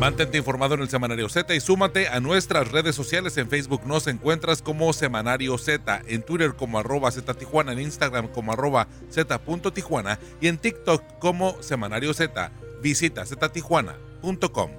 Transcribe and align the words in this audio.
Mantente 0.00 0.38
informado 0.38 0.74
en 0.74 0.82
el 0.82 0.88
Semanario 0.88 1.28
Z 1.28 1.52
y 1.56 1.60
súmate 1.60 2.06
a 2.06 2.20
nuestras 2.20 2.70
redes 2.70 2.94
sociales. 2.94 3.36
En 3.36 3.48
Facebook 3.48 3.80
nos 3.84 4.06
encuentras 4.06 4.62
como 4.62 4.92
Semanario 4.92 5.58
Z, 5.58 6.02
en 6.06 6.22
Twitter 6.22 6.54
como 6.54 6.78
arroba 6.78 7.10
Z 7.10 7.34
Tijuana, 7.34 7.72
en 7.72 7.80
Instagram 7.80 8.28
como 8.28 8.52
arroba 8.52 8.86
Z.Tijuana 9.10 10.20
y 10.40 10.46
en 10.46 10.58
TikTok 10.58 11.02
como 11.18 11.60
Semanario 11.62 12.14
Z. 12.14 12.52
Visita 12.80 13.26
ztijuana.com. 13.26 14.70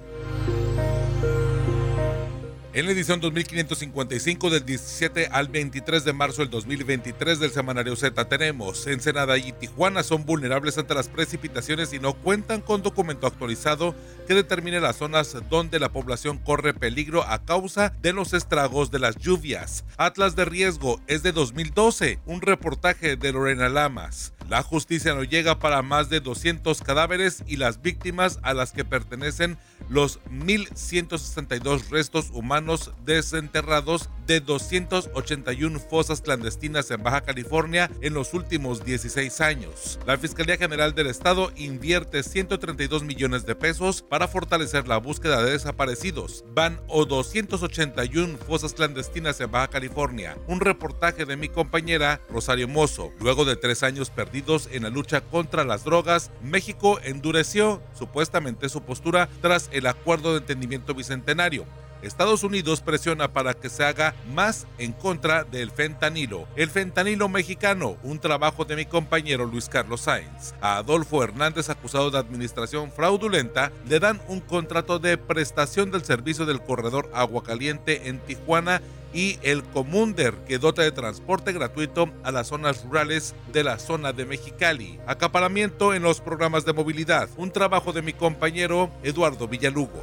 En 2.72 2.86
la 2.86 2.92
edición 2.92 3.20
2555 3.20 4.48
del 4.48 4.64
17 4.64 5.26
al 5.32 5.48
23 5.48 6.04
de 6.04 6.12
marzo 6.12 6.42
del 6.42 6.50
2023 6.50 7.40
del 7.40 7.50
Semanario 7.50 7.96
Z 7.96 8.28
tenemos 8.28 8.86
Ensenada 8.86 9.36
y 9.38 9.50
Tijuana 9.50 10.04
son 10.04 10.24
vulnerables 10.24 10.78
ante 10.78 10.94
las 10.94 11.08
precipitaciones 11.08 11.92
y 11.92 11.98
no 11.98 12.14
cuentan 12.14 12.60
con 12.60 12.84
documento 12.84 13.26
actualizado 13.26 13.96
que 14.28 14.34
determine 14.34 14.78
las 14.78 14.94
zonas 14.94 15.36
donde 15.50 15.80
la 15.80 15.88
población 15.88 16.38
corre 16.38 16.72
peligro 16.72 17.24
a 17.24 17.44
causa 17.44 17.92
de 18.02 18.12
los 18.12 18.34
estragos 18.34 18.92
de 18.92 19.00
las 19.00 19.16
lluvias. 19.16 19.84
Atlas 19.96 20.36
de 20.36 20.44
riesgo 20.44 21.00
es 21.08 21.24
de 21.24 21.32
2012, 21.32 22.20
un 22.24 22.40
reportaje 22.40 23.16
de 23.16 23.32
Lorena 23.32 23.68
Lamas. 23.68 24.32
La 24.50 24.64
justicia 24.64 25.14
no 25.14 25.22
llega 25.22 25.60
para 25.60 25.80
más 25.80 26.10
de 26.10 26.18
200 26.18 26.82
cadáveres 26.82 27.44
y 27.46 27.56
las 27.56 27.82
víctimas 27.82 28.40
a 28.42 28.52
las 28.52 28.72
que 28.72 28.84
pertenecen 28.84 29.56
los 29.88 30.20
1.162 30.24 31.88
restos 31.88 32.30
humanos 32.32 32.90
desenterrados 33.04 34.10
de 34.26 34.40
281 34.40 35.78
fosas 35.78 36.20
clandestinas 36.20 36.90
en 36.90 37.00
Baja 37.00 37.20
California 37.20 37.92
en 38.00 38.12
los 38.12 38.34
últimos 38.34 38.84
16 38.84 39.40
años. 39.40 40.00
La 40.04 40.18
Fiscalía 40.18 40.56
General 40.56 40.96
del 40.96 41.06
Estado 41.06 41.52
invierte 41.54 42.24
132 42.24 43.04
millones 43.04 43.46
de 43.46 43.54
pesos 43.54 44.02
para 44.02 44.26
fortalecer 44.26 44.88
la 44.88 44.96
búsqueda 44.96 45.44
de 45.44 45.52
desaparecidos. 45.52 46.44
Van 46.54 46.80
o 46.88 47.04
281 47.04 48.36
fosas 48.38 48.74
clandestinas 48.74 49.40
en 49.40 49.52
Baja 49.52 49.68
California. 49.68 50.36
Un 50.48 50.58
reportaje 50.58 51.24
de 51.24 51.36
mi 51.36 51.48
compañera 51.48 52.20
Rosario 52.28 52.66
Mozo. 52.66 53.12
Luego 53.20 53.44
de 53.44 53.54
tres 53.54 53.84
años 53.84 54.10
perdidos 54.10 54.39
en 54.72 54.84
la 54.84 54.88
lucha 54.90 55.20
contra 55.20 55.64
las 55.64 55.84
drogas, 55.84 56.30
México 56.42 56.98
endureció 57.04 57.82
supuestamente 57.92 58.70
su 58.70 58.80
postura 58.80 59.28
tras 59.42 59.68
el 59.70 59.86
acuerdo 59.86 60.32
de 60.32 60.38
entendimiento 60.38 60.94
bicentenario. 60.94 61.66
Estados 62.02 62.42
Unidos 62.42 62.80
presiona 62.80 63.32
para 63.34 63.52
que 63.52 63.68
se 63.68 63.84
haga 63.84 64.14
más 64.32 64.66
en 64.78 64.92
contra 64.92 65.44
del 65.44 65.70
fentanilo. 65.70 66.48
El 66.56 66.70
fentanilo 66.70 67.28
mexicano, 67.28 67.98
un 68.02 68.18
trabajo 68.18 68.64
de 68.64 68.76
mi 68.76 68.86
compañero 68.86 69.44
Luis 69.44 69.68
Carlos 69.68 70.00
Sáenz. 70.02 70.54
A 70.62 70.78
Adolfo 70.78 71.22
Hernández, 71.22 71.68
acusado 71.68 72.10
de 72.10 72.18
administración 72.18 72.90
fraudulenta, 72.90 73.70
le 73.86 74.00
dan 74.00 74.22
un 74.28 74.40
contrato 74.40 74.98
de 74.98 75.18
prestación 75.18 75.90
del 75.90 76.02
servicio 76.04 76.46
del 76.46 76.62
corredor 76.62 77.10
Agua 77.12 77.42
Caliente 77.42 78.08
en 78.08 78.18
Tijuana 78.20 78.80
y 79.12 79.38
el 79.42 79.62
Comunder, 79.64 80.34
que 80.46 80.58
dota 80.58 80.82
de 80.82 80.92
transporte 80.92 81.52
gratuito 81.52 82.10
a 82.22 82.30
las 82.30 82.48
zonas 82.48 82.84
rurales 82.84 83.34
de 83.52 83.64
la 83.64 83.78
zona 83.78 84.12
de 84.12 84.26
Mexicali. 84.26 84.98
Acaparamiento 85.06 85.94
en 85.94 86.02
los 86.02 86.20
programas 86.20 86.64
de 86.64 86.72
movilidad, 86.72 87.28
un 87.36 87.50
trabajo 87.50 87.92
de 87.92 88.02
mi 88.02 88.12
compañero 88.12 88.90
Eduardo 89.02 89.48
Villalugo. 89.48 90.00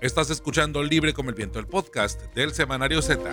Estás 0.00 0.30
escuchando 0.30 0.82
Libre 0.82 1.12
como 1.12 1.28
el 1.28 1.34
Viento, 1.34 1.58
el 1.58 1.66
podcast 1.66 2.22
del 2.34 2.54
Semanario 2.54 3.02
Z. 3.02 3.30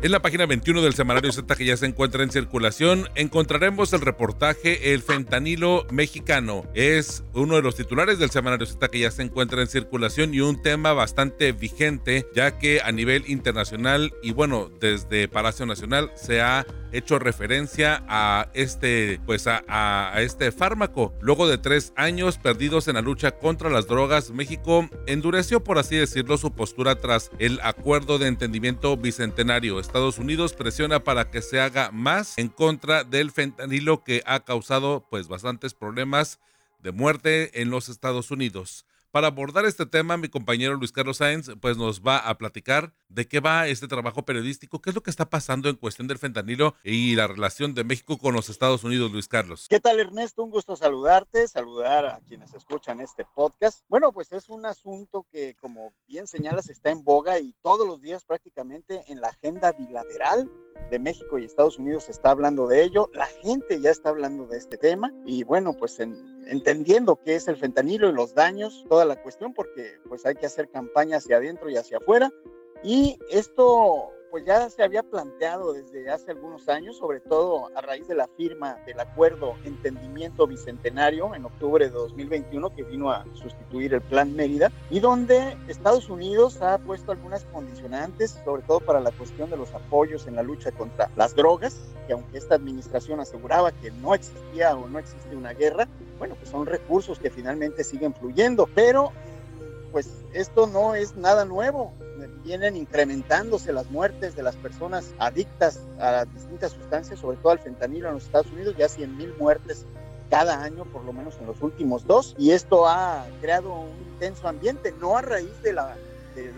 En 0.00 0.12
la 0.12 0.22
página 0.22 0.46
21 0.46 0.80
del 0.80 0.94
Semanario 0.94 1.32
Z 1.32 1.56
que 1.56 1.64
ya 1.64 1.76
se 1.76 1.84
encuentra 1.84 2.22
en 2.22 2.30
circulación, 2.30 3.08
encontraremos 3.16 3.92
el 3.92 4.00
reportaje 4.00 4.94
El 4.94 5.02
fentanilo 5.02 5.88
mexicano. 5.90 6.70
Es 6.72 7.24
uno 7.34 7.56
de 7.56 7.62
los 7.62 7.74
titulares 7.74 8.20
del 8.20 8.30
Semanario 8.30 8.64
Z 8.64 8.88
que 8.90 9.00
ya 9.00 9.10
se 9.10 9.22
encuentra 9.22 9.60
en 9.60 9.66
circulación 9.66 10.32
y 10.32 10.40
un 10.40 10.62
tema 10.62 10.92
bastante 10.92 11.50
vigente, 11.50 12.28
ya 12.32 12.58
que 12.58 12.80
a 12.80 12.92
nivel 12.92 13.24
internacional 13.26 14.14
y 14.22 14.30
bueno, 14.30 14.70
desde 14.80 15.26
Palacio 15.26 15.66
Nacional 15.66 16.12
se 16.14 16.42
ha 16.42 16.64
hecho 16.92 17.18
referencia 17.18 18.02
a 18.08 18.48
este, 18.54 19.20
pues 19.26 19.46
a, 19.46 20.12
este 20.18 20.52
fármaco. 20.52 21.14
Luego 21.20 21.48
de 21.48 21.58
tres 21.58 21.92
años 21.96 22.38
perdidos 22.38 22.88
en 22.88 22.94
la 22.94 23.02
lucha 23.02 23.32
contra 23.32 23.70
las 23.70 23.86
drogas, 23.86 24.30
México 24.30 24.88
endureció, 25.06 25.62
por 25.64 25.78
así 25.78 25.96
decirlo, 25.96 26.38
su 26.38 26.52
postura 26.52 26.96
tras 26.96 27.30
el 27.38 27.60
acuerdo 27.62 28.18
de 28.18 28.28
entendimiento 28.28 28.96
bicentenario. 28.96 29.80
Estados 29.80 30.18
Unidos 30.18 30.54
presiona 30.54 31.04
para 31.04 31.30
que 31.30 31.42
se 31.42 31.60
haga 31.60 31.90
más 31.92 32.36
en 32.38 32.48
contra 32.48 33.04
del 33.04 33.30
fentanilo 33.30 34.04
que 34.04 34.22
ha 34.26 34.40
causado 34.40 35.06
pues 35.10 35.28
bastantes 35.28 35.74
problemas 35.74 36.40
de 36.82 36.92
muerte 36.92 37.60
en 37.60 37.70
los 37.70 37.88
Estados 37.88 38.30
Unidos. 38.30 38.84
Para 39.10 39.28
abordar 39.28 39.64
este 39.64 39.86
tema, 39.86 40.18
mi 40.18 40.28
compañero 40.28 40.74
Luis 40.74 40.92
Carlos 40.92 41.16
Sáenz 41.16 41.50
pues 41.60 41.78
nos 41.78 42.02
va 42.02 42.18
a 42.18 42.36
platicar 42.36 42.92
de 43.08 43.26
qué 43.26 43.40
va 43.40 43.68
este 43.68 43.88
trabajo 43.88 44.24
periodístico, 44.24 44.80
qué 44.80 44.90
es 44.90 44.94
lo 44.94 45.02
que 45.02 45.10
está 45.10 45.30
pasando 45.30 45.68
en 45.68 45.76
cuestión 45.76 46.08
del 46.08 46.18
fentanilo 46.18 46.74
y 46.84 47.14
la 47.16 47.26
relación 47.26 47.74
de 47.74 47.84
México 47.84 48.18
con 48.18 48.34
los 48.34 48.48
Estados 48.48 48.84
Unidos, 48.84 49.10
Luis 49.10 49.28
Carlos. 49.28 49.66
¿Qué 49.68 49.80
tal, 49.80 49.98
Ernesto? 50.00 50.42
Un 50.42 50.50
gusto 50.50 50.76
saludarte, 50.76 51.48
saludar 51.48 52.06
a 52.06 52.20
quienes 52.26 52.54
escuchan 52.54 53.00
este 53.00 53.24
podcast. 53.34 53.80
Bueno, 53.88 54.12
pues 54.12 54.32
es 54.32 54.48
un 54.48 54.66
asunto 54.66 55.26
que, 55.30 55.54
como 55.60 55.92
bien 56.06 56.26
señalas, 56.26 56.68
está 56.68 56.90
en 56.90 57.02
boga 57.02 57.38
y 57.38 57.54
todos 57.62 57.86
los 57.86 58.00
días 58.00 58.24
prácticamente 58.24 59.04
en 59.08 59.20
la 59.20 59.28
agenda 59.28 59.72
bilateral 59.72 60.50
de 60.90 60.98
México 60.98 61.38
y 61.38 61.44
Estados 61.44 61.78
Unidos 61.78 62.04
se 62.04 62.12
está 62.12 62.30
hablando 62.30 62.66
de 62.66 62.82
ello, 62.82 63.10
la 63.12 63.26
gente 63.26 63.80
ya 63.80 63.90
está 63.90 64.10
hablando 64.10 64.46
de 64.46 64.58
este 64.58 64.76
tema 64.76 65.12
y 65.26 65.44
bueno, 65.44 65.74
pues 65.74 65.98
entendiendo 66.00 67.20
qué 67.22 67.34
es 67.34 67.48
el 67.48 67.56
fentanilo 67.56 68.08
y 68.08 68.12
los 68.12 68.34
daños, 68.34 68.84
toda 68.88 69.04
la 69.04 69.20
cuestión, 69.20 69.52
porque 69.52 69.98
pues 70.08 70.24
hay 70.24 70.34
que 70.34 70.46
hacer 70.46 70.70
campaña 70.70 71.18
hacia 71.18 71.36
adentro 71.36 71.68
y 71.68 71.76
hacia 71.76 71.98
afuera. 71.98 72.30
Y 72.82 73.18
esto 73.30 74.12
pues 74.30 74.44
ya 74.44 74.68
se 74.68 74.82
había 74.82 75.02
planteado 75.02 75.72
desde 75.72 76.10
hace 76.10 76.32
algunos 76.32 76.68
años, 76.68 76.98
sobre 76.98 77.20
todo 77.20 77.70
a 77.74 77.80
raíz 77.80 78.06
de 78.08 78.14
la 78.14 78.28
firma 78.36 78.76
del 78.86 79.00
acuerdo 79.00 79.54
Entendimiento 79.64 80.46
Bicentenario 80.46 81.34
en 81.34 81.44
octubre 81.44 81.86
de 81.86 81.90
2021 81.90 82.74
que 82.74 82.82
vino 82.82 83.10
a 83.10 83.24
sustituir 83.34 83.94
el 83.94 84.02
Plan 84.02 84.34
Mérida 84.34 84.70
y 84.90 85.00
donde 85.00 85.56
Estados 85.68 86.08
Unidos 86.10 86.60
ha 86.60 86.78
puesto 86.78 87.12
algunas 87.12 87.44
condicionantes, 87.46 88.38
sobre 88.44 88.62
todo 88.62 88.80
para 88.80 89.00
la 89.00 89.12
cuestión 89.12 89.50
de 89.50 89.56
los 89.56 89.72
apoyos 89.72 90.26
en 90.26 90.36
la 90.36 90.42
lucha 90.42 90.72
contra 90.72 91.10
las 91.16 91.34
drogas, 91.34 91.78
que 92.06 92.12
aunque 92.12 92.38
esta 92.38 92.54
administración 92.54 93.20
aseguraba 93.20 93.72
que 93.72 93.90
no 93.90 94.14
existía 94.14 94.76
o 94.76 94.88
no 94.88 94.98
existe 94.98 95.34
una 95.34 95.52
guerra, 95.52 95.88
bueno, 96.18 96.34
pues 96.34 96.50
son 96.50 96.66
recursos 96.66 97.18
que 97.18 97.30
finalmente 97.30 97.82
siguen 97.84 98.14
fluyendo, 98.14 98.68
pero 98.74 99.12
pues 99.90 100.10
esto 100.34 100.66
no 100.66 100.94
es 100.94 101.16
nada 101.16 101.46
nuevo 101.46 101.92
vienen 102.44 102.76
incrementándose 102.76 103.72
las 103.72 103.90
muertes 103.90 104.34
de 104.34 104.42
las 104.42 104.56
personas 104.56 105.14
adictas 105.18 105.80
a 106.00 106.24
distintas 106.24 106.72
sustancias, 106.72 107.20
sobre 107.20 107.36
todo 107.38 107.52
al 107.52 107.58
fentanilo 107.58 108.08
en 108.08 108.14
los 108.14 108.24
Estados 108.24 108.50
Unidos, 108.52 108.74
ya 108.78 108.88
100 108.88 109.16
mil 109.16 109.34
muertes 109.38 109.86
cada 110.30 110.62
año, 110.62 110.84
por 110.84 111.04
lo 111.04 111.12
menos 111.12 111.36
en 111.40 111.46
los 111.46 111.60
últimos 111.62 112.06
dos, 112.06 112.34
y 112.38 112.50
esto 112.50 112.86
ha 112.86 113.26
creado 113.40 113.72
un 113.72 113.96
intenso 114.12 114.48
ambiente, 114.48 114.94
no 115.00 115.16
a 115.16 115.22
raíz 115.22 115.62
de 115.62 115.72
la, 115.72 115.96
de 116.34 116.52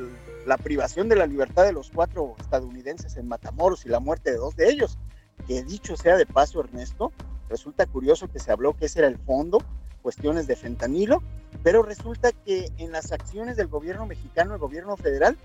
la 0.47 0.57
privación 0.59 1.09
de 1.09 1.17
la 1.17 1.27
libertad 1.27 1.65
de 1.65 1.73
los 1.73 1.91
cuatro 1.91 2.35
estadounidenses 2.41 3.17
en 3.17 3.29
Matamoros 3.29 3.87
y 3.87 3.89
la 3.89 4.01
muerte 4.01 4.33
de 4.33 4.39
dos 4.39 4.57
de 4.57 4.69
ellos, 4.71 4.99
que 5.47 5.63
dicho 5.63 5.97
sea 5.97 6.17
de 6.17 6.27
paso, 6.27 6.61
Ernesto, 6.61 7.13
resulta 7.49 7.87
curioso 7.87 8.29
que 8.29 8.39
se 8.39 8.53
habló 8.53 8.77
que 8.77 8.87
ese 8.87 9.01
era 9.01 9.09
el 9.09 9.19
fondo, 9.19 9.59
cuestiones 10.03 10.47
de 10.47 10.57
fentanilo, 10.57 11.23
pero 11.63 11.83
resulta 11.83 12.33
que 12.33 12.71
en 12.79 12.93
las 12.93 13.13
acciones 13.13 13.57
del 13.57 13.69
gobierno 13.69 14.07
mexicano, 14.07 14.55
el 14.55 14.61
gobierno 14.61 14.97
federal, 14.97 15.37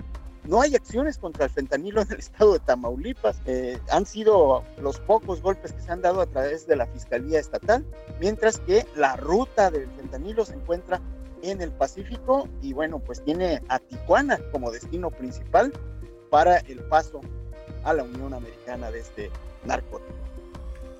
no 0.47 0.61
hay 0.61 0.75
acciones 0.75 1.17
contra 1.17 1.45
el 1.45 1.51
fentanilo 1.51 2.01
en 2.01 2.11
el 2.11 2.19
estado 2.19 2.53
de 2.53 2.59
Tamaulipas. 2.59 3.37
Eh, 3.45 3.79
han 3.89 4.05
sido 4.05 4.63
los 4.79 4.99
pocos 4.99 5.41
golpes 5.41 5.73
que 5.73 5.81
se 5.81 5.91
han 5.91 6.01
dado 6.01 6.21
a 6.21 6.27
través 6.27 6.67
de 6.67 6.75
la 6.75 6.85
Fiscalía 6.85 7.39
Estatal, 7.39 7.83
mientras 8.19 8.59
que 8.59 8.85
la 8.95 9.15
ruta 9.15 9.71
del 9.71 9.89
fentanilo 9.91 10.45
se 10.45 10.53
encuentra 10.53 11.01
en 11.41 11.61
el 11.61 11.71
Pacífico 11.71 12.47
y 12.61 12.73
bueno, 12.73 12.99
pues 12.99 13.23
tiene 13.23 13.61
a 13.69 13.79
Tijuana 13.79 14.39
como 14.51 14.71
destino 14.71 15.11
principal 15.11 15.73
para 16.29 16.57
el 16.57 16.79
paso 16.83 17.21
a 17.83 17.93
la 17.93 18.03
Unión 18.03 18.33
Americana 18.33 18.91
de 18.91 18.99
este 18.99 19.31
narcótico. 19.63 20.24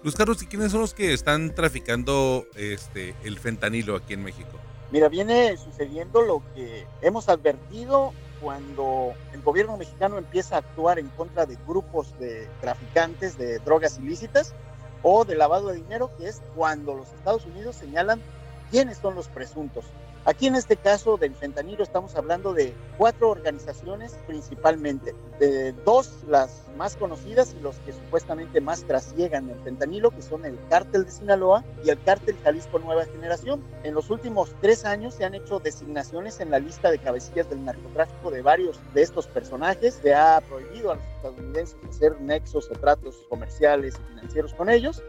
Luis 0.06 0.16
Carlos, 0.16 0.40
¿y 0.44 0.46
quiénes 0.46 0.72
son 0.72 0.82
los 0.82 0.94
que 0.94 1.14
están 1.16 1.56
traficando 1.56 2.46
este, 2.56 3.16
el 3.24 3.40
fentanilo 3.40 3.96
aquí 3.96 4.14
en 4.14 4.24
México? 4.24 4.60
Mira, 4.92 5.10
viene 5.10 5.58
sucediendo 5.58 6.22
lo 6.22 6.44
que 6.54 6.86
hemos 7.02 7.28
advertido 7.28 8.14
cuando 8.40 9.14
el 9.34 9.42
gobierno 9.42 9.78
mexicano 9.78 10.20
empieza 10.20 10.58
a 10.58 10.60
actuar 10.60 11.00
en 11.00 11.08
contra 11.08 11.48
de 11.48 11.58
grupos 11.68 12.14
de 12.20 12.48
traficantes 12.62 13.36
de 13.40 13.58
drogas 13.58 13.98
ilícitas 13.98 14.54
o 15.02 15.26
de 15.26 15.38
lavado 15.38 15.70
de 15.70 15.78
dinero, 15.78 16.12
que 16.20 16.28
es 16.28 16.40
cuando 16.56 16.94
los 16.94 17.08
Estados 17.08 17.44
Unidos 17.48 17.76
señalan 17.76 18.22
quiénes 18.70 19.00
son 19.00 19.16
los 19.16 19.28
presuntos. 19.28 19.86
Aquí 20.28 20.48
en 20.48 20.56
este 20.56 20.76
caso 20.76 21.18
del 21.18 21.36
fentanilo 21.36 21.84
estamos 21.84 22.16
hablando 22.16 22.52
de 22.56 22.74
cuatro 22.98 23.30
organizaciones 23.30 24.18
principalmente, 24.26 25.14
de 25.40 25.72
dos 25.86 26.24
las 26.28 26.64
más 26.76 26.96
conocidas 26.96 27.56
y 27.56 27.62
los 27.62 27.76
que 27.78 27.94
supuestamente 27.94 28.60
más 28.60 28.84
trasiegan 28.86 29.52
el 29.52 29.60
fentanilo, 29.60 30.10
que 30.10 30.24
son 30.24 30.44
el 30.46 30.58
cártel 30.68 31.06
de 31.06 31.12
Sinaloa 31.12 31.64
y 31.84 31.92
el 31.92 32.02
cártel 32.02 32.36
Jalisco 32.44 32.80
Nueva 32.80 33.06
Generación. 33.06 33.64
En 33.84 33.94
los 33.94 34.10
últimos 34.10 34.56
tres 34.62 34.84
años 34.84 35.14
se 35.14 35.26
han 35.26 35.36
hecho 35.36 35.60
designaciones 35.60 36.40
en 36.40 36.50
la 36.50 36.58
lista 36.58 36.90
de 36.90 36.98
cabecillas 36.98 37.48
del 37.48 37.64
narcotráfico 37.64 38.32
de 38.32 38.42
varios 38.42 38.80
de 38.96 39.04
estos 39.04 39.28
personajes. 39.28 40.00
Se 40.02 40.16
ha 40.16 40.42
prohibido 40.42 40.92
a 40.92 40.96
los 40.96 41.06
estadounidenses 41.18 41.78
hacer 41.88 42.20
nexos 42.20 42.68
o 42.72 42.74
tratos 42.74 43.16
comerciales 43.30 43.94
y 43.94 44.16
financieros 44.16 44.56
con 44.56 44.72
ellos 44.72 45.04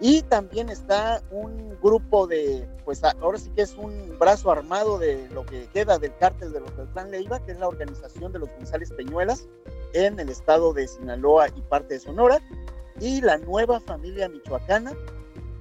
y 0.00 0.22
también 0.22 0.68
está 0.68 1.22
un 1.30 1.76
grupo 1.82 2.26
de, 2.26 2.68
pues 2.84 3.02
ahora 3.02 3.38
sí 3.38 3.50
que 3.50 3.62
es 3.62 3.76
un 3.76 4.16
brazo 4.18 4.50
armado 4.50 4.98
de 4.98 5.28
lo 5.30 5.44
que 5.44 5.66
queda 5.66 5.98
del 5.98 6.16
cártel 6.18 6.52
de 6.52 6.60
los 6.60 6.70
Clan 6.92 7.10
Leiva, 7.10 7.44
que 7.44 7.52
es 7.52 7.58
la 7.58 7.68
organización 7.68 8.32
de 8.32 8.40
los 8.40 8.48
González 8.50 8.92
Peñuelas 8.92 9.48
en 9.94 10.20
el 10.20 10.28
estado 10.28 10.72
de 10.72 10.86
Sinaloa 10.86 11.48
y 11.48 11.62
parte 11.62 11.94
de 11.94 12.00
Sonora, 12.00 12.38
y 13.00 13.20
la 13.20 13.38
nueva 13.38 13.80
familia 13.80 14.28
michoacana 14.28 14.92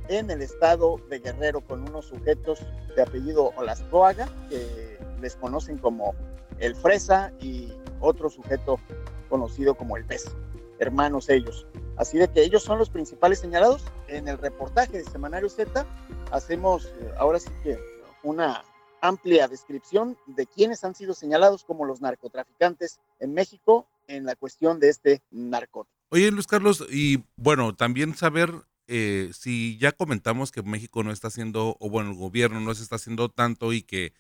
en 0.07 0.31
el 0.31 0.41
estado 0.41 0.97
de 1.09 1.19
Guerrero 1.19 1.61
con 1.61 1.87
unos 1.87 2.05
sujetos 2.05 2.59
de 2.95 3.01
apellido 3.01 3.51
Olascoaga, 3.57 4.27
que 4.49 4.97
les 5.21 5.35
conocen 5.35 5.77
como 5.77 6.13
el 6.59 6.75
Fresa 6.75 7.31
y 7.39 7.73
otro 7.99 8.29
sujeto 8.29 8.79
conocido 9.29 9.75
como 9.75 9.97
el 9.97 10.05
Pez, 10.05 10.25
hermanos 10.79 11.29
ellos. 11.29 11.65
Así 11.97 12.17
de 12.17 12.27
que 12.27 12.43
ellos 12.43 12.63
son 12.63 12.77
los 12.77 12.89
principales 12.89 13.39
señalados. 13.39 13.83
En 14.07 14.27
el 14.27 14.37
reportaje 14.37 14.99
de 14.99 15.03
Semanario 15.03 15.49
Z 15.49 15.85
hacemos 16.31 16.85
eh, 16.85 17.11
ahora 17.17 17.39
sí 17.39 17.49
que 17.63 17.79
una 18.23 18.63
amplia 19.01 19.47
descripción 19.47 20.17
de 20.27 20.45
quiénes 20.45 20.83
han 20.83 20.95
sido 20.95 21.13
señalados 21.13 21.63
como 21.63 21.85
los 21.85 22.01
narcotraficantes 22.01 22.99
en 23.19 23.33
México 23.33 23.87
en 24.07 24.25
la 24.25 24.35
cuestión 24.35 24.79
de 24.79 24.89
este 24.89 25.21
narcótico. 25.31 25.95
Oye, 26.09 26.31
Luis 26.31 26.47
Carlos, 26.47 26.85
y 26.89 27.23
bueno, 27.35 27.75
también 27.75 28.15
saber 28.15 28.53
eh, 28.87 29.31
si 29.33 29.77
ya 29.77 29.91
comentamos 29.91 30.51
que 30.51 30.63
México 30.63 31.03
no 31.03 31.11
está 31.11 31.27
haciendo, 31.27 31.75
o 31.79 31.89
bueno, 31.89 32.11
el 32.11 32.15
gobierno 32.15 32.61
no 32.61 32.73
se 32.73 32.83
está 32.83 32.95
haciendo 32.95 33.29
tanto 33.29 33.73
y 33.73 33.81
que 33.81 34.13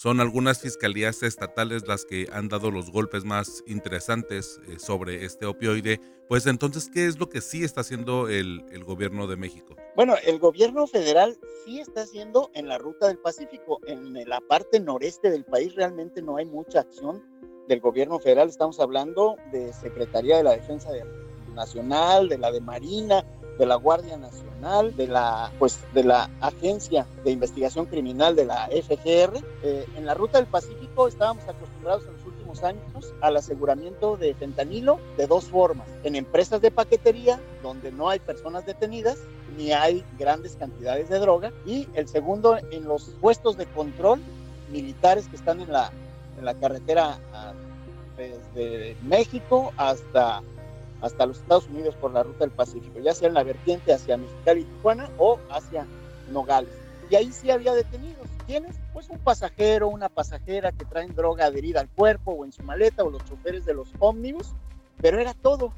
son 0.00 0.18
algunas 0.20 0.60
fiscalías 0.60 1.22
estatales 1.22 1.86
las 1.86 2.06
que 2.06 2.26
han 2.32 2.48
dado 2.48 2.70
los 2.70 2.90
golpes 2.90 3.26
más 3.26 3.62
interesantes 3.66 4.58
eh, 4.66 4.78
sobre 4.78 5.26
este 5.26 5.44
opioide. 5.44 6.00
Pues 6.26 6.46
entonces, 6.46 6.88
¿qué 6.90 7.04
es 7.04 7.18
lo 7.18 7.28
que 7.28 7.42
sí 7.42 7.64
está 7.64 7.82
haciendo 7.82 8.26
el, 8.26 8.64
el, 8.72 8.82
gobierno 8.82 9.26
de 9.26 9.36
México? 9.36 9.76
Bueno, 9.96 10.14
el 10.24 10.38
gobierno 10.38 10.86
federal 10.86 11.36
sí 11.66 11.80
está 11.80 12.00
haciendo 12.00 12.50
en 12.54 12.66
la 12.66 12.78
ruta 12.78 13.08
del 13.08 13.18
Pacífico. 13.18 13.78
En 13.86 14.14
la 14.26 14.40
parte 14.40 14.80
noreste 14.80 15.30
del 15.30 15.44
país 15.44 15.74
realmente 15.74 16.22
no 16.22 16.38
hay 16.38 16.46
mucha 16.46 16.80
acción 16.80 17.22
del 17.68 17.80
gobierno 17.80 18.18
federal. 18.20 18.48
Estamos 18.48 18.80
hablando 18.80 19.36
de 19.52 19.70
Secretaría 19.74 20.38
de 20.38 20.44
la 20.44 20.52
Defensa 20.52 20.88
Nacional, 21.54 22.30
de 22.30 22.38
la 22.38 22.50
de 22.50 22.62
Marina, 22.62 23.22
de 23.60 23.66
la 23.66 23.74
Guardia 23.74 24.16
Nacional, 24.16 24.96
de 24.96 25.06
la, 25.06 25.52
pues, 25.58 25.80
de 25.92 26.02
la 26.02 26.30
Agencia 26.40 27.06
de 27.24 27.30
Investigación 27.30 27.84
Criminal 27.84 28.34
de 28.34 28.46
la 28.46 28.68
FGR. 28.68 29.44
Eh, 29.62 29.86
en 29.96 30.06
la 30.06 30.14
ruta 30.14 30.38
del 30.38 30.46
Pacífico 30.46 31.06
estábamos 31.06 31.44
acostumbrados 31.46 32.06
en 32.06 32.14
los 32.14 32.24
últimos 32.24 32.64
años 32.64 33.12
al 33.20 33.36
aseguramiento 33.36 34.16
de 34.16 34.32
fentanilo 34.32 34.98
de 35.18 35.26
dos 35.26 35.44
formas. 35.44 35.86
En 36.04 36.16
empresas 36.16 36.62
de 36.62 36.70
paquetería, 36.70 37.38
donde 37.62 37.92
no 37.92 38.08
hay 38.08 38.18
personas 38.18 38.64
detenidas, 38.64 39.18
ni 39.58 39.72
hay 39.72 40.06
grandes 40.18 40.56
cantidades 40.56 41.10
de 41.10 41.18
droga. 41.18 41.52
Y 41.66 41.86
el 41.92 42.08
segundo, 42.08 42.56
en 42.70 42.84
los 42.84 43.10
puestos 43.20 43.58
de 43.58 43.66
control 43.66 44.22
militares 44.72 45.28
que 45.28 45.36
están 45.36 45.60
en 45.60 45.70
la, 45.70 45.92
en 46.38 46.46
la 46.46 46.54
carretera 46.54 47.18
ah, 47.34 47.52
desde 48.16 48.96
México 49.02 49.74
hasta 49.76 50.42
hasta 51.00 51.26
los 51.26 51.38
Estados 51.38 51.66
Unidos 51.68 51.94
por 51.96 52.12
la 52.12 52.22
ruta 52.22 52.40
del 52.40 52.50
Pacífico, 52.50 52.98
ya 53.00 53.14
sea 53.14 53.28
en 53.28 53.34
la 53.34 53.42
vertiente 53.42 53.92
hacia 53.92 54.16
Mexicali 54.16 54.62
y 54.62 54.64
Tijuana 54.64 55.10
o 55.18 55.38
hacia 55.50 55.86
Nogales. 56.30 56.72
Y 57.10 57.16
ahí 57.16 57.32
sí 57.32 57.50
había 57.50 57.74
detenidos. 57.74 58.28
¿Quiénes? 58.46 58.76
Pues 58.92 59.08
un 59.08 59.18
pasajero, 59.18 59.88
una 59.88 60.08
pasajera 60.08 60.72
que 60.72 60.84
traen 60.84 61.14
droga 61.14 61.46
adherida 61.46 61.80
al 61.80 61.88
cuerpo 61.88 62.32
o 62.32 62.44
en 62.44 62.52
su 62.52 62.62
maleta 62.62 63.02
o 63.02 63.10
los 63.10 63.24
choferes 63.24 63.64
de 63.64 63.74
los 63.74 63.88
ómnibus, 63.98 64.52
pero 65.00 65.18
era 65.18 65.34
todo. 65.34 65.72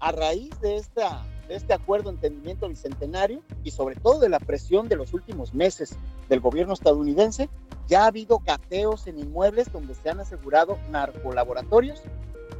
A 0.00 0.10
raíz 0.10 0.60
de, 0.60 0.76
esta, 0.76 1.24
de 1.46 1.54
este 1.54 1.72
acuerdo 1.72 2.10
entendimiento 2.10 2.68
bicentenario 2.68 3.40
y 3.62 3.70
sobre 3.70 3.94
todo 3.94 4.18
de 4.18 4.28
la 4.28 4.40
presión 4.40 4.88
de 4.88 4.96
los 4.96 5.14
últimos 5.14 5.54
meses 5.54 5.96
del 6.28 6.40
gobierno 6.40 6.74
estadounidense, 6.74 7.48
ya 7.86 8.02
ha 8.02 8.06
habido 8.06 8.40
cateos 8.40 9.06
en 9.06 9.20
inmuebles 9.20 9.70
donde 9.70 9.94
se 9.94 10.10
han 10.10 10.18
asegurado 10.18 10.78
narcolaboratorios 10.90 12.02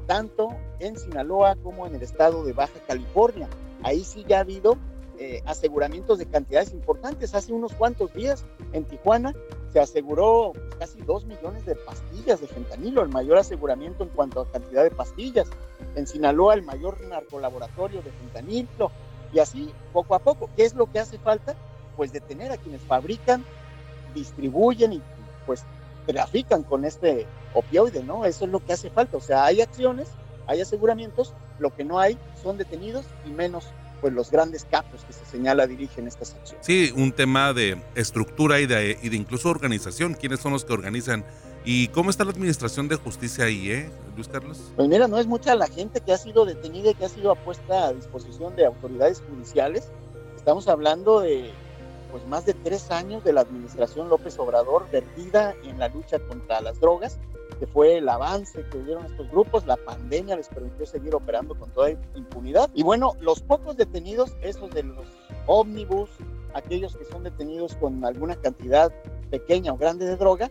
tanto 0.06 0.48
en 0.80 0.98
Sinaloa 0.98 1.56
como 1.56 1.86
en 1.86 1.94
el 1.94 2.02
estado 2.02 2.44
de 2.44 2.52
Baja 2.52 2.78
California. 2.86 3.48
Ahí 3.82 4.04
sí 4.04 4.24
ya 4.28 4.38
ha 4.38 4.40
habido 4.40 4.76
eh, 5.18 5.42
aseguramientos 5.46 6.18
de 6.18 6.26
cantidades 6.26 6.72
importantes. 6.72 7.34
Hace 7.34 7.52
unos 7.52 7.72
cuantos 7.74 8.12
días 8.12 8.44
en 8.72 8.84
Tijuana 8.84 9.34
se 9.72 9.80
aseguró 9.80 10.52
casi 10.78 11.00
dos 11.02 11.24
millones 11.24 11.64
de 11.64 11.76
pastillas 11.76 12.40
de 12.40 12.46
fentanilo, 12.46 13.02
el 13.02 13.08
mayor 13.08 13.38
aseguramiento 13.38 14.02
en 14.02 14.10
cuanto 14.10 14.40
a 14.40 14.50
cantidad 14.50 14.82
de 14.82 14.90
pastillas. 14.90 15.48
En 15.94 16.06
Sinaloa 16.06 16.54
el 16.54 16.62
mayor 16.62 17.00
narcolaboratorio 17.06 18.02
de 18.02 18.10
fentanilo 18.10 18.90
y 19.32 19.38
así 19.38 19.72
poco 19.92 20.14
a 20.14 20.18
poco. 20.18 20.50
¿Qué 20.56 20.64
es 20.64 20.74
lo 20.74 20.90
que 20.90 20.98
hace 20.98 21.18
falta? 21.18 21.54
Pues 21.96 22.12
detener 22.12 22.52
a 22.52 22.56
quienes 22.56 22.82
fabrican, 22.82 23.44
distribuyen 24.14 24.94
y 24.94 25.02
pues 25.46 25.64
trafican 26.06 26.62
con 26.62 26.84
este 26.84 27.26
opioide, 27.54 28.02
¿no? 28.02 28.24
Eso 28.24 28.44
es 28.44 28.50
lo 28.50 28.64
que 28.64 28.72
hace 28.72 28.90
falta. 28.90 29.16
O 29.16 29.20
sea, 29.20 29.44
hay 29.44 29.60
acciones, 29.60 30.08
hay 30.46 30.60
aseguramientos, 30.60 31.34
lo 31.58 31.74
que 31.74 31.84
no 31.84 31.98
hay 31.98 32.18
son 32.42 32.58
detenidos 32.58 33.06
y 33.26 33.30
menos 33.30 33.66
pues 34.00 34.12
los 34.12 34.32
grandes 34.32 34.66
capos 34.68 35.04
que 35.04 35.12
se 35.12 35.24
señala 35.24 35.66
dirigen 35.68 36.08
estas 36.08 36.34
acciones. 36.34 36.66
Sí, 36.66 36.92
un 36.96 37.12
tema 37.12 37.52
de 37.52 37.80
estructura 37.94 38.58
y 38.58 38.66
de, 38.66 38.98
y 39.00 39.08
de 39.08 39.16
incluso 39.16 39.48
organización. 39.48 40.14
¿Quiénes 40.14 40.40
son 40.40 40.52
los 40.52 40.64
que 40.64 40.72
organizan? 40.72 41.24
¿Y 41.64 41.86
cómo 41.88 42.10
está 42.10 42.24
la 42.24 42.32
administración 42.32 42.88
de 42.88 42.96
justicia 42.96 43.44
ahí, 43.44 43.70
eh, 43.70 43.90
Luis 44.16 44.26
Carlos? 44.26 44.72
Pues 44.74 44.88
mira, 44.88 45.06
no 45.06 45.18
es 45.18 45.28
mucha 45.28 45.54
la 45.54 45.68
gente 45.68 46.00
que 46.00 46.12
ha 46.12 46.18
sido 46.18 46.44
detenida 46.44 46.90
y 46.90 46.94
que 46.94 47.04
ha 47.04 47.08
sido 47.08 47.32
puesta 47.36 47.86
a 47.86 47.92
disposición 47.92 48.56
de 48.56 48.66
autoridades 48.66 49.22
judiciales. 49.30 49.88
Estamos 50.36 50.66
hablando 50.66 51.20
de 51.20 51.52
pues 52.12 52.26
más 52.26 52.44
de 52.44 52.52
tres 52.52 52.90
años 52.90 53.24
de 53.24 53.32
la 53.32 53.40
administración 53.40 54.10
López 54.10 54.38
Obrador 54.38 54.88
vertida 54.92 55.54
en 55.64 55.78
la 55.78 55.88
lucha 55.88 56.18
contra 56.20 56.60
las 56.60 56.78
drogas, 56.78 57.18
que 57.58 57.66
fue 57.66 57.98
el 57.98 58.08
avance 58.08 58.64
que 58.70 58.78
dieron 58.78 59.06
estos 59.06 59.30
grupos, 59.30 59.66
la 59.66 59.76
pandemia 59.76 60.36
les 60.36 60.48
permitió 60.48 60.84
seguir 60.84 61.14
operando 61.14 61.54
con 61.54 61.70
toda 61.70 61.90
impunidad. 62.14 62.70
Y 62.74 62.82
bueno, 62.82 63.14
los 63.20 63.40
pocos 63.40 63.76
detenidos, 63.76 64.36
esos 64.42 64.70
de 64.70 64.82
los 64.82 65.06
ómnibus, 65.46 66.10
aquellos 66.54 66.96
que 66.96 67.04
son 67.06 67.24
detenidos 67.24 67.74
con 67.76 68.04
alguna 68.04 68.36
cantidad 68.36 68.92
pequeña 69.30 69.72
o 69.72 69.78
grande 69.78 70.04
de 70.04 70.16
droga, 70.16 70.50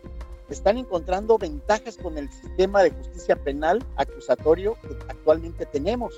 están 0.49 0.77
encontrando 0.77 1.37
ventajas 1.37 1.97
con 1.97 2.17
el 2.17 2.29
sistema 2.31 2.83
de 2.83 2.91
justicia 2.91 3.35
penal 3.35 3.83
acusatorio 3.95 4.75
que 4.81 4.89
actualmente 5.07 5.65
tenemos. 5.65 6.17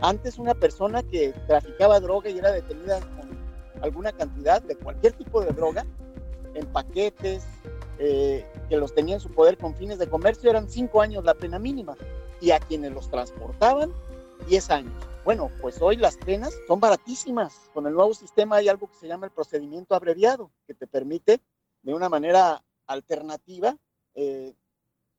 Antes 0.00 0.38
una 0.38 0.54
persona 0.54 1.02
que 1.02 1.32
traficaba 1.46 2.00
droga 2.00 2.28
y 2.28 2.38
era 2.38 2.50
detenida 2.50 3.00
con 3.00 3.31
alguna 3.82 4.12
cantidad 4.12 4.62
de 4.62 4.76
cualquier 4.76 5.12
tipo 5.12 5.40
de 5.42 5.52
droga 5.52 5.84
en 6.54 6.66
paquetes 6.66 7.44
eh, 7.98 8.46
que 8.68 8.76
los 8.76 8.94
tenía 8.94 9.16
en 9.16 9.20
su 9.20 9.30
poder 9.30 9.58
con 9.58 9.74
fines 9.74 9.98
de 9.98 10.08
comercio, 10.08 10.50
eran 10.50 10.68
cinco 10.68 11.02
años 11.02 11.24
la 11.24 11.34
pena 11.34 11.58
mínima. 11.58 11.96
Y 12.40 12.50
a 12.50 12.58
quienes 12.58 12.92
los 12.92 13.08
transportaban, 13.10 13.92
10 14.48 14.70
años. 14.70 14.92
Bueno, 15.24 15.50
pues 15.60 15.80
hoy 15.80 15.96
las 15.96 16.16
penas 16.16 16.52
son 16.66 16.80
baratísimas. 16.80 17.70
Con 17.72 17.86
el 17.86 17.94
nuevo 17.94 18.12
sistema 18.14 18.56
hay 18.56 18.68
algo 18.68 18.88
que 18.88 18.96
se 18.96 19.06
llama 19.06 19.26
el 19.26 19.32
procedimiento 19.32 19.94
abreviado, 19.94 20.50
que 20.66 20.74
te 20.74 20.86
permite 20.88 21.40
de 21.82 21.94
una 21.94 22.08
manera 22.08 22.64
alternativa 22.86 23.76
eh, 24.14 24.54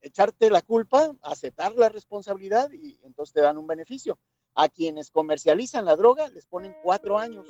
echarte 0.02 0.50
la 0.50 0.62
culpa, 0.62 1.16
aceptar 1.22 1.74
la 1.76 1.88
responsabilidad 1.88 2.70
y 2.72 3.00
entonces 3.04 3.34
te 3.34 3.42
dan 3.42 3.58
un 3.58 3.68
beneficio. 3.68 4.20
A 4.56 4.68
quienes 4.68 5.10
comercializan 5.10 5.86
la 5.86 5.96
droga 5.96 6.28
les 6.30 6.46
ponen 6.46 6.76
cuatro 6.84 7.18
años 7.18 7.48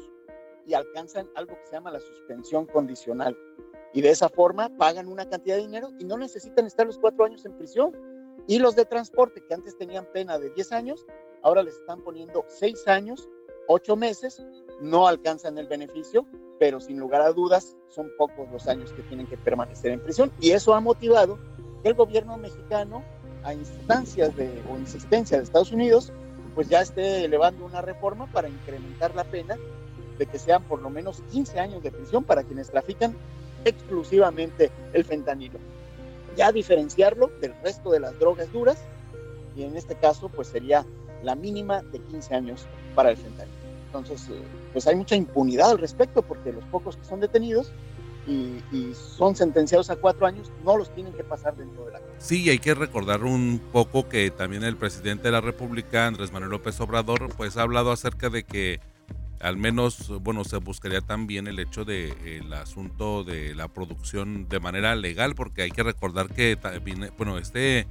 y 0.66 0.74
alcanzan 0.74 1.30
algo 1.36 1.56
que 1.58 1.66
se 1.66 1.74
llama 1.74 1.92
la 1.92 2.00
suspensión 2.00 2.66
condicional. 2.66 3.38
Y 3.94 4.02
de 4.02 4.10
esa 4.10 4.30
forma 4.30 4.70
pagan 4.78 5.08
una 5.08 5.30
cantidad 5.30 5.56
de 5.56 5.62
dinero 5.62 5.92
y 6.00 6.06
no 6.06 6.18
necesitan 6.18 6.66
estar 6.66 6.86
los 6.86 6.98
cuatro 6.98 7.26
años 7.26 7.46
en 7.46 7.58
prisión. 7.58 7.92
Y 8.48 8.60
los 8.60 8.76
de 8.76 8.86
transporte, 8.86 9.44
que 9.48 9.54
antes 9.54 9.78
tenían 9.78 10.06
pena 10.12 10.38
de 10.38 10.50
10 10.50 10.72
años, 10.74 11.06
ahora 11.44 11.64
les 11.64 11.76
están 11.76 12.02
poniendo 12.02 12.44
6 12.48 12.88
años, 12.88 13.30
8 13.68 13.96
meses, 13.96 14.46
no 14.82 15.08
alcanzan 15.08 15.58
el 15.58 15.68
beneficio, 15.68 16.26
pero 16.60 16.82
sin 16.82 17.00
lugar 17.00 17.22
a 17.22 17.32
dudas 17.32 17.78
son 17.88 18.12
pocos 18.18 18.52
los 18.52 18.68
años 18.68 18.92
que 18.94 19.02
tienen 19.04 19.28
que 19.28 19.38
permanecer 19.38 19.92
en 19.92 20.02
prisión. 20.02 20.32
Y 20.40 20.52
eso 20.52 20.74
ha 20.74 20.82
motivado 20.82 21.38
que 21.82 21.90
el 21.90 21.94
gobierno 21.94 22.38
mexicano 22.38 23.04
a 23.44 23.54
instancias 23.54 24.36
de, 24.36 24.50
o 24.70 24.78
insistencia 24.78 25.38
de 25.38 25.44
Estados 25.44 25.72
Unidos, 25.72 26.12
pues 26.56 26.70
ya 26.70 26.82
esté 26.82 27.26
elevando 27.26 27.66
una 27.66 27.82
reforma 27.82 28.28
para 28.32 28.48
incrementar 28.48 29.16
la 29.16 29.24
pena 29.24 29.58
de 30.18 30.26
que 30.26 30.40
sean 30.40 30.64
por 30.64 30.82
lo 30.82 30.90
menos 30.90 31.22
15 31.32 31.60
años 31.60 31.84
de 31.84 31.92
prisión 31.92 32.24
para 32.24 32.44
quienes 32.44 32.70
trafican 32.70 33.16
exclusivamente 33.66 34.72
el 34.94 35.06
fentanilo. 35.06 35.60
Ya 36.36 36.52
diferenciarlo 36.52 37.32
del 37.42 37.54
resto 37.64 37.92
de 37.92 38.00
las 38.00 38.18
drogas 38.20 38.52
duras 38.52 38.78
y 39.56 39.64
en 39.64 39.78
este 39.78 39.96
caso 39.96 40.30
pues 40.30 40.48
sería 40.48 40.86
la 41.24 41.36
mínima 41.36 41.82
de 41.84 42.00
15 42.00 42.36
años 42.36 42.66
para 42.96 43.12
el 43.12 43.18
fentanilo. 43.18 43.64
Entonces, 43.88 44.28
eh, 44.30 44.42
pues 44.72 44.88
hay 44.88 44.96
mucha 44.96 45.16
impunidad 45.16 45.72
al 45.72 45.78
respecto 45.78 46.24
porque 46.24 46.52
los 46.52 46.64
pocos 46.66 46.98
que 46.98 47.06
son 47.06 47.20
detenidos 47.20 47.72
y, 48.28 48.94
son 48.94 49.36
sentenciados 49.36 49.90
a 49.90 49.96
cuatro 49.98 50.26
años, 50.26 50.52
no 50.64 50.78
los 50.78 50.94
tienen 50.94 51.14
que 51.14 51.24
pasar 51.24 51.56
dentro 51.56 51.86
de 51.86 51.92
la 51.92 52.00
cárcel. 52.00 52.16
Sí, 52.20 52.50
hay 52.50 52.60
que 52.60 52.74
recordar 52.74 53.24
un 53.24 53.62
poco 53.72 54.08
que 54.08 54.32
también 54.32 54.64
el 54.64 54.78
presidente 54.78 55.24
de 55.24 55.32
la 55.34 55.42
República, 55.42 56.08
Andrés 56.08 56.32
Manuel 56.32 56.52
López 56.52 56.80
Obrador, 56.80 57.30
pues 57.36 57.58
ha 57.58 57.64
hablado 57.64 57.92
acerca 57.92 58.30
de 58.30 58.44
que 58.44 58.80
al 59.44 59.58
menos, 59.58 60.10
bueno, 60.22 60.46
se 60.46 60.58
buscaría 60.58 61.02
también 61.02 61.48
el 61.48 61.60
hecho 61.60 61.84
de 61.84 62.14
el 62.38 62.54
asunto 62.54 63.26
de 63.26 63.54
la 63.54 63.68
producción 63.68 64.48
de 64.48 64.62
manera 64.62 64.96
legal, 64.96 65.36
porque 65.36 65.64
hay 65.64 65.72
que 65.72 65.84
recordar 65.84 66.30
que, 66.30 66.58
bueno, 67.18 67.38
este, 67.38 67.86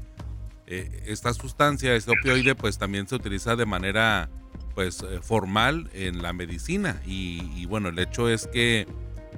eh, 0.66 1.02
esta 1.06 1.34
sustancia, 1.34 1.94
este 1.94 2.12
opioide, 2.12 2.54
pues 2.54 2.78
también 2.78 3.06
se 3.06 3.16
utiliza 3.16 3.54
de 3.54 3.66
manera, 3.66 4.30
pues, 4.74 5.02
eh, 5.02 5.20
formal 5.20 5.90
en 5.92 6.22
la 6.22 6.32
medicina. 6.32 7.02
Y, 7.06 7.42
y 7.54 7.66
bueno, 7.66 7.90
el 7.90 7.98
hecho 7.98 8.30
es 8.30 8.46
que 8.46 8.86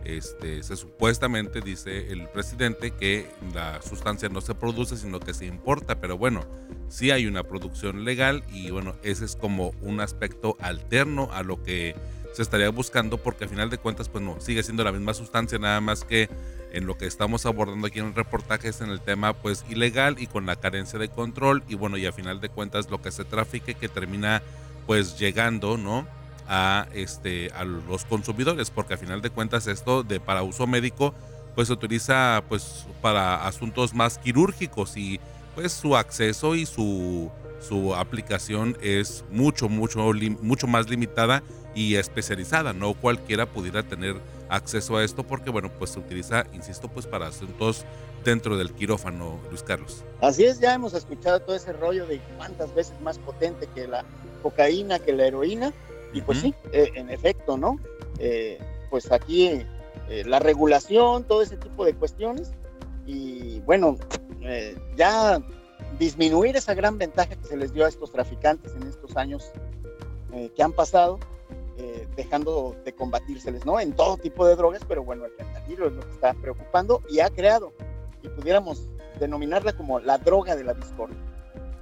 este, 0.04 0.62
se 0.62 0.76
supuestamente 0.76 1.60
dice 1.60 2.12
el 2.12 2.28
presidente 2.28 2.90
que 2.90 3.26
la 3.54 3.80
sustancia 3.82 4.28
no 4.28 4.40
se 4.40 4.54
produce 4.54 4.96
sino 4.96 5.20
que 5.20 5.34
se 5.34 5.46
importa, 5.46 6.00
pero 6.00 6.18
bueno, 6.18 6.44
sí 6.88 7.10
hay 7.10 7.26
una 7.26 7.44
producción 7.44 8.04
legal 8.04 8.44
y 8.52 8.70
bueno, 8.70 8.94
ese 9.02 9.24
es 9.24 9.36
como 9.36 9.72
un 9.80 10.00
aspecto 10.00 10.56
alterno 10.60 11.28
a 11.32 11.42
lo 11.42 11.62
que 11.62 11.94
se 12.34 12.42
estaría 12.42 12.68
buscando 12.68 13.18
porque 13.18 13.44
al 13.44 13.50
final 13.50 13.70
de 13.70 13.78
cuentas 13.78 14.08
pues 14.08 14.22
no, 14.22 14.40
sigue 14.40 14.62
siendo 14.62 14.84
la 14.84 14.92
misma 14.92 15.14
sustancia, 15.14 15.58
nada 15.58 15.80
más 15.80 16.04
que 16.04 16.28
en 16.72 16.86
lo 16.86 16.98
que 16.98 17.06
estamos 17.06 17.46
abordando 17.46 17.86
aquí 17.86 18.00
en 18.00 18.06
el 18.06 18.14
reportaje 18.14 18.68
es 18.68 18.80
en 18.80 18.90
el 18.90 19.00
tema 19.00 19.32
pues 19.32 19.64
ilegal 19.68 20.16
y 20.18 20.26
con 20.26 20.44
la 20.44 20.56
carencia 20.56 20.98
de 20.98 21.08
control 21.08 21.62
y 21.68 21.76
bueno, 21.76 21.96
y 21.96 22.06
a 22.06 22.12
final 22.12 22.40
de 22.40 22.48
cuentas 22.48 22.90
lo 22.90 23.00
que 23.00 23.12
se 23.12 23.24
trafique 23.24 23.74
que 23.74 23.88
termina 23.88 24.42
pues 24.86 25.18
llegando, 25.18 25.78
¿no? 25.78 26.06
A, 26.48 26.86
este, 26.92 27.50
a 27.54 27.64
los 27.64 28.04
consumidores, 28.04 28.70
porque 28.70 28.94
a 28.94 28.96
final 28.96 29.22
de 29.22 29.30
cuentas 29.30 29.66
esto 29.66 30.02
de 30.02 30.20
para 30.20 30.42
uso 30.42 30.66
médico 30.66 31.14
pues 31.54 31.68
se 31.68 31.74
utiliza 31.74 32.42
pues 32.48 32.86
para 33.00 33.46
asuntos 33.46 33.94
más 33.94 34.18
quirúrgicos 34.18 34.96
y 34.96 35.20
pues 35.54 35.72
su 35.72 35.96
acceso 35.96 36.54
y 36.54 36.66
su, 36.66 37.30
su 37.60 37.94
aplicación 37.94 38.76
es 38.80 39.24
mucho, 39.30 39.68
mucho, 39.68 40.00
mucho 40.40 40.66
más 40.66 40.90
limitada 40.90 41.42
y 41.74 41.94
especializada. 41.94 42.72
No 42.72 42.94
cualquiera 42.94 43.46
pudiera 43.46 43.82
tener 43.82 44.16
acceso 44.48 44.96
a 44.96 45.04
esto 45.04 45.22
porque, 45.22 45.50
bueno, 45.50 45.70
pues 45.78 45.90
se 45.90 46.00
utiliza, 46.00 46.44
insisto, 46.52 46.88
pues 46.88 47.06
para 47.06 47.28
asuntos 47.28 47.84
dentro 48.24 48.56
del 48.56 48.72
quirófano, 48.72 49.38
Luis 49.50 49.62
Carlos. 49.62 50.02
Así 50.20 50.44
es, 50.44 50.60
ya 50.60 50.74
hemos 50.74 50.94
escuchado 50.94 51.40
todo 51.40 51.54
ese 51.56 51.72
rollo 51.72 52.06
de 52.06 52.20
cuántas 52.36 52.74
veces 52.74 53.00
más 53.00 53.18
potente 53.18 53.68
que 53.74 53.86
la 53.86 54.04
cocaína, 54.42 54.98
que 54.98 55.12
la 55.12 55.26
heroína, 55.26 55.72
y 56.14 56.22
pues 56.22 56.40
sí, 56.40 56.54
eh, 56.72 56.90
en 56.94 57.10
efecto, 57.10 57.58
¿no? 57.58 57.78
Eh, 58.18 58.58
pues 58.88 59.10
aquí 59.10 59.48
eh, 60.08 60.24
la 60.24 60.38
regulación, 60.38 61.24
todo 61.24 61.42
ese 61.42 61.56
tipo 61.56 61.84
de 61.84 61.94
cuestiones. 61.94 62.52
Y 63.04 63.60
bueno, 63.60 63.98
ya 64.96 65.42
disminuir 65.98 66.56
esa 66.56 66.72
gran 66.72 66.96
ventaja 66.96 67.36
que 67.36 67.44
se 67.46 67.56
les 67.56 67.74
dio 67.74 67.84
a 67.84 67.88
estos 67.88 68.10
traficantes 68.12 68.74
en 68.74 68.84
estos 68.84 69.14
años 69.16 69.50
que 70.56 70.62
han 70.62 70.72
pasado, 70.72 71.18
dejando 72.16 72.74
de 72.82 72.94
combatírseles, 72.94 73.66
¿no? 73.66 73.78
En 73.78 73.92
todo 73.92 74.16
tipo 74.16 74.46
de 74.46 74.56
drogas, 74.56 74.82
pero 74.88 75.04
bueno, 75.04 75.26
el 75.26 75.32
fentanilo 75.32 75.88
es 75.88 75.92
lo 75.92 76.00
que 76.00 76.12
está 76.12 76.32
preocupando 76.32 77.02
y 77.10 77.20
ha 77.20 77.28
creado, 77.28 77.74
y 78.22 78.28
pudiéramos 78.28 78.88
denominarla 79.20 79.74
como 79.74 80.00
la 80.00 80.16
droga 80.16 80.56
de 80.56 80.64
la 80.64 80.72
discordia 80.72 81.33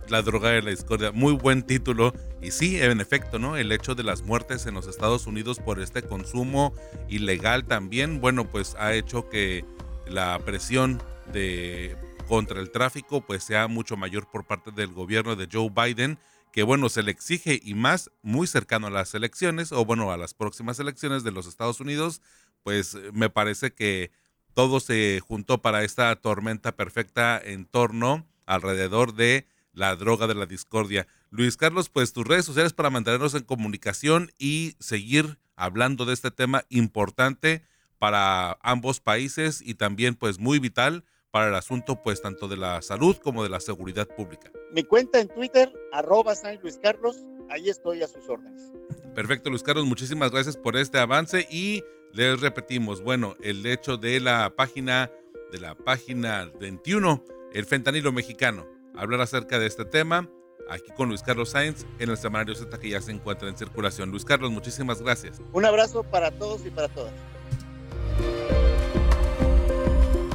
la 0.09 0.23
droga 0.23 0.51
de 0.51 0.63
la 0.63 0.71
discordia. 0.71 1.13
Muy 1.13 1.33
buen 1.33 1.63
título. 1.63 2.13
Y 2.41 2.51
sí, 2.51 2.81
en 2.81 3.01
efecto, 3.01 3.39
¿no? 3.39 3.57
El 3.57 3.73
hecho 3.73 3.95
de 3.95 4.03
las 4.03 4.23
muertes 4.23 4.67
en 4.67 4.75
los 4.75 4.87
Estados 4.87 5.27
Unidos 5.27 5.59
por 5.59 5.81
este 5.81 6.03
consumo 6.03 6.75
ilegal 7.09 7.65
también, 7.65 8.21
bueno, 8.21 8.51
pues 8.51 8.75
ha 8.79 8.95
hecho 8.95 9.29
que 9.29 9.65
la 10.07 10.39
presión 10.41 11.03
de 11.33 11.97
contra 12.29 12.61
el 12.61 12.71
tráfico 12.71 13.21
pues 13.21 13.45
sea 13.45 13.69
mucho 13.69 13.97
mayor 13.97 14.31
por 14.31 14.47
parte 14.47 14.71
del 14.71 14.93
gobierno 14.93 15.37
de 15.37 15.49
Joe 15.51 15.71
Biden, 15.71 16.19
que 16.53 16.63
bueno, 16.63 16.89
se 16.89 17.03
le 17.03 17.11
exige 17.11 17.61
y 17.63 17.75
más 17.75 18.11
muy 18.23 18.47
cercano 18.47 18.87
a 18.87 18.91
las 18.91 19.15
elecciones 19.15 19.73
o 19.73 19.85
bueno, 19.85 20.13
a 20.13 20.17
las 20.17 20.35
próximas 20.35 20.79
elecciones 20.79 21.25
de 21.25 21.33
los 21.33 21.47
Estados 21.47 21.81
Unidos, 21.81 22.21
pues 22.63 22.97
me 23.13 23.31
parece 23.31 23.73
que 23.73 24.13
todo 24.55 24.81
se 24.81 25.21
juntó 25.21 25.63
para 25.63 25.83
esta 25.83 26.15
tormenta 26.17 26.77
perfecta 26.77 27.41
en 27.43 27.65
torno 27.65 28.27
alrededor 28.47 29.15
de 29.15 29.47
la 29.73 29.97
droga 29.97 30.27
de 30.27 30.35
la 30.35 30.47
discordia. 30.47 31.07
Luis 31.31 31.57
Carlos, 31.57 31.89
pues 31.89 32.13
tus 32.13 32.27
redes 32.27 32.45
sociales 32.45 32.73
para 32.73 32.91
mantenernos 32.91 33.35
en 33.35 33.45
comunicación 33.45 34.31
y 34.39 34.77
seguir 34.79 35.39
hablando 35.57 36.05
de 36.05 36.15
este 36.15 36.31
tema 36.31 36.65
importante 36.69 37.63
para 37.99 38.59
ambos 38.63 39.01
países 39.01 39.63
y 39.63 39.75
también 39.75 40.15
pues 40.15 40.39
muy 40.39 40.59
vital 40.59 41.05
para 41.31 41.49
el 41.49 41.55
asunto 41.55 42.03
pues 42.03 42.21
tanto 42.21 42.49
de 42.49 42.57
la 42.57 42.83
salud 42.83 43.17
como 43.17 43.43
de 43.43 43.49
la 43.49 43.61
seguridad 43.61 44.07
pública. 44.09 44.51
Mi 44.73 44.83
cuenta 44.83 45.21
en 45.21 45.29
Twitter, 45.29 45.73
arroba 45.93 46.35
San 46.35 46.59
Luis 46.61 46.79
Carlos, 46.83 47.17
ahí 47.49 47.69
estoy 47.69 48.03
a 48.03 48.09
sus 48.09 48.29
órdenes. 48.29 48.73
Perfecto, 49.15 49.51
Luis 49.51 49.63
Carlos, 49.63 49.87
muchísimas 49.87 50.31
gracias 50.31 50.57
por 50.57 50.77
este 50.77 50.99
avance 50.99 51.47
y 51.51 51.83
les 52.13 52.41
repetimos, 52.41 53.03
bueno, 53.03 53.37
el 53.43 53.65
hecho 53.65 53.97
de 53.97 54.21
la 54.21 54.55
página, 54.55 55.11
de 55.51 55.61
la 55.61 55.75
página 55.75 56.51
21, 56.61 57.25
el 57.55 57.65
fentanilo 57.65 58.13
mexicano 58.13 58.82
hablar 58.97 59.21
acerca 59.21 59.59
de 59.59 59.67
este 59.67 59.85
tema 59.85 60.29
aquí 60.71 60.91
con 60.97 61.09
Luis 61.09 61.23
Carlos 61.23 61.51
Sainz 61.51 61.85
en 61.99 62.11
el 62.11 62.17
semanario 62.17 62.55
Z 62.55 62.79
que 62.79 62.91
ya 62.91 63.01
se 63.01 63.13
encuentra 63.13 63.49
en 63.49 63.57
circulación. 63.57 64.11
Luis 64.11 64.25
Carlos, 64.25 64.51
muchísimas 64.51 65.03
gracias. 65.03 65.41
Un 65.53 65.65
abrazo 65.65 66.03
para 66.03 66.31
todos 66.31 66.65
y 66.67 66.71
para 66.71 66.89
todas. 66.89 67.13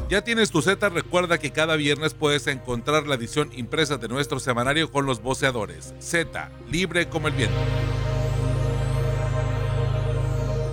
Ya 0.08 0.22
tienes 0.22 0.50
tu 0.50 0.62
Z, 0.62 0.88
recuerda 0.88 1.36
que 1.36 1.50
cada 1.50 1.76
viernes 1.76 2.14
puedes 2.14 2.46
encontrar 2.46 3.06
la 3.06 3.16
edición 3.16 3.50
impresa 3.52 3.98
de 3.98 4.08
nuestro 4.08 4.40
semanario 4.40 4.90
con 4.90 5.04
los 5.04 5.20
voceadores. 5.20 5.94
Z, 5.98 6.50
libre 6.70 7.10
como 7.10 7.28
el 7.28 7.34
viento. 7.34 7.54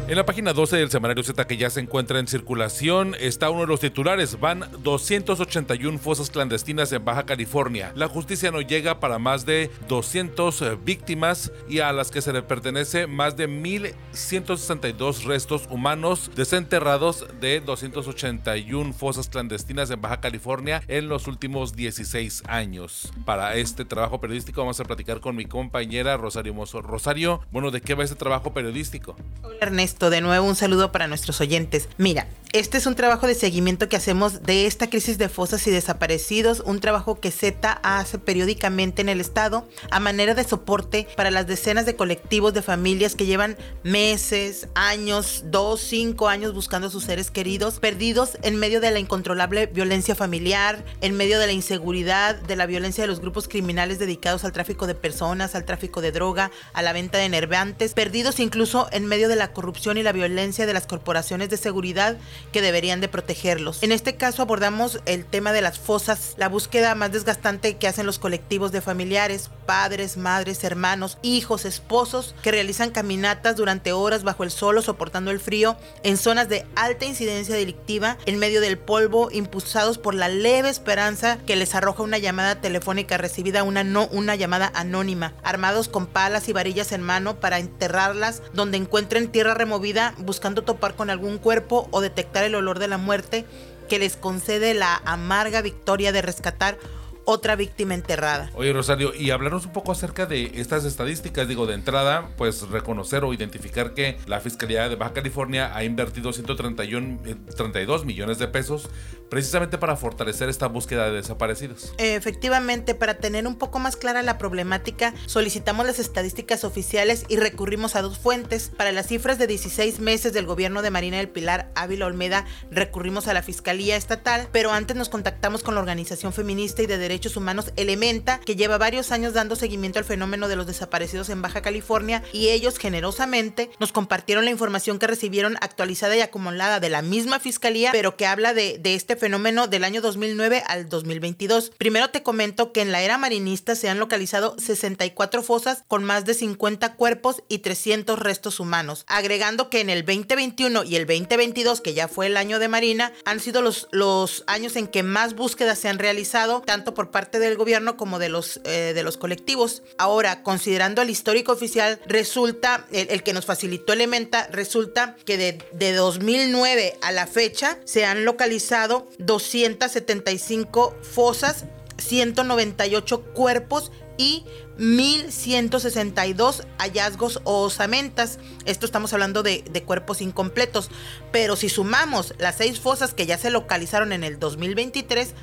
En 0.08 0.18
la 0.18 0.26
página 0.26 0.54
12 0.54 0.78
del 0.78 0.92
semanario 0.92 1.24
Z 1.24 1.48
que 1.48 1.58
ya 1.58 1.72
se 1.72 1.80
encuentra 1.80 2.20
en 2.20 2.28
circulación 2.28 3.16
está 3.20 3.50
uno 3.50 3.62
de 3.62 3.68
los 3.68 3.80
titulares. 3.80 4.40
Van 4.40 4.70
281 4.84 5.98
fosas 5.98 6.30
clandestinas 6.30 6.92
en 6.92 7.04
Baja 7.04 7.26
California. 7.26 7.92
La 7.96 8.08
justicia 8.08 8.52
no 8.52 8.62
llega 8.62 9.00
para 9.00 9.18
más 9.18 9.48
de 9.48 9.72
200 9.88 10.62
eh, 10.62 10.78
víctimas 10.86 11.52
y 11.68 11.80
a 11.80 11.92
las 11.92 12.12
que 12.12 12.22
se 12.22 12.34
le 12.34 12.44
pertenece 12.44 13.08
más 13.08 13.36
de 13.36 13.50
1.162 13.50 15.24
restos 15.24 15.64
humanos 15.72 16.30
desenterrados 16.36 17.26
de 17.42 17.60
281 17.62 18.94
fosas 18.94 19.28
clandestinas 19.28 19.90
en 19.90 20.02
Baja 20.02 20.22
California 20.22 20.84
en 20.88 21.10
los 21.10 21.26
últimos 21.26 21.76
16 21.76 22.44
años. 22.48 23.12
Para 23.26 23.56
este 23.56 23.86
trabajo 23.86 24.22
periodístico 24.22 24.62
vamos 24.62 24.80
a 24.80 24.84
platicar 24.84 25.20
con 25.20 25.36
mi 25.36 25.46
compañera 25.46 26.16
Rosario 26.16 26.54
Mozo. 26.54 26.84
Rosario, 26.84 27.42
bueno, 27.52 27.72
¿de 27.72 27.82
qué 27.82 27.96
va 27.96 28.04
este 28.04 28.16
trabajo 28.16 28.54
periodístico? 28.54 29.16
Hola 29.42 29.58
Ernesto 29.62 29.95
de 30.00 30.22
nuevo 30.22 30.46
un 30.46 30.56
saludo 30.56 30.92
para 30.92 31.08
nuestros 31.08 31.40
oyentes. 31.42 31.88
Mira, 31.98 32.28
este 32.56 32.78
es 32.78 32.86
un 32.86 32.96
trabajo 32.96 33.28
de 33.28 33.36
seguimiento 33.36 33.90
que 33.90 33.98
hacemos 33.98 34.44
de 34.44 34.66
esta 34.66 34.90
crisis 34.90 35.18
de 35.18 35.28
fosas 35.28 35.68
y 35.68 35.72
desaparecidos, 35.72 36.62
un 36.66 36.80
trabajo 36.80 37.20
que 37.20 37.30
Z 37.30 37.70
hace 37.84 38.18
periódicamente 38.18 39.02
en 39.02 39.10
el 39.10 39.20
Estado 39.20 39.68
a 39.92 40.00
manera 40.00 40.36
de 40.36 40.46
soporte 40.46 41.06
para 41.18 41.32
las 41.32 41.48
decenas 41.48 41.86
de 41.86 41.98
colectivos 41.98 42.54
de 42.54 42.62
familias 42.62 43.16
que 43.16 43.26
llevan 43.26 43.58
meses, 43.84 44.70
años, 44.74 45.44
dos, 45.48 45.82
cinco 45.82 46.30
años 46.30 46.54
buscando 46.54 46.88
a 46.88 46.92
sus 46.92 47.04
seres 47.04 47.30
queridos, 47.30 47.80
perdidos 47.80 48.38
en 48.42 48.56
medio 48.56 48.80
de 48.80 48.92
la 48.92 49.00
incontrolable 49.00 49.66
violencia 49.66 50.16
familiar, 50.16 50.86
en 51.02 51.18
medio 51.18 51.40
de 51.40 51.48
la 51.48 51.52
inseguridad, 51.52 52.36
de 52.36 52.56
la 52.56 52.68
violencia 52.68 53.04
de 53.04 53.10
los 53.10 53.20
grupos 53.20 53.50
criminales 53.50 54.00
dedicados 54.00 54.46
al 54.46 54.54
tráfico 54.54 54.88
de 54.88 54.96
personas, 54.96 55.56
al 55.56 55.66
tráfico 55.66 56.00
de 56.00 56.14
droga, 56.14 56.52
a 56.72 56.82
la 56.82 56.94
venta 56.94 57.18
de 57.18 57.28
nervantes, 57.28 57.94
perdidos 57.94 58.40
incluso 58.40 58.88
en 58.94 59.06
medio 59.08 59.28
de 59.28 59.36
la 59.36 59.52
corrupción 59.52 59.85
corrupción 59.86 59.98
y 59.98 60.04
la 60.04 60.14
violencia 60.14 60.66
de 60.66 60.74
las 60.74 60.88
corporaciones 60.88 61.50
de 61.50 61.58
seguridad 61.58 62.18
que 62.52 62.62
deberían 62.62 63.02
de 63.02 63.08
protegerlos. 63.08 63.84
En 63.84 63.92
este 63.92 64.16
caso 64.16 64.42
abordamos 64.42 65.00
el 65.06 65.26
tema 65.26 65.54
de 65.54 65.62
las 65.62 65.78
fosas, 65.78 66.34
la 66.38 66.50
búsqueda 66.50 66.96
más 66.96 67.12
desgastante 67.12 67.78
que 67.78 67.88
hacen 67.88 68.08
los 68.08 68.18
colectivos 68.18 68.72
de 68.72 68.82
familiares, 68.82 69.52
padres, 69.68 70.18
madres, 70.18 70.64
hermanos, 70.64 71.18
hijos, 71.22 71.66
esposos, 71.66 72.34
que 72.42 72.52
realizan 72.52 72.90
caminatas 72.90 73.56
durante 73.56 73.92
horas 73.92 74.24
bajo 74.24 74.44
el 74.44 74.50
sol 74.50 74.78
o 74.78 74.82
soportando 74.82 75.30
el 75.30 75.40
frío 75.40 75.78
en 76.04 76.18
zonas 76.18 76.50
de 76.50 76.66
alta 76.76 77.06
incidencia 77.06 77.56
delictiva 77.56 78.18
en 78.26 78.40
medio 78.40 78.62
del 78.62 78.80
polvo, 78.80 79.30
impulsados 79.32 80.00
por 80.00 80.16
la 80.16 80.30
leve 80.30 80.70
esperanza 80.70 81.38
que 81.46 81.56
les 81.56 81.76
arroja 81.76 82.02
una 82.02 82.18
llamada 82.18 82.60
telefónica 82.60 83.18
recibida, 83.18 83.64
una, 83.64 83.84
no, 83.84 84.08
una 84.08 84.36
llamada 84.36 84.72
anónima, 84.74 85.34
armados 85.44 85.90
con 85.90 86.08
palas 86.08 86.50
y 86.50 86.54
varillas 86.54 86.92
en 86.92 87.02
mano 87.02 87.40
para 87.40 87.60
enterrarlas 87.60 88.42
donde 88.54 88.78
encuentren 88.78 89.32
tierra 89.32 89.54
removida, 89.54 89.75
buscando 90.18 90.64
topar 90.64 90.96
con 90.96 91.10
algún 91.10 91.38
cuerpo 91.38 91.88
o 91.92 92.02
detectar 92.02 92.44
el 92.44 92.56
olor 92.56 92.80
de 92.80 92.88
la 92.88 92.98
muerte 92.98 93.46
que 93.90 94.00
les 94.00 94.18
concede 94.18 94.74
la 94.74 95.02
amarga 95.06 95.62
victoria 95.62 96.12
de 96.12 96.22
rescatar 96.22 96.78
otra 97.26 97.56
víctima 97.56 97.94
enterrada. 97.94 98.52
Oye, 98.54 98.72
Rosario, 98.72 99.14
y 99.14 99.32
hablarnos 99.32 99.66
un 99.66 99.74
poco 99.74 99.92
acerca 99.92 100.26
de 100.26 100.52
estas 100.56 100.86
estadísticas. 100.86 101.48
Digo, 101.48 101.66
de 101.66 101.74
entrada, 101.74 102.30
pues 102.38 102.62
reconocer 102.70 103.24
o 103.24 103.34
identificar 103.34 103.94
que 103.94 104.18
la 104.28 104.40
Fiscalía 104.40 104.88
de 104.88 104.96
Baja 104.96 105.14
California 105.14 105.76
ha 105.76 105.84
invertido 105.84 106.32
131, 106.32 107.20
32 107.56 108.02
eh, 108.02 108.06
millones 108.06 108.40
de 108.40 108.48
pesos 108.48 108.90
precisamente 109.30 109.78
para 109.78 109.96
fortalecer 109.96 110.50
esta 110.50 110.68
búsqueda 110.68 111.08
de 111.08 111.18
desaparecidos. 111.18 111.94
Efectivamente, 111.98 112.94
para 112.94 113.16
tener 113.16 113.48
un 113.48 113.56
poco 113.56 113.80
más 113.80 113.96
clara 113.96 114.22
la 114.22 114.38
problemática, 114.38 115.14
solicitamos 115.26 115.86
las 115.86 116.00
estadísticas 116.00 116.64
oficiales 116.64 117.26
y 117.28 117.38
recurrimos 117.38 117.96
a 117.96 118.02
dos 118.02 118.20
fuentes. 118.20 118.72
Para 118.78 118.92
las 118.92 119.08
cifras 119.08 119.40
de 119.40 119.48
16 119.48 120.00
meses 120.00 120.32
del 120.32 120.46
gobierno 120.46 120.82
de 120.84 120.92
Marina 120.92 121.18
del 121.18 121.30
Pilar 121.30 121.72
Ávila 121.76 122.06
Olmeda, 122.06 122.46
recurrimos 122.70 123.28
a 123.28 123.34
la 123.34 123.42
Fiscalía 123.42 123.96
Estatal, 123.96 124.48
pero 124.52 124.72
antes 124.72 124.96
nos 124.96 125.10
contactamos 125.10 125.64
con 125.64 125.74
la 125.74 125.82
organización 125.82 126.32
feminista 126.32 126.84
y 126.84 126.86
de 126.86 126.98
derechos 126.98 127.15
Derechos 127.16 127.38
Humanos 127.38 127.72
Elementa, 127.78 128.42
que 128.42 128.58
lleva 128.58 128.78
varios 128.78 129.14
años 129.14 129.32
dando 129.32 129.56
seguimiento 129.56 130.00
al 130.00 130.04
fenómeno 130.04 130.50
de 130.50 130.58
los 130.58 130.68
desaparecidos 130.68 131.30
en 131.30 131.42
Baja 131.42 131.62
California 131.62 132.22
y 132.34 132.50
ellos 132.50 132.78
generosamente 132.78 133.70
nos 133.80 133.94
compartieron 133.94 134.44
la 134.44 134.52
información 134.52 135.00
que 135.00 135.08
recibieron 135.08 135.56
actualizada 135.62 136.18
y 136.18 136.20
acumulada 136.20 136.82
de 136.82 136.90
la 136.90 137.02
misma 137.02 137.40
fiscalía, 137.40 137.92
pero 137.94 138.18
que 138.18 138.26
habla 138.26 138.54
de, 138.54 138.82
este 138.84 139.16
fenómeno 139.16 139.68
del 139.68 139.86
año 139.86 140.02
2009 140.02 140.64
al 140.68 140.90
2022. 140.90 141.72
Primero 141.78 142.10
te 142.10 142.22
comento 142.22 142.74
que 142.74 142.82
en 142.82 142.92
la 142.92 143.02
era 143.02 143.18
marinista 143.18 143.76
se 143.76 143.88
han 143.88 143.98
localizado 143.98 144.60
64 144.60 145.42
fosas 145.42 145.86
con 145.88 146.04
más 146.04 146.26
de 146.26 146.34
50 146.34 146.96
cuerpos 146.96 147.44
y 147.48 147.60
300 147.60 148.20
restos 148.20 148.60
humanos, 148.60 149.06
agregando 149.08 149.70
que 149.70 149.80
en 149.80 149.90
el 149.90 150.04
2021 150.04 150.84
y 150.84 150.98
el 150.98 151.06
2022, 151.06 151.80
que 151.80 151.94
ya 151.94 152.10
fue 152.10 152.26
el 152.26 152.36
año 152.36 152.60
de 152.60 152.68
Marina, 152.68 153.14
han 153.24 153.40
sido 153.40 153.62
los 153.62 154.44
años 154.48 154.76
en 154.76 154.88
que 154.88 155.02
más 155.02 155.34
búsquedas 155.34 155.80
se 155.80 155.88
han 155.88 155.98
realizado, 155.98 156.60
tanto 156.60 156.94
por 156.94 157.05
parte 157.12 157.40
del 157.40 157.58
gobierno 157.58 157.98
como 157.98 158.20
de 158.20 158.30
los, 158.30 158.60
eh, 158.64 158.94
de 158.94 159.04
los 159.04 159.18
colectivos. 159.18 159.84
Ahora, 159.98 160.44
considerando 160.44 161.02
el 161.02 161.10
histórico 161.10 161.52
oficial, 161.52 162.00
resulta, 162.08 162.86
el, 162.92 163.24
que 163.24 163.34
nos 163.34 163.46
facilitó 163.46 163.94
Elementa, 163.94 164.48
resulta 164.52 165.16
que 165.26 165.38
de, 165.38 165.58
de 165.72 165.94
2009 165.94 166.98
a 167.02 167.12
la 167.12 167.28
fecha 167.28 167.78
se 167.86 168.06
han 168.06 168.26
localizado 168.26 169.08
275 169.20 170.96
fosas 171.02 171.66
198 171.98 173.22
cuerpos 173.34 173.92
y 174.18 174.46
1.162 174.78 176.66
hallazgos 176.78 177.42
o 177.44 177.64
osamentas. 177.64 178.40
Esto 178.66 178.86
estamos 178.86 179.14
hablando 179.14 179.44
de, 179.44 179.64
de, 179.70 179.84
cuerpos 179.84 180.22
incompletos. 180.22 180.90
Pero 181.32 181.56
si 181.56 181.70
sumamos 181.70 182.34
las 182.38 182.58
seis 182.58 182.80
fosas 182.80 183.14
que 183.14 183.26
ya 183.26 183.38
se 183.38 183.50
localizaron 183.50 184.14
en 184.14 184.24
el 184.24 184.40
2023, 184.40 185.34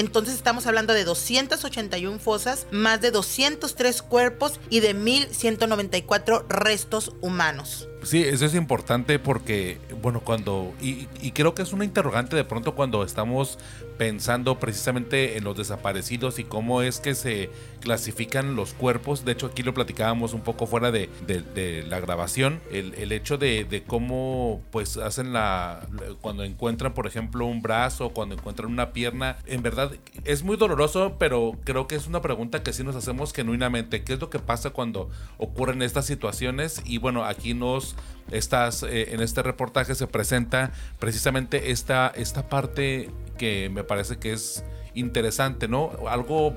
entonces 0.00 0.34
estamos 0.34 0.66
hablando 0.66 0.94
de 0.94 1.04
281 1.04 2.18
fosas, 2.18 2.66
más 2.70 3.00
de 3.00 3.10
203 3.10 4.02
cuerpos 4.02 4.58
y 4.70 4.80
de 4.80 4.96
1.194 4.96 6.46
restos 6.48 7.12
humanos. 7.20 7.89
Sí, 8.02 8.22
eso 8.22 8.46
es 8.46 8.54
importante 8.54 9.18
porque, 9.18 9.78
bueno, 10.00 10.20
cuando, 10.20 10.72
y, 10.80 11.06
y, 11.20 11.32
creo 11.32 11.54
que 11.54 11.62
es 11.62 11.72
una 11.72 11.84
interrogante 11.84 12.34
de 12.34 12.44
pronto 12.44 12.74
cuando 12.74 13.04
estamos 13.04 13.58
pensando 14.00 14.58
precisamente 14.58 15.36
en 15.36 15.44
los 15.44 15.58
desaparecidos 15.58 16.38
y 16.38 16.44
cómo 16.44 16.80
es 16.80 17.00
que 17.00 17.14
se 17.14 17.50
clasifican 17.80 18.56
los 18.56 18.72
cuerpos. 18.72 19.26
De 19.26 19.32
hecho, 19.32 19.48
aquí 19.48 19.62
lo 19.62 19.74
platicábamos 19.74 20.32
un 20.32 20.40
poco 20.40 20.66
fuera 20.66 20.90
de, 20.90 21.10
de, 21.26 21.84
la 21.86 22.00
grabación. 22.00 22.60
El, 22.72 22.94
el 22.94 23.12
hecho 23.12 23.36
de, 23.36 23.64
de, 23.64 23.82
cómo 23.82 24.62
pues 24.70 24.96
hacen 24.96 25.34
la... 25.34 25.86
cuando 26.22 26.44
encuentran, 26.44 26.94
por 26.94 27.06
ejemplo, 27.06 27.44
un 27.44 27.60
brazo, 27.60 28.08
cuando 28.10 28.36
encuentran 28.36 28.70
una 28.70 28.94
pierna. 28.94 29.36
En 29.44 29.62
verdad, 29.62 29.92
es 30.24 30.44
muy 30.44 30.56
doloroso, 30.56 31.16
pero 31.18 31.58
creo 31.64 31.86
que 31.86 31.96
es 31.96 32.06
una 32.06 32.22
pregunta 32.22 32.62
que 32.62 32.72
sí 32.72 32.82
nos 32.82 32.96
hacemos 32.96 33.34
genuinamente. 33.34 34.02
¿Qué 34.02 34.14
es 34.14 34.20
lo 34.20 34.30
que 34.30 34.38
pasa 34.38 34.70
cuando 34.70 35.10
ocurren 35.36 35.82
estas 35.82 36.06
situaciones? 36.06 36.82
Y 36.86 36.96
bueno, 36.96 37.26
aquí 37.26 37.52
nos... 37.52 37.89
Estás, 38.30 38.84
eh, 38.84 39.12
en 39.12 39.20
este 39.20 39.42
reportaje 39.42 39.94
se 39.94 40.06
presenta 40.06 40.72
precisamente 40.98 41.72
esta, 41.72 42.12
esta 42.14 42.48
parte 42.48 43.10
que 43.38 43.70
me 43.70 43.82
parece 43.82 44.18
que 44.18 44.32
es 44.32 44.64
interesante, 44.94 45.66
¿no? 45.66 45.90
Algo 46.08 46.56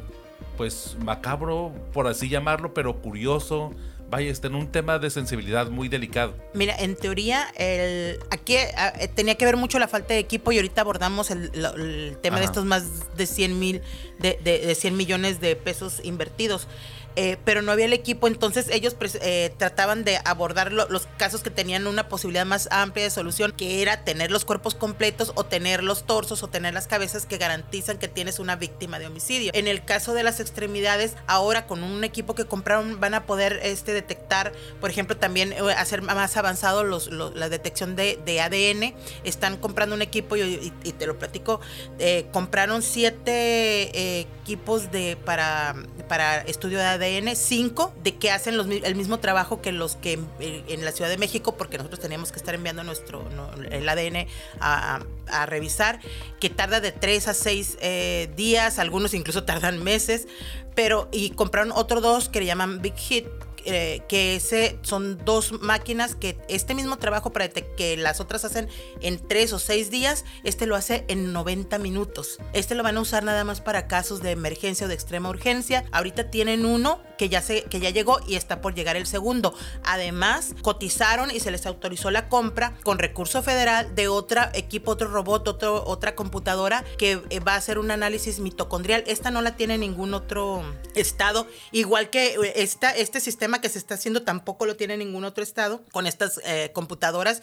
pues 0.58 0.98
macabro, 1.04 1.74
por 1.94 2.08
así 2.08 2.30
llamarlo, 2.30 2.74
pero 2.74 3.02
curioso. 3.02 3.72
Vaya, 4.10 4.30
está 4.30 4.48
en 4.48 4.54
un 4.54 4.72
tema 4.72 5.00
de 5.00 5.10
sensibilidad 5.10 5.70
muy 5.70 5.90
delicado. 5.90 6.36
Mira, 6.54 6.76
en 6.76 6.96
teoría, 6.96 7.48
el, 7.56 8.20
aquí 8.30 8.56
eh, 8.58 8.74
tenía 9.16 9.36
que 9.36 9.46
ver 9.46 9.58
mucho 9.58 9.80
la 9.80 9.88
falta 9.88 10.14
de 10.14 10.20
equipo 10.20 10.52
y 10.52 10.58
ahorita 10.58 10.82
abordamos 10.82 11.32
el, 11.32 11.50
el 11.56 12.18
tema 12.22 12.36
Ajá. 12.36 12.42
de 12.42 12.46
estos 12.46 12.66
más 12.66 13.16
de 13.18 13.26
100 13.26 13.58
mil, 13.58 13.82
de, 14.20 14.38
de, 14.44 14.60
de 14.60 14.76
100 14.76 14.96
millones 14.96 15.42
de 15.42 15.56
pesos 15.56 16.00
invertidos 16.04 16.68
eh, 17.16 17.38
pero 17.46 17.62
no 17.62 17.72
había 17.72 17.86
el 17.86 17.94
equipo, 17.94 18.28
entonces 18.28 18.68
ellos 18.72 18.96
eh, 19.22 19.54
trataban 19.58 20.04
de 20.04 20.20
abordar 20.26 20.72
lo, 20.72 20.90
los 20.90 21.08
casos 21.18 21.44
que 21.44 21.52
tenían 21.52 21.86
una 21.86 22.10
posibilidad 22.10 22.46
más 22.46 22.68
amplia 22.72 23.04
de 23.04 23.12
solución, 23.12 23.52
que 23.52 23.84
era 23.84 24.04
tener 24.04 24.32
los 24.32 24.46
cuerpos 24.46 24.74
completos 24.74 25.32
o 25.36 25.44
tener 25.44 25.84
los 25.84 26.06
torsos 26.08 26.42
o 26.42 26.48
tener 26.48 26.74
las 26.74 26.88
cabezas 26.88 27.28
que 27.28 27.38
garantizan 27.38 28.00
que 28.00 28.08
tienes 28.08 28.40
una 28.40 28.56
víctima 28.56 28.98
de 28.98 29.06
homicidio. 29.06 29.52
En 29.54 29.68
el 29.68 29.86
caso 29.86 30.16
de 30.16 30.24
las 30.24 30.40
extremidades, 30.40 31.16
ahora 31.28 31.68
con 31.68 31.84
un 31.84 32.04
equipo 32.04 32.34
que 32.34 32.46
compraron 32.46 33.00
van 33.00 33.14
a 33.14 33.26
poder 33.28 33.60
este, 33.64 33.94
detectar, 33.94 34.52
por 34.82 34.90
ejemplo, 34.90 35.16
también 35.16 35.54
eh, 35.54 35.60
hacer 35.78 36.02
más 36.02 36.36
avanzado 36.36 36.84
la 36.84 37.50
detección 37.50 37.96
de, 37.96 38.42
ADN. 38.44 38.96
Están 39.24 39.58
comprando 39.58 39.96
un 39.96 40.02
equipo 40.02 40.36
y, 40.36 40.74
te 40.98 41.06
lo 41.06 41.20
platico, 41.20 41.62
eh, 42.00 42.26
compraron 42.32 42.82
siete 42.82 44.20
equipos 44.20 44.92
de, 44.92 45.18
para, 45.24 45.76
para 46.08 46.42
estudio 46.42 46.80
de 46.80 46.86
ADN 46.86 47.03
ADN 47.04 47.36
5 47.36 47.94
de 48.04 48.16
que 48.16 48.32
hacen 48.32 48.56
el 48.56 48.96
mismo 48.96 49.20
trabajo 49.20 49.62
que 49.62 49.72
los 49.72 49.96
que 49.96 50.14
en, 50.14 50.30
en, 50.40 50.86
la 50.86 50.92
Ciudad 50.92 51.10
de 51.10 51.18
México, 51.18 51.56
porque 51.58 51.78
nosotros 51.78 52.00
teníamos 52.00 52.32
que 52.32 52.38
estar 52.38 52.56
enviando 52.56 52.84
nuestro 52.84 53.28
el 53.70 53.88
ADN 53.88 54.28
a, 54.60 55.00
revisar, 55.46 56.00
que 56.40 56.50
tarda 56.50 56.80
de 56.80 56.92
3 56.92 57.28
a 57.28 57.34
6 57.34 57.78
eh, 57.82 58.30
días, 58.36 58.80
algunos 58.80 59.14
incluso 59.14 59.44
tardan 59.44 59.84
meses, 59.84 60.28
pero 60.76 61.10
y 61.12 61.32
compraron 61.32 61.72
otros 61.72 62.02
dos 62.02 62.30
que 62.30 62.40
le 62.40 62.46
llaman 62.46 62.82
Big 62.82 62.96
Hit, 62.96 63.26
eh, 63.66 64.02
que 64.08 64.36
ese 64.36 64.80
son 64.82 65.24
dos 65.24 65.62
máquinas 65.62 66.16
que 66.16 66.38
este 66.48 66.76
mismo 66.76 66.98
trabajo 66.98 67.32
para 67.32 67.50
que 67.50 67.98
las 67.98 68.20
otras 68.20 68.46
hacen 68.46 68.70
en 69.02 69.20
tres 69.28 69.54
o 69.54 69.60
seis 69.60 69.90
días, 69.90 70.26
este 70.44 70.66
lo 70.66 70.76
hace 70.76 71.06
en 71.08 71.34
90 71.34 71.78
minutos. 71.80 72.40
Este 72.54 72.76
lo 72.76 72.84
van 72.84 72.98
a 72.98 73.02
usar 73.02 73.24
nada 73.24 73.44
más 73.44 73.62
para 73.62 73.88
casos 73.88 74.22
de 74.22 74.32
emergencia 74.32 74.86
o 74.86 74.90
de 74.90 74.96
extrema 74.96 75.30
urgencia. 75.30 75.86
Ahorita 75.92 76.30
tienen 76.30 76.66
uno 76.66 77.02
que 77.18 77.30
ya 77.30 77.42
se 77.42 77.64
que 77.64 77.80
ya 77.80 77.90
llegó 77.90 78.20
y 78.28 78.36
está 78.36 78.62
por 78.62 78.76
llegar 78.76 78.96
el 78.96 79.08
segundo. 79.08 79.54
Además, 79.84 80.56
cotizaron 80.62 81.32
y 81.32 81.40
se 81.40 81.52
les 81.52 81.66
autorizó 81.66 82.12
la 82.12 82.30
compra 82.30 82.76
con 82.84 83.00
recurso 83.00 83.44
federal 83.44 83.96
de 83.96 84.08
otro 84.08 84.42
equipo, 84.54 84.92
otro 84.92 85.08
robot, 85.10 85.48
otro, 85.48 85.84
otra 85.86 86.16
computadora 86.16 86.84
que 86.98 87.22
eh, 87.30 87.40
va 87.40 87.54
a 87.54 87.58
hacer 87.58 87.80
un 87.80 87.92
análisis 87.92 88.40
mitocondrial. 88.40 89.04
Esta 89.08 89.32
no 89.32 89.42
la 89.42 89.56
tiene 89.56 89.78
ningún 89.78 90.14
otro 90.14 90.64
estado, 90.96 91.48
igual 91.72 92.10
que 92.10 92.36
eh, 92.36 92.54
esta, 92.56 92.92
este 92.92 93.20
sistema 93.20 93.53
que 93.62 93.70
se 93.70 93.78
está 93.78 93.96
haciendo 93.96 94.24
tampoco 94.24 94.66
lo 94.66 94.76
tiene 94.76 94.98
ningún 94.98 95.24
otro 95.24 95.44
estado 95.44 95.84
con 95.92 96.08
estas 96.08 96.40
eh, 96.46 96.72
computadoras, 96.74 97.42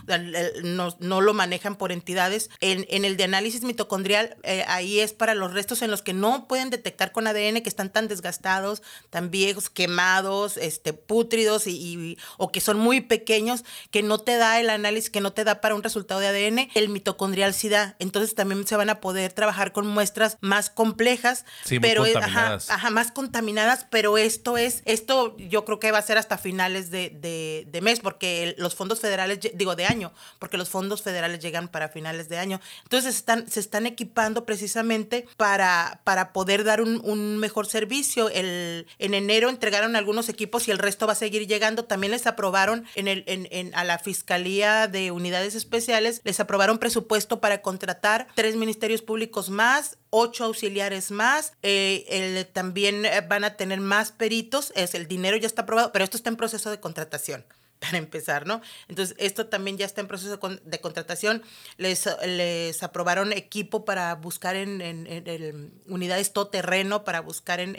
no, 0.63 0.97
no, 0.99 1.21
lo 1.21 1.35
manejan 1.35 1.77
por 1.77 1.93
entidades. 1.93 2.51
En, 2.61 2.87
en 2.89 3.05
el 3.05 3.17
de 3.17 3.25
análisis 3.25 3.63
mitocondrial, 3.63 4.37
eh, 4.43 4.65
ahí 4.69 5.01
es 5.01 5.13
para 5.13 5.35
los 5.35 5.53
restos 5.53 5.83
en 5.83 5.91
los 5.91 6.03
que 6.03 6.13
no 6.13 6.49
pueden 6.49 6.71
detectar 6.71 7.13
con 7.13 7.27
ADN, 7.27 7.63
que 7.63 7.69
están 7.69 7.91
tan 7.91 8.09
desgastados, 8.09 8.83
tan 9.11 9.31
viejos, 9.31 9.71
quemados, 9.71 10.57
este, 10.57 10.93
pútridos 10.93 11.67
y, 11.67 11.73
y, 11.73 12.19
o 12.39 12.53
que 12.53 12.61
son 12.61 12.79
muy 12.79 13.01
pequeños, 13.01 13.65
que 13.91 14.03
no 14.03 14.19
te 14.19 14.37
da 14.37 14.61
el 14.61 14.71
análisis, 14.71 15.11
que 15.11 15.21
no 15.21 15.33
te 15.33 15.45
da 15.45 15.61
para 15.61 15.75
un 15.75 15.83
resultado 15.83 16.21
de 16.21 16.29
ADN, 16.29 16.71
el 16.75 16.89
mitocondrial 16.89 17.55
sí 17.55 17.69
da. 17.69 17.97
Entonces 17.99 18.35
también 18.35 18.67
se 18.67 18.77
van 18.77 18.91
a 18.91 19.01
poder 19.01 19.33
trabajar 19.33 19.73
con 19.73 19.87
muestras 19.87 20.39
más 20.41 20.71
complejas, 20.71 21.45
sí, 21.65 21.81
pero 21.81 22.03
muy 22.03 22.15
ajá, 22.15 22.59
ajá, 22.69 22.91
más 22.91 23.13
contaminadas, 23.13 23.87
pero 23.91 24.19
esto 24.19 24.59
es, 24.59 24.83
esto 24.85 25.37
yo 25.39 25.65
creo 25.65 25.79
que 25.79 25.93
va 25.93 26.00
a 26.01 26.03
ser 26.03 26.19
hasta 26.19 26.39
finales 26.39 26.91
de, 26.91 27.81
mes, 27.83 28.01
porque 28.01 28.55
los 28.59 28.75
fondos 28.75 29.01
federales, 29.01 29.39
digo 29.55 29.77
de 29.77 29.87
año, 29.87 30.13
porque 30.39 30.59
los 30.59 30.69
fondos 30.69 31.03
federales 31.03 31.41
llegan 31.41 31.69
para 31.69 31.89
finales 31.89 32.29
de 32.29 32.39
año. 32.39 32.61
Entonces 32.83 33.17
están, 33.17 33.49
se 33.49 33.61
están 33.61 33.87
equipando 33.87 34.45
precisamente 34.45 35.27
para, 35.37 36.01
para 36.05 36.33
poder 36.33 36.65
dar 36.65 36.81
un, 36.81 37.39
mejor 37.39 37.67
servicio. 37.67 38.29
El, 38.29 38.87
en 38.99 39.15
enero 39.15 39.49
entregaron 39.49 39.97
algunos 39.97 40.29
equipos 40.29 40.69
y 40.69 40.71
el 40.71 40.79
resto 40.79 41.07
va 41.07 41.13
a 41.13 41.17
seguir 41.17 41.47
llegando. 41.47 41.85
También 41.85 42.11
les 42.11 42.27
aprobaron 42.27 42.85
en 42.95 43.09
el, 43.09 43.25
en, 43.27 43.75
a 43.75 43.85
la 43.85 43.99
Fiscalía 43.99 44.89
de 44.89 45.11
Unidades 45.11 45.55
Especiales, 45.55 46.21
les 46.25 46.41
aprobaron 46.41 46.79
presupuesto 46.79 47.41
para 47.41 47.63
contratar 47.63 48.27
tres 48.35 48.57
ministerios 48.57 49.03
públicos 49.03 49.51
más, 49.51 49.99
ocho 50.11 50.45
auxiliares 50.45 51.11
más. 51.11 51.53
Eh, 51.63 52.47
también 52.53 53.07
van 53.29 53.45
a 53.45 53.57
tener 53.57 53.81
más 53.81 54.13
peritos. 54.13 54.73
Es, 54.77 54.95
el 54.95 55.07
dinero 55.07 55.37
ya 55.37 55.47
está 55.47 55.63
aprobado, 55.63 55.90
pero 55.93 56.05
esto 56.05 56.17
está 56.17 56.31
en 56.31 56.37
proceso 56.37 56.71
de 56.71 56.81
contratación 56.81 57.45
para 57.81 57.99
empezar, 57.99 58.47
¿no? 58.47 58.61
Entonces, 58.89 59.17
esto 59.19 59.47
también 59.47 59.79
ya 59.79 59.87
está 59.87 60.01
en 60.01 60.09
proceso 60.09 60.39
de 60.65 60.81
contratación. 60.81 61.43
Les, 61.79 62.09
les 62.27 62.83
aprobaron 62.83 63.33
equipo 63.33 63.85
para 63.85 64.15
buscar 64.15 64.57
en, 64.57 64.81
en, 64.81 65.07
en, 65.07 65.73
unidades 65.87 66.33
todo 66.33 66.49
terreno, 66.49 67.05
para 67.05 67.21
buscar 67.21 67.61
en, 67.61 67.77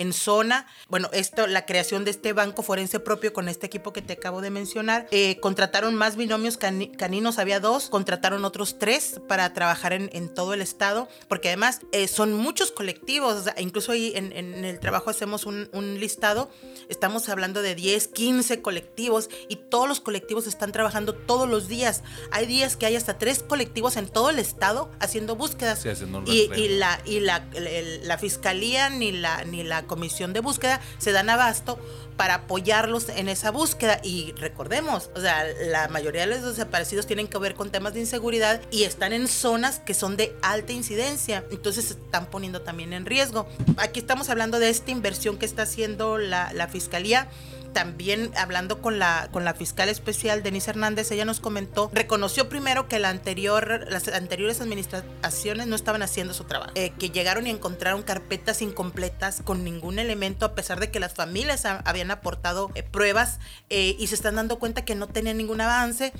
en 0.00 0.14
zona. 0.14 0.66
Bueno, 0.88 1.10
esto, 1.12 1.46
la 1.46 1.66
creación 1.66 2.04
de 2.04 2.10
este 2.10 2.32
banco 2.32 2.62
forense 2.62 3.00
propio 3.00 3.34
con 3.34 3.48
este 3.48 3.66
equipo 3.66 3.92
que 3.92 4.00
te 4.00 4.14
acabo 4.14 4.40
de 4.40 4.48
mencionar. 4.48 5.06
Eh, 5.10 5.38
contrataron 5.40 5.94
más 5.94 6.16
binomios 6.16 6.56
caninos, 6.56 7.38
había 7.38 7.60
dos, 7.60 7.90
contrataron 7.90 8.46
otros 8.46 8.78
tres 8.78 9.20
para 9.28 9.52
trabajar 9.52 9.92
en, 9.92 10.08
en 10.14 10.34
todo 10.34 10.54
el 10.54 10.62
estado, 10.62 11.06
porque 11.28 11.48
además 11.48 11.80
eh, 11.92 12.08
son 12.08 12.32
muchos 12.32 12.72
colectivos, 12.72 13.44
incluso 13.58 13.92
ahí 13.92 14.12
en, 14.14 14.32
en, 14.32 14.64
el 14.64 14.80
trabajo 14.80 15.10
hacemos 15.10 15.44
un, 15.44 15.68
un 15.72 16.00
listado, 16.00 16.50
estamos 16.88 17.28
hablando 17.28 17.60
de 17.60 17.74
10, 17.74 18.08
15 18.08 18.62
colectivos 18.62 19.28
y 19.48 19.56
todos 19.56 19.86
los 19.86 20.00
colectivos 20.00 20.46
están 20.46 20.72
trabajando 20.72 21.14
todos 21.14 21.46
los 21.46 21.68
días. 21.68 22.02
Hay 22.30 22.46
días 22.46 22.78
que 22.78 22.86
hay 22.86 22.96
hasta 22.96 23.18
tres 23.18 23.42
colectivos 23.42 23.98
en 23.98 24.08
todo 24.08 24.30
el 24.30 24.38
estado 24.38 24.90
haciendo 24.98 25.36
búsquedas. 25.36 25.84
y, 26.24 26.50
y, 26.56 26.68
la, 26.78 27.02
y 27.04 27.20
la, 27.20 27.46
la, 27.52 28.16
fiscalía 28.16 28.88
ni 28.88 29.12
la, 29.12 29.44
ni 29.44 29.62
la 29.62 29.86
comisión 29.90 30.32
de 30.32 30.38
búsqueda 30.38 30.80
se 30.98 31.10
dan 31.10 31.28
abasto 31.30 31.76
para 32.16 32.34
apoyarlos 32.34 33.08
en 33.08 33.28
esa 33.28 33.50
búsqueda. 33.50 34.00
Y 34.04 34.32
recordemos, 34.36 35.10
o 35.16 35.20
sea, 35.20 35.44
la 35.68 35.88
mayoría 35.88 36.20
de 36.20 36.28
los 36.28 36.44
desaparecidos 36.44 37.06
tienen 37.06 37.26
que 37.26 37.38
ver 37.38 37.56
con 37.56 37.70
temas 37.70 37.92
de 37.92 38.00
inseguridad 38.00 38.60
y 38.70 38.84
están 38.84 39.12
en 39.12 39.26
zonas 39.26 39.80
que 39.80 39.94
son 39.94 40.16
de 40.16 40.32
alta 40.42 40.72
incidencia. 40.72 41.44
Entonces 41.50 41.86
se 41.86 41.94
están 41.94 42.26
poniendo 42.26 42.62
también 42.62 42.92
en 42.92 43.04
riesgo. 43.04 43.48
Aquí 43.78 43.98
estamos 43.98 44.30
hablando 44.30 44.60
de 44.60 44.70
esta 44.70 44.92
inversión 44.92 45.38
que 45.38 45.46
está 45.46 45.62
haciendo 45.62 46.18
la, 46.18 46.52
la 46.52 46.68
Fiscalía 46.68 47.28
también 47.72 48.30
hablando 48.36 48.80
con 48.80 48.98
la, 48.98 49.28
con 49.32 49.44
la 49.44 49.54
fiscal 49.54 49.88
especial 49.88 50.42
Denise 50.42 50.70
Hernández, 50.70 51.10
ella 51.10 51.24
nos 51.24 51.40
comentó, 51.40 51.90
reconoció 51.92 52.48
primero 52.48 52.88
que 52.88 52.98
la 52.98 53.08
anterior, 53.08 53.86
las 53.88 54.08
anteriores 54.08 54.60
administraciones 54.60 55.66
no 55.66 55.76
estaban 55.76 56.02
haciendo 56.02 56.34
su 56.34 56.44
trabajo, 56.44 56.72
eh, 56.74 56.92
que 56.98 57.10
llegaron 57.10 57.46
y 57.46 57.50
encontraron 57.50 58.02
carpetas 58.02 58.62
incompletas 58.62 59.42
con 59.42 59.64
ningún 59.64 59.98
elemento, 59.98 60.46
a 60.46 60.54
pesar 60.54 60.80
de 60.80 60.90
que 60.90 61.00
las 61.00 61.14
familias 61.14 61.64
habían 61.64 62.10
aportado 62.10 62.70
eh, 62.74 62.82
pruebas 62.82 63.38
eh, 63.68 63.96
y 63.98 64.06
se 64.08 64.14
están 64.14 64.36
dando 64.36 64.58
cuenta 64.58 64.84
que 64.84 64.94
no 64.94 65.06
tenían 65.06 65.36
ningún 65.36 65.60
avance. 65.60 66.12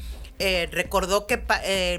Recordó 0.71 1.27
que 1.27 1.43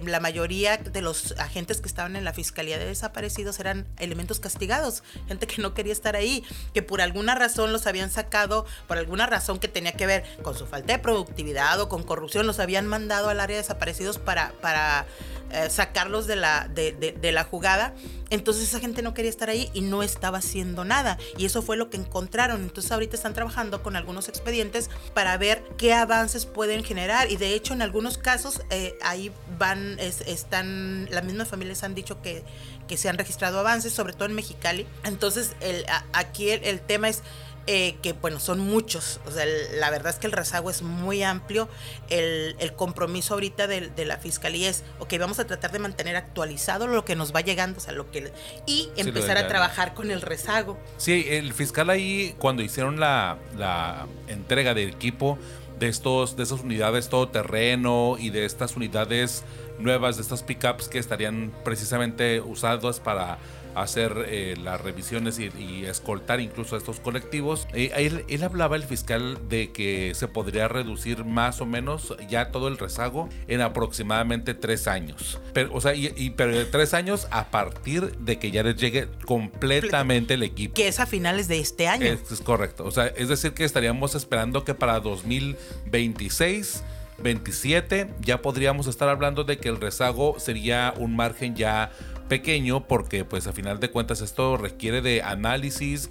la 0.03 0.19
mayoría 0.19 0.77
de 0.77 1.01
los 1.01 1.33
agentes 1.37 1.81
que 1.81 1.87
estaban 1.87 2.15
en 2.15 2.23
la 2.23 2.33
Fiscalía 2.33 2.79
de 2.79 2.85
Desaparecidos 2.85 3.59
eran 3.59 3.87
elementos 3.99 4.39
castigados, 4.39 5.03
gente 5.27 5.47
que 5.47 5.61
no 5.61 5.73
quería 5.73 5.93
estar 5.93 6.15
ahí, 6.15 6.43
que 6.73 6.81
por 6.81 7.01
alguna 7.01 7.35
razón 7.35 7.71
los 7.71 7.87
habían 7.87 8.09
sacado, 8.09 8.65
por 8.87 8.97
alguna 8.97 9.27
razón 9.27 9.59
que 9.59 9.67
tenía 9.67 9.91
que 9.93 10.07
ver 10.07 10.23
con 10.41 10.57
su 10.57 10.65
falta 10.65 10.93
de 10.93 10.99
productividad 10.99 11.79
o 11.79 11.89
con 11.89 12.03
corrupción, 12.03 12.47
los 12.47 12.59
habían 12.59 12.87
mandado 12.87 13.29
al 13.29 13.39
área 13.39 13.57
de 13.57 13.61
desaparecidos 13.61 14.17
para, 14.17 14.53
para 14.61 15.05
eh, 15.53 15.69
sacarlos 15.69 16.27
de 16.27 16.35
la, 16.35 16.67
de, 16.73 16.91
de, 16.93 17.31
la 17.31 17.43
jugada. 17.43 17.93
Entonces 18.29 18.63
esa 18.63 18.79
gente 18.79 19.01
no 19.01 19.13
quería 19.13 19.29
estar 19.29 19.49
ahí 19.49 19.69
y 19.73 19.81
no 19.81 20.03
estaba 20.03 20.37
haciendo 20.37 20.85
nada. 20.85 21.17
Y 21.37 21.45
eso 21.45 21.61
fue 21.61 21.77
lo 21.77 21.89
que 21.89 21.97
encontraron. 21.97 22.61
Entonces 22.61 22.91
ahorita 22.91 23.15
están 23.15 23.33
trabajando 23.33 23.83
con 23.83 23.95
algunos 23.95 24.29
expedientes 24.29 24.89
para 25.13 25.37
ver 25.37 25.63
qué 25.77 25.93
avances 25.93 26.45
pueden 26.45 26.83
generar. 26.83 27.31
Y 27.31 27.37
de 27.37 27.53
hecho 27.53 27.73
en 27.73 27.81
algunos 27.81 28.17
casos 28.17 28.61
eh, 28.69 28.97
ahí 29.01 29.31
van, 29.57 29.99
están, 29.99 31.09
las 31.11 31.23
mismas 31.23 31.47
familias 31.47 31.83
han 31.83 31.95
dicho 31.95 32.21
que, 32.21 32.43
que 32.87 32.97
se 32.97 33.09
han 33.09 33.17
registrado 33.17 33.59
avances, 33.59 33.93
sobre 33.93 34.13
todo 34.13 34.25
en 34.25 34.35
Mexicali. 34.35 34.87
Entonces 35.03 35.51
el, 35.59 35.85
aquí 36.13 36.49
el 36.49 36.79
tema 36.81 37.09
es 37.09 37.23
eh, 37.67 37.95
que 38.01 38.13
bueno, 38.13 38.39
son 38.39 38.59
muchos. 38.59 39.19
O 39.25 39.31
sea, 39.31 39.45
la 39.75 39.89
verdad 39.89 40.11
es 40.13 40.19
que 40.19 40.27
el 40.27 40.33
rezago 40.33 40.69
es 40.69 40.81
muy 40.81 41.23
amplio. 41.23 41.69
El, 42.09 42.55
compromiso 42.75 43.35
ahorita 43.35 43.67
de, 43.67 44.05
la 44.05 44.17
fiscalía 44.17 44.69
es, 44.69 44.83
ok, 44.99 45.13
vamos 45.19 45.39
a 45.39 45.45
tratar 45.45 45.71
de 45.71 45.79
mantener 45.79 46.15
actualizado 46.15 46.87
lo 46.87 47.05
que 47.05 47.15
nos 47.15 47.35
va 47.35 47.41
llegando, 47.41 47.77
o 47.77 47.81
sea, 47.81 47.93
lo 47.93 48.09
que... 48.09 48.31
Y 48.65 48.89
empezar 48.95 49.37
a 49.37 49.47
trabajar 49.47 49.93
con 49.93 50.09
el 50.09 50.21
rezago. 50.21 50.79
Sí, 50.97 51.25
el 51.29 51.53
fiscal 51.53 51.89
ahí, 51.89 52.35
cuando 52.39 52.63
hicieron 52.63 52.99
la, 52.99 53.37
la 53.57 54.07
entrega 54.27 54.73
del 54.73 54.89
equipo 54.89 55.37
de, 55.81 55.89
estos, 55.89 56.37
de 56.37 56.43
esas 56.43 56.61
unidades 56.61 57.09
todoterreno 57.09 58.15
y 58.17 58.29
de 58.29 58.45
estas 58.45 58.75
unidades 58.75 59.43
nuevas, 59.79 60.15
de 60.15 60.21
estas 60.21 60.43
pickups 60.43 60.87
que 60.87 60.99
estarían 60.99 61.51
precisamente 61.63 62.39
usadas 62.39 62.99
para 62.99 63.39
hacer 63.75 64.25
eh, 64.27 64.55
las 64.61 64.81
revisiones 64.81 65.39
y, 65.39 65.51
escoltar 65.85 66.39
incluso 66.39 66.75
a 66.75 66.77
estos 66.77 66.99
colectivos. 66.99 67.67
Eh, 67.73 67.91
él, 68.27 68.43
hablaba, 68.43 68.75
el 68.75 68.83
fiscal, 68.83 69.37
de 69.49 69.71
que 69.71 70.13
se 70.15 70.27
podría 70.27 70.67
reducir 70.67 71.25
más 71.25 71.61
o 71.61 71.65
menos 71.65 72.15
ya 72.29 72.51
todo 72.51 72.67
el 72.67 72.77
rezago 72.77 73.29
en 73.47 73.61
aproximadamente 73.61 74.53
tres 74.53 74.87
años. 74.87 75.39
Pero, 75.53 75.73
o 75.73 75.81
sea, 75.81 75.93
y, 75.95 76.31
pero 76.31 76.55
de 76.55 76.65
tres 76.65 76.93
años 76.93 77.27
a 77.31 77.49
partir 77.49 78.17
de 78.17 78.39
que 78.39 78.51
ya 78.51 78.63
les 78.63 78.75
llegue 78.77 79.07
completamente 79.25 80.35
el 80.35 80.43
equipo. 80.43 80.75
Que 80.75 80.87
es 80.87 80.99
a 80.99 81.05
finales 81.05 81.47
de 81.47 81.59
este 81.59 81.87
año. 81.87 82.05
Es, 82.05 82.31
es 82.31 82.41
correcto. 82.41 82.85
O 82.85 82.91
sea, 82.91 83.07
es 83.07 83.29
decir, 83.29 83.53
que 83.53 83.63
estaríamos 83.63 84.15
esperando 84.15 84.63
que 84.63 84.73
para 84.73 84.99
2026 84.99 86.83
27 87.21 88.07
ya 88.19 88.41
podríamos 88.41 88.87
estar 88.87 89.09
hablando 89.09 89.43
de 89.43 89.57
que 89.57 89.69
el 89.69 89.79
rezago 89.79 90.39
sería 90.39 90.93
un 90.97 91.15
margen 91.15 91.55
ya 91.55 91.91
pequeño 92.31 92.87
porque 92.87 93.25
pues 93.25 93.45
a 93.47 93.51
final 93.51 93.81
de 93.81 93.91
cuentas 93.91 94.21
esto 94.21 94.55
requiere 94.55 95.01
de 95.01 95.21
análisis, 95.21 96.09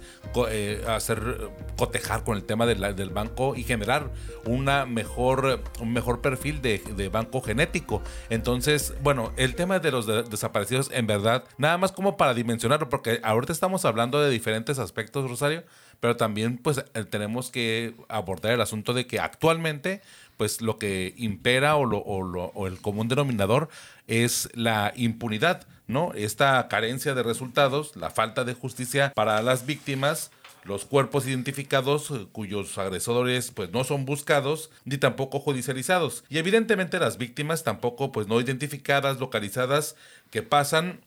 eh, 0.51 0.79
hacer 0.87 1.49
cotejar 1.77 2.23
con 2.23 2.37
el 2.37 2.43
tema 2.43 2.67
del 2.67 3.09
banco 3.09 3.55
y 3.55 3.63
generar 3.63 4.11
una 4.45 4.85
mejor, 4.85 5.63
un 5.79 5.93
mejor 5.93 6.21
perfil 6.21 6.61
de, 6.61 7.09
banco 7.11 7.41
genético. 7.41 8.03
Entonces, 8.29 8.93
bueno, 9.01 9.33
el 9.35 9.55
tema 9.55 9.79
de 9.79 9.89
los 9.89 10.05
desaparecidos 10.05 10.91
en 10.93 11.07
verdad, 11.07 11.43
nada 11.57 11.79
más 11.79 11.91
como 11.91 12.17
para 12.17 12.35
dimensionarlo, 12.35 12.87
porque 12.87 13.19
ahorita 13.23 13.51
estamos 13.51 13.83
hablando 13.85 14.21
de 14.21 14.29
diferentes 14.29 14.77
aspectos, 14.77 15.27
Rosario, 15.27 15.63
pero 15.99 16.17
también 16.17 16.59
pues 16.59 16.85
eh, 16.93 17.03
tenemos 17.03 17.49
que 17.49 17.95
abordar 18.09 18.51
el 18.51 18.61
asunto 18.61 18.93
de 18.93 19.07
que 19.07 19.19
actualmente 19.19 20.03
pues 20.37 20.61
lo 20.61 20.77
que 20.77 21.15
impera 21.17 21.75
o, 21.77 21.85
lo, 21.85 21.97
o 21.97 22.67
el 22.67 22.79
común 22.79 23.07
denominador 23.07 23.69
es 24.07 24.49
la 24.53 24.91
impunidad 24.95 25.67
¿no? 25.91 26.11
Esta 26.15 26.67
carencia 26.67 27.13
de 27.13 27.23
resultados, 27.23 27.95
la 27.95 28.09
falta 28.09 28.43
de 28.43 28.53
justicia 28.53 29.11
para 29.15 29.41
las 29.41 29.65
víctimas, 29.65 30.31
los 30.63 30.85
cuerpos 30.85 31.27
identificados 31.27 32.11
eh, 32.11 32.27
cuyos 32.31 32.77
agresores 32.77 33.51
pues 33.51 33.71
no 33.71 33.83
son 33.83 34.05
buscados 34.05 34.69
ni 34.85 34.97
tampoco 34.97 35.39
judicializados 35.39 36.23
y 36.29 36.37
evidentemente 36.37 36.99
las 36.99 37.17
víctimas 37.17 37.63
tampoco 37.63 38.11
pues 38.11 38.27
no 38.27 38.39
identificadas, 38.39 39.19
localizadas 39.19 39.95
que 40.29 40.43
pasan 40.43 41.01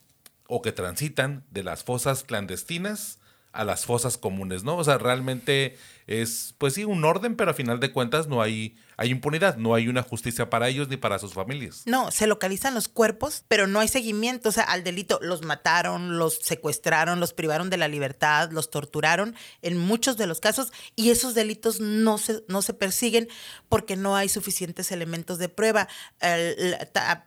o 0.46 0.60
que 0.60 0.72
transitan 0.72 1.44
de 1.50 1.62
las 1.62 1.84
fosas 1.84 2.24
clandestinas 2.24 3.18
a 3.52 3.64
las 3.64 3.86
fosas 3.86 4.18
comunes, 4.18 4.64
¿no? 4.64 4.76
O 4.76 4.84
sea, 4.84 4.98
realmente 4.98 5.78
es, 6.06 6.54
pues 6.58 6.74
sí, 6.74 6.84
un 6.84 7.04
orden, 7.04 7.36
pero 7.36 7.50
a 7.50 7.54
final 7.54 7.80
de 7.80 7.92
cuentas 7.92 8.28
no 8.28 8.42
hay, 8.42 8.76
hay 8.96 9.10
impunidad, 9.10 9.56
no 9.56 9.74
hay 9.74 9.88
una 9.88 10.02
justicia 10.02 10.50
para 10.50 10.68
ellos 10.68 10.88
ni 10.88 10.96
para 10.96 11.18
sus 11.18 11.32
familias. 11.32 11.82
No, 11.86 12.10
se 12.10 12.26
localizan 12.26 12.74
los 12.74 12.88
cuerpos, 12.88 13.44
pero 13.48 13.66
no 13.66 13.80
hay 13.80 13.88
seguimiento, 13.88 14.50
o 14.50 14.52
sea, 14.52 14.64
al 14.64 14.84
delito 14.84 15.18
los 15.22 15.42
mataron, 15.42 16.18
los 16.18 16.38
secuestraron, 16.42 17.20
los 17.20 17.32
privaron 17.32 17.70
de 17.70 17.78
la 17.78 17.88
libertad, 17.88 18.50
los 18.50 18.70
torturaron 18.70 19.34
en 19.62 19.78
muchos 19.78 20.16
de 20.16 20.26
los 20.26 20.40
casos 20.40 20.72
y 20.94 21.10
esos 21.10 21.34
delitos 21.34 21.80
no 21.80 22.18
se, 22.18 22.44
no 22.48 22.60
se 22.60 22.74
persiguen 22.74 23.28
porque 23.68 23.96
no 23.96 24.16
hay 24.16 24.28
suficientes 24.28 24.92
elementos 24.92 25.38
de 25.38 25.48
prueba. 25.48 25.88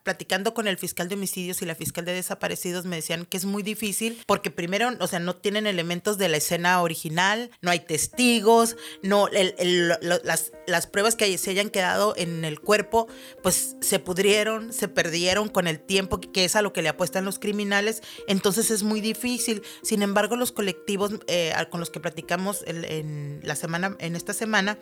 platicando 0.04 0.54
con 0.54 0.68
el 0.68 0.78
fiscal 0.78 1.10
de 1.10 1.16
homicidios 1.16 1.62
y 1.62 1.66
la 1.66 1.76
fiscal 1.76 2.06
de 2.06 2.14
desaparecidos 2.14 2.86
me 2.86 2.98
decían 2.98 3.26
que 3.26 3.38
es 3.38 3.46
muy 3.46 3.64
difícil 3.64 4.22
porque 4.28 4.52
primero, 4.52 4.92
o 5.00 5.08
sea, 5.08 5.20
no 5.20 5.36
tienen 5.36 5.68
elementos 5.68 6.18
de 6.18 6.30
la 6.30 6.38
escena 6.38 6.82
original, 6.82 7.50
no 7.62 7.72
hay 7.72 7.80
testigos, 7.80 8.67
no, 9.02 9.28
las, 9.30 10.88
pruebas 10.88 11.16
que 11.16 11.38
se 11.38 11.52
hayan 11.52 11.70
quedado 11.70 12.14
en 12.18 12.44
el 12.44 12.60
cuerpo, 12.60 13.08
pues 13.44 13.76
se 13.82 14.00
pudrieron, 14.00 14.74
se 14.74 14.88
perdieron 14.88 15.50
con 15.50 15.68
el 15.68 15.80
tiempo, 15.80 16.20
que 16.20 16.46
es 16.46 16.56
a 16.56 16.62
lo 16.62 16.74
que 16.74 16.82
le 16.82 16.90
apuestan 16.90 17.26
los 17.26 17.40
criminales. 17.40 18.02
Entonces 18.28 18.72
es 18.72 18.84
muy 18.84 19.02
difícil. 19.02 19.64
Sin 19.82 20.02
embargo, 20.02 20.36
los 20.36 20.52
colectivos 20.52 21.12
eh, 21.28 21.54
con 21.70 21.80
los 21.80 21.90
que 21.90 22.00
platicamos 22.00 22.64
en, 22.68 23.40
la 23.44 23.56
semana, 23.56 23.96
en 24.00 24.16
esta 24.16 24.34
semana, 24.34 24.78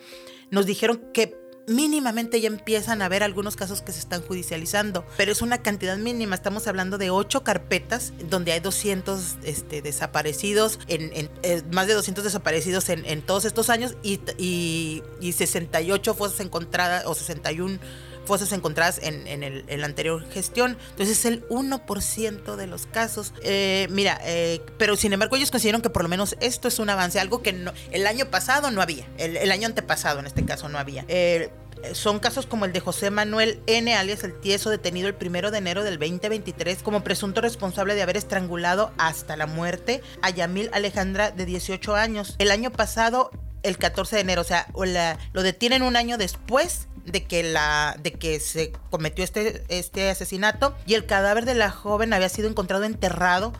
nos 0.50 0.66
dijeron 0.66 1.02
que 1.12 1.45
mínimamente 1.66 2.40
ya 2.40 2.48
empiezan 2.48 3.02
a 3.02 3.06
haber 3.06 3.22
algunos 3.22 3.56
casos 3.56 3.82
que 3.82 3.92
se 3.92 3.98
están 3.98 4.22
judicializando, 4.22 5.04
pero 5.16 5.32
es 5.32 5.42
una 5.42 5.58
cantidad 5.58 5.96
mínima. 5.96 6.34
Estamos 6.34 6.66
hablando 6.66 6.98
de 6.98 7.10
ocho 7.10 7.42
carpetas 7.42 8.12
donde 8.30 8.52
hay 8.52 8.60
200 8.60 9.36
este, 9.44 9.82
desaparecidos, 9.82 10.78
en, 10.86 11.30
eh, 11.42 11.62
más 11.72 11.86
de 11.86 11.94
200 11.94 12.24
desaparecidos 12.24 12.88
en, 12.88 13.22
todos 13.22 13.44
estos 13.44 13.70
años 13.70 13.96
y, 14.02 14.20
y, 14.38 15.02
y 15.20 15.32
68 15.32 16.14
fosas 16.14 16.40
encontradas 16.40 17.04
o 17.06 17.14
61 17.14 17.78
fosas 18.26 18.52
encontradas 18.52 19.00
en, 19.02 19.26
en, 19.26 19.42
el, 19.42 19.64
la 19.68 19.86
anterior 19.86 20.28
gestión. 20.30 20.76
Entonces 20.90 21.18
es 21.18 21.24
el 21.24 21.48
1% 21.48 22.56
de 22.56 22.66
los 22.66 22.86
casos. 22.86 23.32
Eh, 23.42 23.88
mira, 23.90 24.20
eh, 24.24 24.60
pero 24.78 24.96
sin 24.96 25.12
embargo 25.12 25.36
ellos 25.36 25.50
consideran 25.50 25.82
que 25.82 25.90
por 25.90 26.02
lo 26.02 26.08
menos 26.08 26.36
esto 26.40 26.68
es 26.68 26.78
un 26.78 26.90
avance, 26.90 27.20
algo 27.20 27.42
que 27.42 27.56
el 27.90 28.06
año 28.06 28.26
pasado 28.30 28.70
no 28.70 28.82
había, 28.82 29.06
el, 29.18 29.36
el 29.36 29.50
año 29.50 29.66
antepasado 29.66 30.20
en 30.20 30.26
este 30.26 30.44
caso 30.44 30.68
no 30.68 30.78
había. 30.78 31.04
Eh, 31.08 31.50
son 31.92 32.18
casos 32.18 32.46
como 32.46 32.64
el 32.64 32.72
de 32.72 32.80
José 32.80 33.10
Manuel 33.10 33.60
N., 33.66 33.94
alias 33.94 34.24
el 34.24 34.38
tieso, 34.40 34.70
detenido 34.70 35.08
el 35.08 35.14
primero 35.14 35.50
de 35.50 35.58
enero 35.58 35.84
del 35.84 35.98
2023 35.98 36.82
como 36.82 37.04
presunto 37.04 37.40
responsable 37.40 37.94
de 37.94 38.02
haber 38.02 38.16
estrangulado 38.16 38.92
hasta 38.98 39.36
la 39.36 39.46
muerte 39.46 40.02
a 40.22 40.30
Yamil 40.30 40.70
Alejandra 40.72 41.30
de 41.30 41.46
18 41.46 41.94
años. 41.94 42.34
El 42.38 42.50
año 42.50 42.70
pasado, 42.70 43.30
el 43.66 43.78
14 43.78 44.16
de 44.16 44.22
enero, 44.22 44.42
o 44.42 44.44
sea, 44.44 44.66
lo 45.32 45.42
detienen 45.42 45.82
un 45.82 45.96
año 45.96 46.18
después 46.18 46.88
de 47.04 47.24
que 47.24 47.42
la 47.42 47.96
de 48.02 48.12
que 48.12 48.40
se 48.40 48.72
cometió 48.90 49.22
este 49.22 49.62
este 49.68 50.10
asesinato 50.10 50.76
y 50.86 50.94
el 50.94 51.06
cadáver 51.06 51.44
de 51.44 51.54
la 51.54 51.70
joven 51.70 52.12
había 52.12 52.28
sido 52.28 52.48
encontrado 52.48 52.84
enterrado 52.84 53.52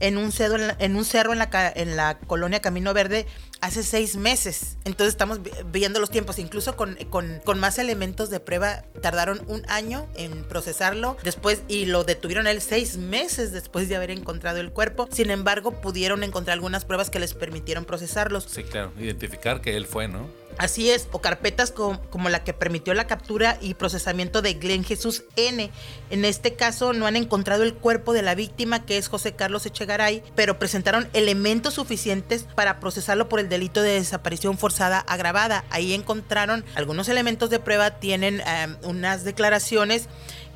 en 0.00 0.16
un 0.16 0.32
cerro 0.32 0.56
en, 0.56 0.74
en 0.78 0.96
un 0.96 1.04
cerro 1.04 1.32
en 1.32 1.38
la 1.38 1.72
en 1.76 1.96
la 1.96 2.18
colonia 2.18 2.60
Camino 2.60 2.94
Verde 2.94 3.26
hace 3.64 3.82
seis 3.82 4.16
meses. 4.16 4.76
Entonces 4.84 5.14
estamos 5.14 5.40
viendo 5.72 5.98
los 5.98 6.10
tiempos, 6.10 6.38
incluso 6.38 6.76
con, 6.76 6.96
con, 7.08 7.40
con, 7.44 7.58
más 7.58 7.78
elementos 7.78 8.28
de 8.28 8.38
prueba, 8.38 8.82
tardaron 9.00 9.42
un 9.46 9.62
año 9.68 10.06
en 10.16 10.44
procesarlo 10.44 11.16
después 11.22 11.62
y 11.66 11.86
lo 11.86 12.04
detuvieron 12.04 12.46
él 12.46 12.60
seis 12.60 12.98
meses 12.98 13.52
después 13.52 13.88
de 13.88 13.96
haber 13.96 14.10
encontrado 14.10 14.60
el 14.60 14.70
cuerpo. 14.70 15.08
Sin 15.10 15.30
embargo, 15.30 15.70
pudieron 15.80 16.22
encontrar 16.24 16.54
algunas 16.54 16.84
pruebas 16.84 17.08
que 17.08 17.18
les 17.18 17.32
permitieron 17.32 17.86
procesarlos. 17.86 18.44
Sí, 18.44 18.64
claro, 18.64 18.92
identificar 18.98 19.62
que 19.62 19.76
él 19.76 19.86
fue, 19.86 20.08
¿no? 20.08 20.28
Así 20.58 20.90
es, 20.90 21.08
o 21.12 21.20
carpetas 21.20 21.72
como, 21.72 22.28
la 22.28 22.44
que 22.44 22.54
permitió 22.54 22.94
la 22.94 23.06
captura 23.06 23.58
y 23.60 23.74
procesamiento 23.74 24.40
de 24.40 24.54
Glenn 24.54 24.84
Jesús 24.84 25.24
N. 25.36 25.70
En 26.10 26.24
este 26.24 26.54
caso 26.54 26.92
no 26.92 27.06
han 27.06 27.16
encontrado 27.16 27.62
el 27.64 27.74
cuerpo 27.74 28.12
de 28.12 28.22
la 28.22 28.34
víctima, 28.34 28.84
que 28.84 28.96
es 28.96 29.08
José 29.08 29.32
Carlos 29.32 29.66
Echegaray, 29.66 30.22
pero 30.34 30.58
presentaron 30.58 31.08
elementos 31.12 31.74
suficientes 31.74 32.46
para 32.54 32.80
procesarlo 32.80 33.28
por 33.28 33.40
el 33.40 33.48
delito 33.48 33.82
de 33.82 33.94
desaparición 33.94 34.56
forzada 34.56 35.00
agravada. 35.00 35.64
Ahí 35.70 35.92
encontraron 35.92 36.64
algunos 36.74 37.08
elementos 37.08 37.50
de 37.50 37.58
prueba, 37.58 37.98
tienen 37.98 38.40
eh, 38.40 38.76
unas 38.82 39.24
declaraciones 39.24 40.08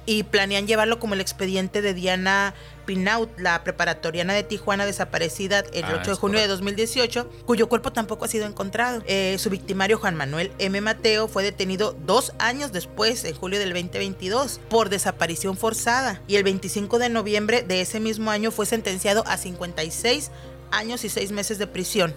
y 0.08 0.22
planean 0.22 0.66
llevarlo 0.66 0.98
como 0.98 1.12
el 1.12 1.20
expediente 1.20 1.82
de 1.82 1.92
Diana 1.92 2.54
Pinaut, 2.86 3.38
la 3.38 3.62
preparatoriana 3.62 4.32
de 4.32 4.42
Tijuana 4.42 4.86
desaparecida 4.86 5.58
el 5.74 5.84
8 5.84 5.98
ah, 5.98 6.02
de 6.06 6.14
junio 6.14 6.40
de 6.40 6.46
2018, 6.46 7.30
cuyo 7.44 7.68
cuerpo 7.68 7.92
tampoco 7.92 8.24
ha 8.24 8.28
sido 8.28 8.46
encontrado. 8.46 9.02
Eh, 9.06 9.36
su 9.38 9.50
victimario 9.50 9.98
Juan 9.98 10.14
Manuel 10.14 10.50
M. 10.58 10.80
Mateo 10.80 11.28
fue 11.28 11.42
detenido 11.42 11.94
dos 12.06 12.32
años 12.38 12.72
después, 12.72 13.22
en 13.26 13.34
julio 13.34 13.58
del 13.58 13.74
2022, 13.74 14.62
por 14.70 14.88
desaparición 14.88 15.58
forzada 15.58 16.22
y 16.26 16.36
el 16.36 16.42
25 16.42 16.98
de 16.98 17.10
noviembre 17.10 17.62
de 17.62 17.82
ese 17.82 18.00
mismo 18.00 18.30
año 18.30 18.50
fue 18.50 18.64
sentenciado 18.64 19.24
a 19.26 19.36
56 19.36 20.30
años 20.70 21.04
y 21.04 21.10
seis 21.10 21.32
meses 21.32 21.58
de 21.58 21.66
prisión. 21.66 22.14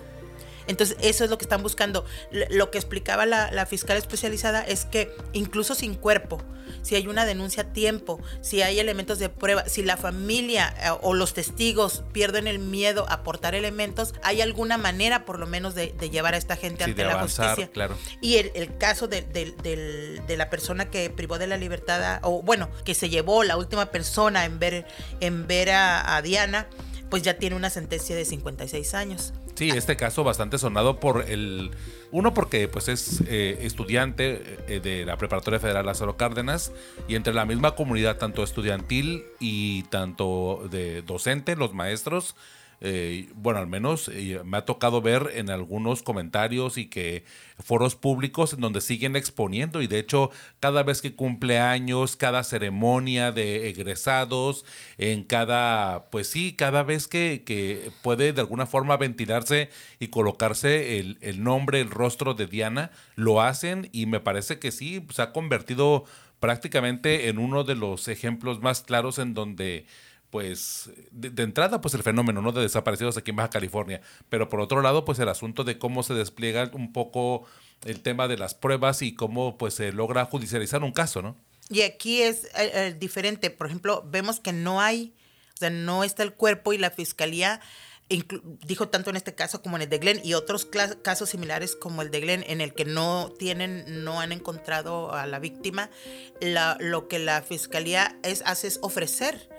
Entonces, 0.68 0.98
eso 1.02 1.24
es 1.24 1.30
lo 1.30 1.38
que 1.38 1.46
están 1.46 1.64
buscando. 1.64 2.06
Lo 2.50 2.72
que 2.72 2.78
explicaba 2.78 3.26
la, 3.26 3.66
fiscal 3.66 3.98
especializada 3.98 4.62
es 4.62 4.86
que 4.86 5.16
incluso 5.34 5.76
sin 5.76 5.96
cuerpo, 5.96 6.42
si 6.82 6.96
hay 6.96 7.08
una 7.08 7.26
denuncia 7.26 7.64
a 7.64 7.74
tiempo, 7.74 8.20
si 8.42 8.62
hay 8.62 8.80
elementos 8.80 9.20
de 9.20 9.30
prueba, 9.30 9.68
si 9.68 9.84
la 9.84 9.98
familia 9.98 10.74
eh, 10.82 10.90
o 11.02 11.14
los 11.14 11.34
testigos 11.34 12.04
pierden 12.12 12.48
el 12.48 12.60
miedo 12.60 13.06
a 13.08 13.16
aportar 13.16 13.56
elementos, 13.56 14.14
hay 14.24 14.42
alguna 14.42 14.78
manera 14.78 15.26
por 15.26 15.40
lo 15.40 15.46
menos 15.46 15.76
de, 15.76 15.94
llevar 16.12 16.34
a 16.34 16.38
esta 16.38 16.56
gente 16.56 16.84
ante 16.84 17.06
la 17.06 17.22
justicia. 17.22 17.70
Claro. 17.72 17.98
Y 18.20 18.36
el, 18.36 18.78
caso 18.78 19.08
de, 19.08 19.22
de, 19.22 20.38
la 20.38 20.50
persona 20.50 20.90
que 20.90 21.10
privó 21.10 21.38
de 21.38 21.48
la 21.48 21.58
libertad, 21.58 22.20
o 22.24 22.42
bueno, 22.42 22.70
que 22.84 22.96
se 22.96 23.10
llevó 23.10 23.44
la 23.44 23.58
última 23.58 23.92
persona 23.92 24.46
en 24.46 24.60
ver, 24.60 24.88
en 25.20 25.48
ver 25.48 25.72
a, 25.72 26.16
a 26.16 26.22
Diana, 26.22 26.68
pues 27.12 27.24
ya 27.24 27.38
tiene 27.38 27.58
una 27.58 27.70
sentencia 27.70 28.16
de 28.16 28.24
56 28.24 28.94
años. 28.96 29.34
Sí, 29.56 29.70
este 29.70 29.98
caso 29.98 30.24
bastante 30.24 30.58
sonado 30.58 31.00
por 31.00 31.30
el... 31.30 31.72
Uno 32.10 32.34
porque 32.34 32.70
pues 32.70 32.88
es 32.88 33.22
eh, 33.28 33.60
estudiante 33.62 34.58
eh, 34.68 34.80
de 34.80 35.06
la 35.06 35.18
Preparatoria 35.18 35.60
Federal 35.60 35.86
Lázaro 35.86 36.16
Cárdenas 36.16 36.72
y 37.10 37.16
entre 37.16 37.34
la 37.34 37.46
misma 37.46 37.76
comunidad 37.76 38.18
tanto 38.18 38.44
estudiantil 38.44 39.26
y 39.42 39.84
tanto 39.84 40.68
de 40.72 41.02
docente, 41.02 41.58
los 41.58 41.74
maestros, 41.74 42.36
eh, 42.82 43.30
bueno, 43.36 43.60
al 43.60 43.68
menos 43.68 44.10
me 44.44 44.58
ha 44.58 44.66
tocado 44.66 45.02
ver 45.02 45.32
en 45.36 45.50
algunos 45.50 46.04
comentarios 46.04 46.78
y 46.78 46.88
que 46.88 47.24
foros 47.60 47.96
públicos 47.96 48.54
en 48.54 48.62
donde 48.62 48.82
siguen 48.82 49.16
exponiendo 49.16 49.82
y 49.82 49.88
de 49.88 50.00
hecho 50.00 50.32
cada 50.60 50.84
vez 50.84 51.02
que 51.02 51.16
cumple 51.16 51.60
años, 51.60 52.16
cada 52.16 52.44
ceremonia 52.44 53.32
de 53.32 53.70
egresados, 53.70 54.66
en 54.98 55.24
cada, 55.24 56.10
pues 56.10 56.28
sí, 56.28 56.54
cada 56.54 56.84
vez 56.84 57.08
que, 57.08 57.44
que 57.46 57.92
puede 58.02 58.34
de 58.34 58.42
alguna 58.42 58.66
forma 58.66 58.98
ventilarse 58.98 59.70
y 60.00 60.08
colocarse 60.08 61.00
el, 61.00 61.18
el 61.22 61.44
nombre, 61.44 61.82
el 61.82 61.92
rostro 61.92 62.34
de 62.34 62.48
Diana, 62.48 62.92
lo 63.16 63.42
hacen 63.42 63.90
y 63.92 64.06
me 64.08 64.20
parece 64.20 64.60
que 64.60 64.72
sí, 64.72 65.06
se 65.12 65.22
ha 65.22 65.32
convertido 65.32 66.06
prácticamente 66.40 67.30
en 67.30 67.38
uno 67.38 67.64
de 67.64 67.76
los 67.76 68.08
ejemplos 68.08 68.62
más 68.62 68.82
claros 68.82 69.20
en 69.20 69.34
donde 69.36 69.86
pues 70.32 70.90
de, 71.12 71.44
entrada 71.44 71.82
pues 71.82 71.94
el 71.94 72.04
fenómeno 72.04 72.42
no 72.42 72.52
de 72.52 72.62
desaparecidos 72.62 73.18
aquí 73.18 73.30
en 73.32 73.38
Baja 73.38 73.50
California. 73.50 74.02
Pero 74.30 74.50
por 74.50 74.60
otro 74.62 74.82
lado 74.82 75.06
pues 75.06 75.20
el 75.20 75.30
asunto 75.30 75.64
de 75.64 75.78
cómo 75.78 76.02
se 76.02 76.16
despliega 76.16 76.72
un 76.74 76.94
poco 76.94 77.46
el 77.86 78.02
tema 78.02 78.28
de 78.28 78.38
las 78.38 78.56
pruebas 78.56 79.02
y 79.02 79.14
cómo 79.14 79.58
pues 79.58 79.76
se 79.76 79.92
logra 79.92 80.26
judicializar 80.26 80.84
un 80.84 80.92
caso 80.92 81.22
no 81.22 81.36
y 81.72 81.84
aquí 81.84 82.22
es 82.22 82.46
eh, 82.46 82.72
eh, 82.74 82.96
diferente. 83.00 83.50
Por 83.50 83.68
ejemplo 83.68 84.04
vemos 84.06 84.40
que 84.40 84.52
no 84.52 84.82
hay 84.82 85.14
o 85.54 85.58
sea 85.58 85.70
no 85.70 86.04
está 86.04 86.24
el 86.24 86.34
cuerpo 86.34 86.74
y 86.74 86.78
la 86.78 86.92
fiscalía 86.92 87.62
dijo 88.66 88.90
tanto 88.90 89.10
en 89.10 89.16
este 89.16 89.36
caso 89.36 89.62
como 89.62 89.78
en 89.78 89.84
el 89.84 89.90
de 89.90 90.00
Glenn 90.00 90.20
y 90.22 90.34
otros 90.34 90.68
casos 91.02 91.30
similares 91.30 91.78
como 91.78 92.02
el 92.02 92.12
de 92.12 92.20
Glenn 92.20 92.44
en 92.46 92.60
el 92.60 92.74
que 92.74 92.84
no 92.84 93.32
tienen 93.40 94.04
no 94.04 94.20
han 94.20 94.34
encontrado 94.34 95.14
a 95.14 95.26
la 95.28 95.40
víctima 95.40 95.90
la, 96.42 96.76
lo 96.82 97.08
que 97.08 97.20
la 97.20 97.42
fiscalía 97.42 98.18
es 98.24 98.44
hace 98.46 98.68
es 98.68 98.80
ofrecer 98.82 99.50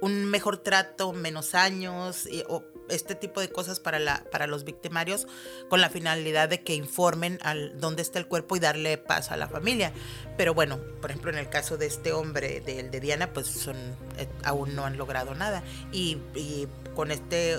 un 0.00 0.24
mejor 0.26 0.58
trato, 0.58 1.12
menos 1.12 1.54
años, 1.54 2.28
o 2.48 2.64
este 2.88 3.14
tipo 3.14 3.40
de 3.40 3.48
cosas 3.50 3.80
para, 3.80 3.98
la, 3.98 4.24
para 4.30 4.46
los 4.46 4.64
victimarios 4.64 5.26
con 5.68 5.80
la 5.80 5.90
finalidad 5.90 6.48
de 6.48 6.62
que 6.62 6.74
informen 6.74 7.38
al 7.42 7.78
dónde 7.80 8.02
está 8.02 8.18
el 8.18 8.26
cuerpo 8.26 8.56
y 8.56 8.60
darle 8.60 8.98
paz 8.98 9.30
a 9.30 9.36
la 9.36 9.48
familia. 9.48 9.92
Pero 10.36 10.54
bueno, 10.54 10.78
por 11.00 11.10
ejemplo, 11.10 11.30
en 11.30 11.38
el 11.38 11.48
caso 11.48 11.76
de 11.76 11.86
este 11.86 12.12
hombre, 12.12 12.60
del 12.60 12.90
de 12.90 13.00
Diana, 13.00 13.32
pues 13.32 13.66
eh, 13.68 14.28
aún 14.44 14.74
no 14.76 14.84
han 14.84 14.96
logrado 14.96 15.34
nada. 15.34 15.62
Y, 15.92 16.18
con 16.94 17.10
este, 17.10 17.58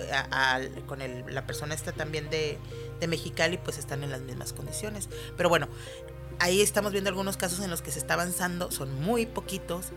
con 0.87 1.01
el, 1.01 1.23
la 1.33 1.45
persona 1.45 1.75
esta 1.75 1.91
también 1.91 2.29
de, 2.29 2.57
de 2.99 3.07
Mexicali, 3.07 3.57
pues 3.57 3.77
están 3.77 4.03
en 4.03 4.09
las 4.09 4.21
mismas 4.21 4.53
condiciones. 4.53 5.09
Pero 5.35 5.49
bueno, 5.49 5.67
ahí 6.39 6.61
estamos 6.61 6.91
viendo 6.91 7.09
algunos 7.09 7.37
casos 7.37 7.59
en 7.59 7.69
los 7.69 7.81
que 7.81 7.91
se 7.91 7.99
está 7.99 8.15
avanzando, 8.15 8.71
son 8.71 8.93
muy 9.01 9.25
poquitos, 9.25 9.87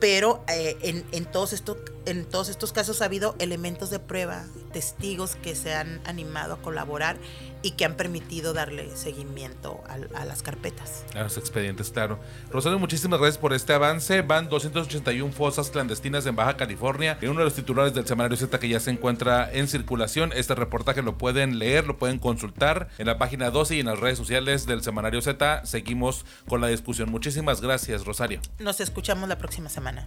pero 0.00 0.44
eh, 0.48 0.76
en, 0.82 1.04
en, 1.12 1.24
todos 1.24 1.52
estos, 1.52 1.78
en 2.04 2.24
todos 2.24 2.48
estos 2.48 2.72
casos 2.72 3.00
ha 3.02 3.06
habido 3.06 3.34
elementos 3.38 3.90
de 3.90 3.98
prueba, 3.98 4.44
testigos 4.72 5.36
que 5.36 5.54
se 5.54 5.74
han 5.74 6.00
animado 6.04 6.54
a 6.54 6.62
colaborar 6.62 7.16
y 7.66 7.72
que 7.72 7.84
han 7.84 7.96
permitido 7.96 8.52
darle 8.52 8.96
seguimiento 8.96 9.82
a, 9.88 10.24
las 10.24 10.42
carpetas. 10.44 11.04
A 11.16 11.24
los 11.24 11.36
expedientes, 11.36 11.90
claro. 11.90 12.20
Rosario, 12.48 12.78
muchísimas 12.78 13.18
gracias 13.18 13.38
por 13.38 13.52
este 13.52 13.72
avance. 13.72 14.22
Van 14.22 14.48
281 14.48 15.32
fosas 15.32 15.70
clandestinas 15.70 16.24
en 16.26 16.36
Baja 16.36 16.56
California. 16.56 17.18
Y 17.20 17.26
uno 17.26 17.40
de 17.40 17.46
los 17.46 17.54
titulares 17.54 17.92
del 17.92 18.06
semanario 18.06 18.36
Z 18.36 18.56
que 18.60 18.68
ya 18.68 18.78
se 18.78 18.92
encuentra 18.92 19.50
en 19.52 19.66
circulación. 19.66 20.32
Este 20.32 20.54
reportaje 20.54 21.02
lo 21.02 21.18
pueden 21.18 21.58
leer, 21.58 21.88
lo 21.88 21.98
pueden 21.98 22.20
consultar 22.20 22.88
en 22.98 23.08
la 23.08 23.18
página 23.18 23.50
12 23.50 23.74
y 23.74 23.80
en 23.80 23.86
las 23.86 23.98
redes 23.98 24.16
sociales 24.16 24.66
del 24.66 24.84
semanario 24.84 25.20
Z. 25.20 25.66
Seguimos 25.66 26.24
con 26.46 26.60
la 26.60 26.68
discusión. 26.68 27.10
Muchísimas 27.10 27.60
gracias, 27.60 28.04
Rosario. 28.04 28.38
Nos 28.60 28.78
escuchamos 28.78 29.28
la 29.28 29.38
próxima 29.38 29.68
semana. 29.68 30.06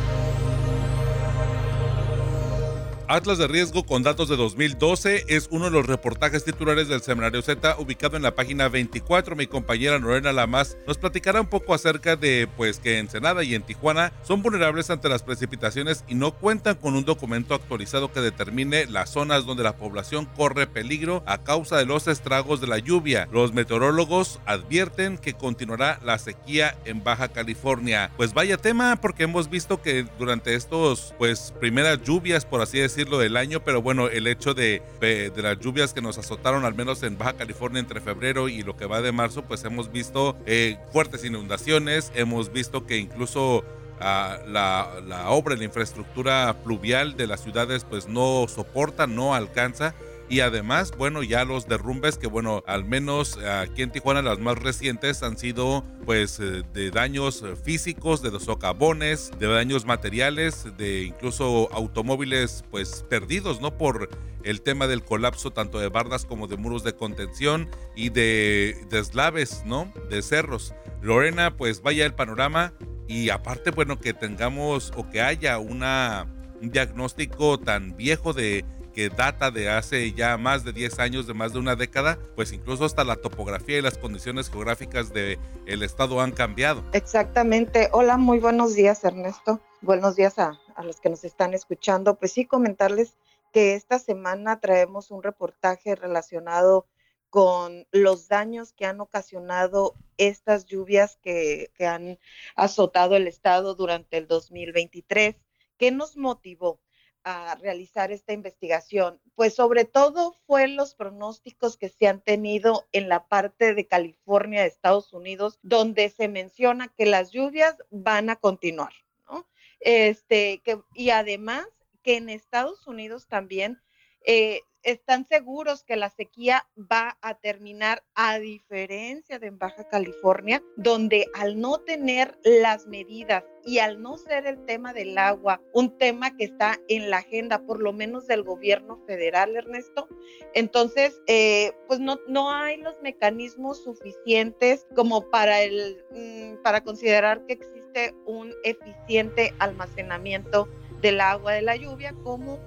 Atlas 3.07 3.37
de 3.37 3.47
Riesgo 3.47 3.85
con 3.85 4.03
datos 4.03 4.29
de 4.29 4.37
2012 4.37 5.25
es 5.27 5.47
uno 5.51 5.65
de 5.65 5.71
los 5.71 5.85
reportajes 5.85 6.45
titulares 6.45 6.87
del 6.87 7.01
Semanario 7.01 7.41
Z 7.41 7.75
ubicado 7.77 8.15
en 8.15 8.23
la 8.23 8.35
página 8.35 8.69
24. 8.69 9.35
Mi 9.35 9.47
compañera 9.47 9.99
Lorena 9.99 10.31
Lamas 10.31 10.77
nos 10.87 10.97
platicará 10.97 11.41
un 11.41 11.47
poco 11.47 11.73
acerca 11.73 12.15
de 12.15 12.47
pues 12.55 12.79
que 12.79 12.99
Ensenada 12.99 13.43
y 13.43 13.55
en 13.55 13.63
Tijuana 13.63 14.13
son 14.23 14.41
vulnerables 14.41 14.89
ante 14.89 15.09
las 15.09 15.23
precipitaciones 15.23 16.05
y 16.07 16.15
no 16.15 16.31
cuentan 16.31 16.75
con 16.75 16.95
un 16.95 17.03
documento 17.03 17.53
actualizado 17.53 18.11
que 18.11 18.21
determine 18.21 18.85
las 18.85 19.09
zonas 19.09 19.45
donde 19.45 19.63
la 19.63 19.75
población 19.75 20.25
corre 20.37 20.67
peligro 20.67 21.23
a 21.25 21.43
causa 21.43 21.77
de 21.77 21.85
los 21.85 22.07
estragos 22.07 22.61
de 22.61 22.67
la 22.67 22.77
lluvia. 22.77 23.27
Los 23.31 23.53
meteorólogos 23.53 24.39
advierten 24.45 25.17
que 25.17 25.33
continuará 25.33 25.99
la 26.03 26.17
sequía 26.17 26.77
en 26.85 27.03
Baja 27.03 27.27
California. 27.29 28.11
Pues 28.15 28.33
vaya 28.33 28.57
tema 28.57 28.95
porque 29.01 29.23
hemos 29.23 29.49
visto 29.49 29.81
que 29.81 30.05
durante 30.17 30.55
estos 30.55 31.13
pues 31.17 31.53
primeras 31.59 32.01
lluvias 32.03 32.45
por 32.45 32.61
así 32.61 32.79
decirlo 32.79 33.00
del 33.05 33.37
año, 33.37 33.61
pero 33.63 33.81
bueno, 33.81 34.07
el 34.07 34.27
hecho 34.27 34.53
de, 34.53 34.81
de, 34.99 35.31
las 35.41 35.59
lluvias 35.59 35.93
que 35.93 36.01
nos 36.01 36.17
azotaron, 36.17 36.65
al 36.65 36.75
menos 36.75 37.03
en 37.03 37.17
Baja 37.17 37.33
California 37.33 37.79
entre 37.79 38.01
febrero 38.01 38.49
y 38.49 38.61
lo 38.61 38.77
que 38.77 38.85
va 38.85 39.01
de 39.01 39.11
marzo, 39.11 39.43
pues 39.43 39.63
hemos 39.63 39.91
visto 39.91 40.37
eh, 40.45 40.77
fuertes 40.91 41.25
inundaciones, 41.25 42.11
hemos 42.15 42.51
visto 42.51 42.85
que 42.85 42.97
incluso 42.97 43.63
ah, 43.99 44.37
la, 44.47 45.01
la 45.07 45.29
obra, 45.29 45.55
la 45.55 45.63
infraestructura 45.63 46.55
pluvial 46.63 47.17
de 47.17 47.27
las 47.27 47.41
ciudades, 47.41 47.85
pues 47.89 48.07
no 48.07 48.45
soporta, 48.47 49.07
no 49.07 49.35
alcanza 49.35 49.95
y 50.31 50.39
además, 50.39 50.93
bueno, 50.97 51.23
ya 51.23 51.43
los 51.43 51.67
derrumbes 51.67 52.17
que, 52.17 52.25
bueno, 52.25 52.63
al 52.65 52.85
menos 52.85 53.37
aquí 53.37 53.81
en 53.81 53.91
Tijuana 53.91 54.21
las 54.21 54.39
más 54.39 54.57
recientes 54.57 55.23
han 55.23 55.37
sido 55.37 55.83
pues 56.05 56.39
eh, 56.39 56.63
de 56.73 56.89
daños 56.89 57.43
físicos, 57.65 58.21
de 58.21 58.39
socavones, 58.39 59.29
de 59.39 59.47
daños 59.47 59.83
materiales, 59.83 60.65
de 60.77 61.03
incluso 61.03 61.67
automóviles 61.73 62.63
pues 62.71 63.05
perdidos, 63.09 63.59
¿no? 63.59 63.77
Por 63.77 64.07
el 64.45 64.61
tema 64.61 64.87
del 64.87 65.03
colapso 65.03 65.51
tanto 65.51 65.79
de 65.79 65.89
bardas 65.89 66.23
como 66.23 66.47
de 66.47 66.55
muros 66.55 66.85
de 66.85 66.95
contención 66.95 67.69
y 67.93 68.07
de 68.07 68.77
deslaves, 68.89 69.63
¿no? 69.65 69.91
De 70.09 70.21
cerros. 70.21 70.73
Lorena, 71.01 71.57
pues 71.57 71.81
vaya 71.81 72.05
el 72.05 72.13
panorama 72.13 72.71
y 73.05 73.31
aparte, 73.31 73.71
bueno, 73.71 73.99
que 73.99 74.13
tengamos 74.13 74.93
o 74.95 75.09
que 75.09 75.21
haya 75.21 75.59
una, 75.59 76.25
un 76.61 76.71
diagnóstico 76.71 77.59
tan 77.59 77.97
viejo 77.97 78.31
de 78.31 78.63
que 78.91 79.09
data 79.09 79.51
de 79.51 79.69
hace 79.69 80.11
ya 80.13 80.37
más 80.37 80.63
de 80.63 80.73
10 80.73 80.99
años, 80.99 81.27
de 81.27 81.33
más 81.33 81.53
de 81.53 81.59
una 81.59 81.75
década, 81.75 82.17
pues 82.35 82.51
incluso 82.51 82.85
hasta 82.85 83.03
la 83.03 83.15
topografía 83.15 83.77
y 83.77 83.81
las 83.81 83.97
condiciones 83.97 84.49
geográficas 84.49 85.13
del 85.13 85.39
el 85.65 85.83
estado 85.83 86.21
han 86.21 86.31
cambiado. 86.31 86.83
Exactamente. 86.93 87.89
Hola, 87.91 88.17
muy 88.17 88.39
buenos 88.39 88.75
días 88.75 89.03
Ernesto. 89.03 89.59
Buenos 89.81 90.15
días 90.15 90.37
a, 90.39 90.59
a 90.75 90.83
los 90.83 90.99
que 90.99 91.09
nos 91.09 91.23
están 91.23 91.53
escuchando. 91.53 92.15
Pues 92.15 92.31
sí, 92.33 92.45
comentarles 92.45 93.15
que 93.51 93.75
esta 93.75 93.99
semana 93.99 94.59
traemos 94.59 95.11
un 95.11 95.23
reportaje 95.23 95.95
relacionado 95.95 96.87
con 97.31 97.87
los 97.91 98.27
daños 98.27 98.73
que 98.73 98.85
han 98.85 98.99
ocasionado 98.99 99.95
estas 100.17 100.65
lluvias 100.65 101.17
que, 101.21 101.71
que, 101.75 101.85
han 101.87 102.19
azotado 102.55 103.15
el 103.15 103.25
estado 103.25 103.73
durante 103.73 104.17
el 104.17 104.27
2023. 104.27 105.37
¿Qué 105.77 105.91
nos 105.91 106.17
motivó? 106.17 106.81
A 107.23 107.55
realizar 107.55 108.11
esta 108.11 108.33
investigación? 108.33 109.19
Pues 109.35 109.55
sobre 109.55 109.85
todo 109.85 110.33
fue 110.45 110.67
los 110.67 110.95
pronósticos 110.95 111.77
que 111.77 111.89
se 111.89 112.07
han 112.07 112.21
tenido 112.21 112.87
en 112.91 113.09
la 113.09 113.27
parte 113.27 113.73
de 113.73 113.87
California 113.87 114.61
de 114.61 114.67
Estados 114.67 115.13
Unidos, 115.13 115.59
donde 115.61 116.09
se 116.09 116.27
menciona 116.27 116.87
que 116.87 117.05
las 117.05 117.31
lluvias 117.31 117.75
van 117.89 118.29
a 118.29 118.35
continuar, 118.35 118.93
¿no? 119.29 119.47
Este, 119.79 120.61
que, 120.63 120.81
y 120.93 121.09
además 121.09 121.65
que 122.03 122.17
en 122.17 122.29
Estados 122.29 122.87
Unidos 122.87 123.27
también 123.27 123.81
eh, 124.23 124.61
están 124.83 125.27
seguros 125.27 125.83
que 125.83 125.95
la 125.95 126.09
sequía 126.09 126.67
va 126.77 127.17
a 127.21 127.35
terminar 127.35 128.03
a 128.15 128.39
diferencia 128.39 129.39
de 129.39 129.51
en 129.51 129.59
Baja 129.59 129.87
California, 129.89 130.63
donde 130.77 131.27
al 131.33 131.59
no 131.59 131.79
tener 131.79 132.37
las 132.43 132.87
medidas 132.87 133.43
y 133.65 133.79
al 133.79 134.01
no 134.01 134.17
ser 134.17 134.47
el 134.47 134.65
tema 134.65 134.93
del 134.93 135.17
agua 135.17 135.61
un 135.73 135.97
tema 135.97 136.35
que 136.35 136.45
está 136.45 136.79
en 136.87 137.09
la 137.09 137.17
agenda, 137.17 137.59
por 137.65 137.81
lo 137.81 137.93
menos 137.93 138.27
del 138.27 138.43
gobierno 138.43 138.97
federal, 139.05 139.55
Ernesto, 139.55 140.07
entonces, 140.53 141.21
eh, 141.27 141.71
pues 141.87 141.99
no, 141.99 142.17
no 142.27 142.51
hay 142.51 142.77
los 142.77 142.99
mecanismos 143.01 143.83
suficientes 143.83 144.87
como 144.95 145.29
para, 145.29 145.61
el, 145.61 146.03
mm, 146.11 146.61
para 146.63 146.81
considerar 146.83 147.45
que 147.45 147.53
existe 147.53 148.15
un 148.25 148.53
eficiente 148.63 149.53
almacenamiento 149.59 150.67
del 151.01 151.19
agua 151.19 151.53
de 151.53 151.61
la 151.61 151.75
lluvia 151.75 152.15
como 152.23 152.59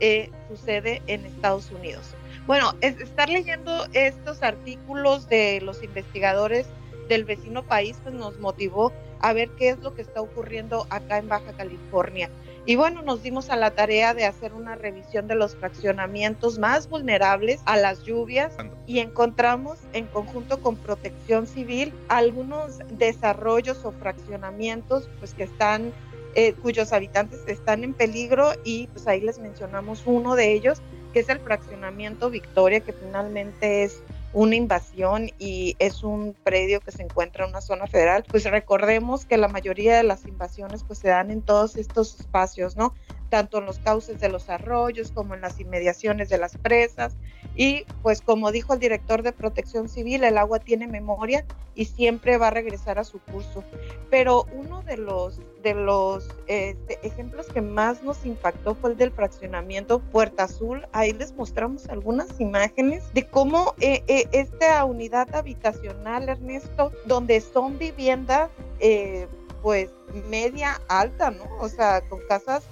eh, 0.00 0.30
sucede 0.48 1.02
en 1.06 1.24
Estados 1.26 1.70
Unidos. 1.70 2.14
Bueno, 2.46 2.74
es, 2.80 2.98
estar 3.00 3.28
leyendo 3.28 3.86
estos 3.92 4.42
artículos 4.42 5.28
de 5.28 5.60
los 5.60 5.82
investigadores 5.82 6.66
del 7.08 7.24
vecino 7.24 7.62
país 7.62 7.98
pues 8.02 8.14
nos 8.14 8.38
motivó 8.38 8.92
a 9.20 9.32
ver 9.32 9.50
qué 9.58 9.70
es 9.70 9.78
lo 9.78 9.94
que 9.94 10.02
está 10.02 10.20
ocurriendo 10.20 10.86
acá 10.90 11.18
en 11.18 11.28
Baja 11.28 11.52
California. 11.52 12.30
Y 12.66 12.76
bueno, 12.76 13.00
nos 13.00 13.22
dimos 13.22 13.48
a 13.48 13.56
la 13.56 13.70
tarea 13.70 14.12
de 14.12 14.26
hacer 14.26 14.52
una 14.52 14.74
revisión 14.74 15.26
de 15.26 15.34
los 15.34 15.56
fraccionamientos 15.56 16.58
más 16.58 16.88
vulnerables 16.88 17.62
a 17.64 17.78
las 17.78 18.02
lluvias 18.04 18.54
y 18.86 18.98
encontramos 18.98 19.78
en 19.94 20.06
conjunto 20.06 20.60
con 20.60 20.76
Protección 20.76 21.46
Civil 21.46 21.94
algunos 22.08 22.78
desarrollos 22.90 23.84
o 23.84 23.92
fraccionamientos 23.92 25.08
pues 25.18 25.32
que 25.32 25.44
están 25.44 25.94
eh, 26.34 26.52
cuyos 26.54 26.92
habitantes 26.92 27.40
están 27.46 27.84
en 27.84 27.94
peligro 27.94 28.52
y 28.64 28.86
pues 28.88 29.06
ahí 29.06 29.20
les 29.20 29.38
mencionamos 29.38 30.02
uno 30.06 30.36
de 30.36 30.52
ellos, 30.52 30.80
que 31.12 31.20
es 31.20 31.28
el 31.28 31.40
fraccionamiento 31.40 32.30
Victoria, 32.30 32.80
que 32.80 32.92
finalmente 32.92 33.84
es 33.84 34.02
una 34.32 34.56
invasión 34.56 35.30
y 35.38 35.74
es 35.78 36.02
un 36.02 36.36
predio 36.44 36.80
que 36.80 36.92
se 36.92 37.02
encuentra 37.02 37.44
en 37.44 37.50
una 37.50 37.60
zona 37.60 37.86
federal, 37.86 38.24
pues 38.30 38.44
recordemos 38.44 39.24
que 39.24 39.38
la 39.38 39.48
mayoría 39.48 39.96
de 39.96 40.02
las 40.02 40.26
invasiones 40.26 40.84
pues 40.84 40.98
se 40.98 41.08
dan 41.08 41.30
en 41.30 41.40
todos 41.40 41.76
estos 41.76 42.20
espacios, 42.20 42.76
¿no? 42.76 42.94
Tanto 43.30 43.58
en 43.58 43.66
los 43.66 43.78
cauces 43.78 44.20
de 44.20 44.28
los 44.28 44.50
arroyos 44.50 45.12
como 45.12 45.34
en 45.34 45.40
las 45.40 45.58
inmediaciones 45.60 46.28
de 46.28 46.38
las 46.38 46.56
presas 46.58 47.16
y 47.56 47.84
pues 48.02 48.20
como 48.20 48.52
dijo 48.52 48.74
el 48.74 48.80
director 48.80 49.22
de 49.22 49.32
Protección 49.32 49.88
Civil, 49.88 50.24
el 50.24 50.36
agua 50.36 50.58
tiene 50.58 50.86
memoria 50.86 51.44
y 51.74 51.86
siempre 51.86 52.36
va 52.36 52.48
a 52.48 52.50
regresar 52.50 52.98
a 52.98 53.04
su 53.04 53.20
curso. 53.20 53.64
Pero 54.10 54.46
uno 54.52 54.82
de 54.82 54.96
los 54.96 55.40
de 55.62 55.74
los 55.74 56.28
este, 56.46 56.98
ejemplos 57.06 57.46
que 57.46 57.60
más 57.60 58.02
nos 58.02 58.24
impactó 58.24 58.74
fue 58.74 58.90
el 58.90 58.96
del 58.96 59.10
fraccionamiento 59.10 59.98
Puerta 59.98 60.44
Azul. 60.44 60.86
Ahí 60.92 61.12
les 61.12 61.34
mostramos 61.34 61.88
algunas 61.88 62.40
imágenes 62.40 63.12
de 63.14 63.26
cómo 63.26 63.74
eh, 63.80 64.02
eh, 64.06 64.28
esta 64.32 64.84
unidad 64.84 65.34
habitacional, 65.34 66.28
Ernesto, 66.28 66.92
donde 67.06 67.40
son 67.40 67.78
viviendas 67.78 68.50
eh, 68.80 69.26
pues 69.62 69.90
media 70.30 70.80
alta, 70.88 71.30
¿no? 71.30 71.44
O 71.60 71.68
sea, 71.68 72.00
con 72.08 72.20
casas 72.28 72.62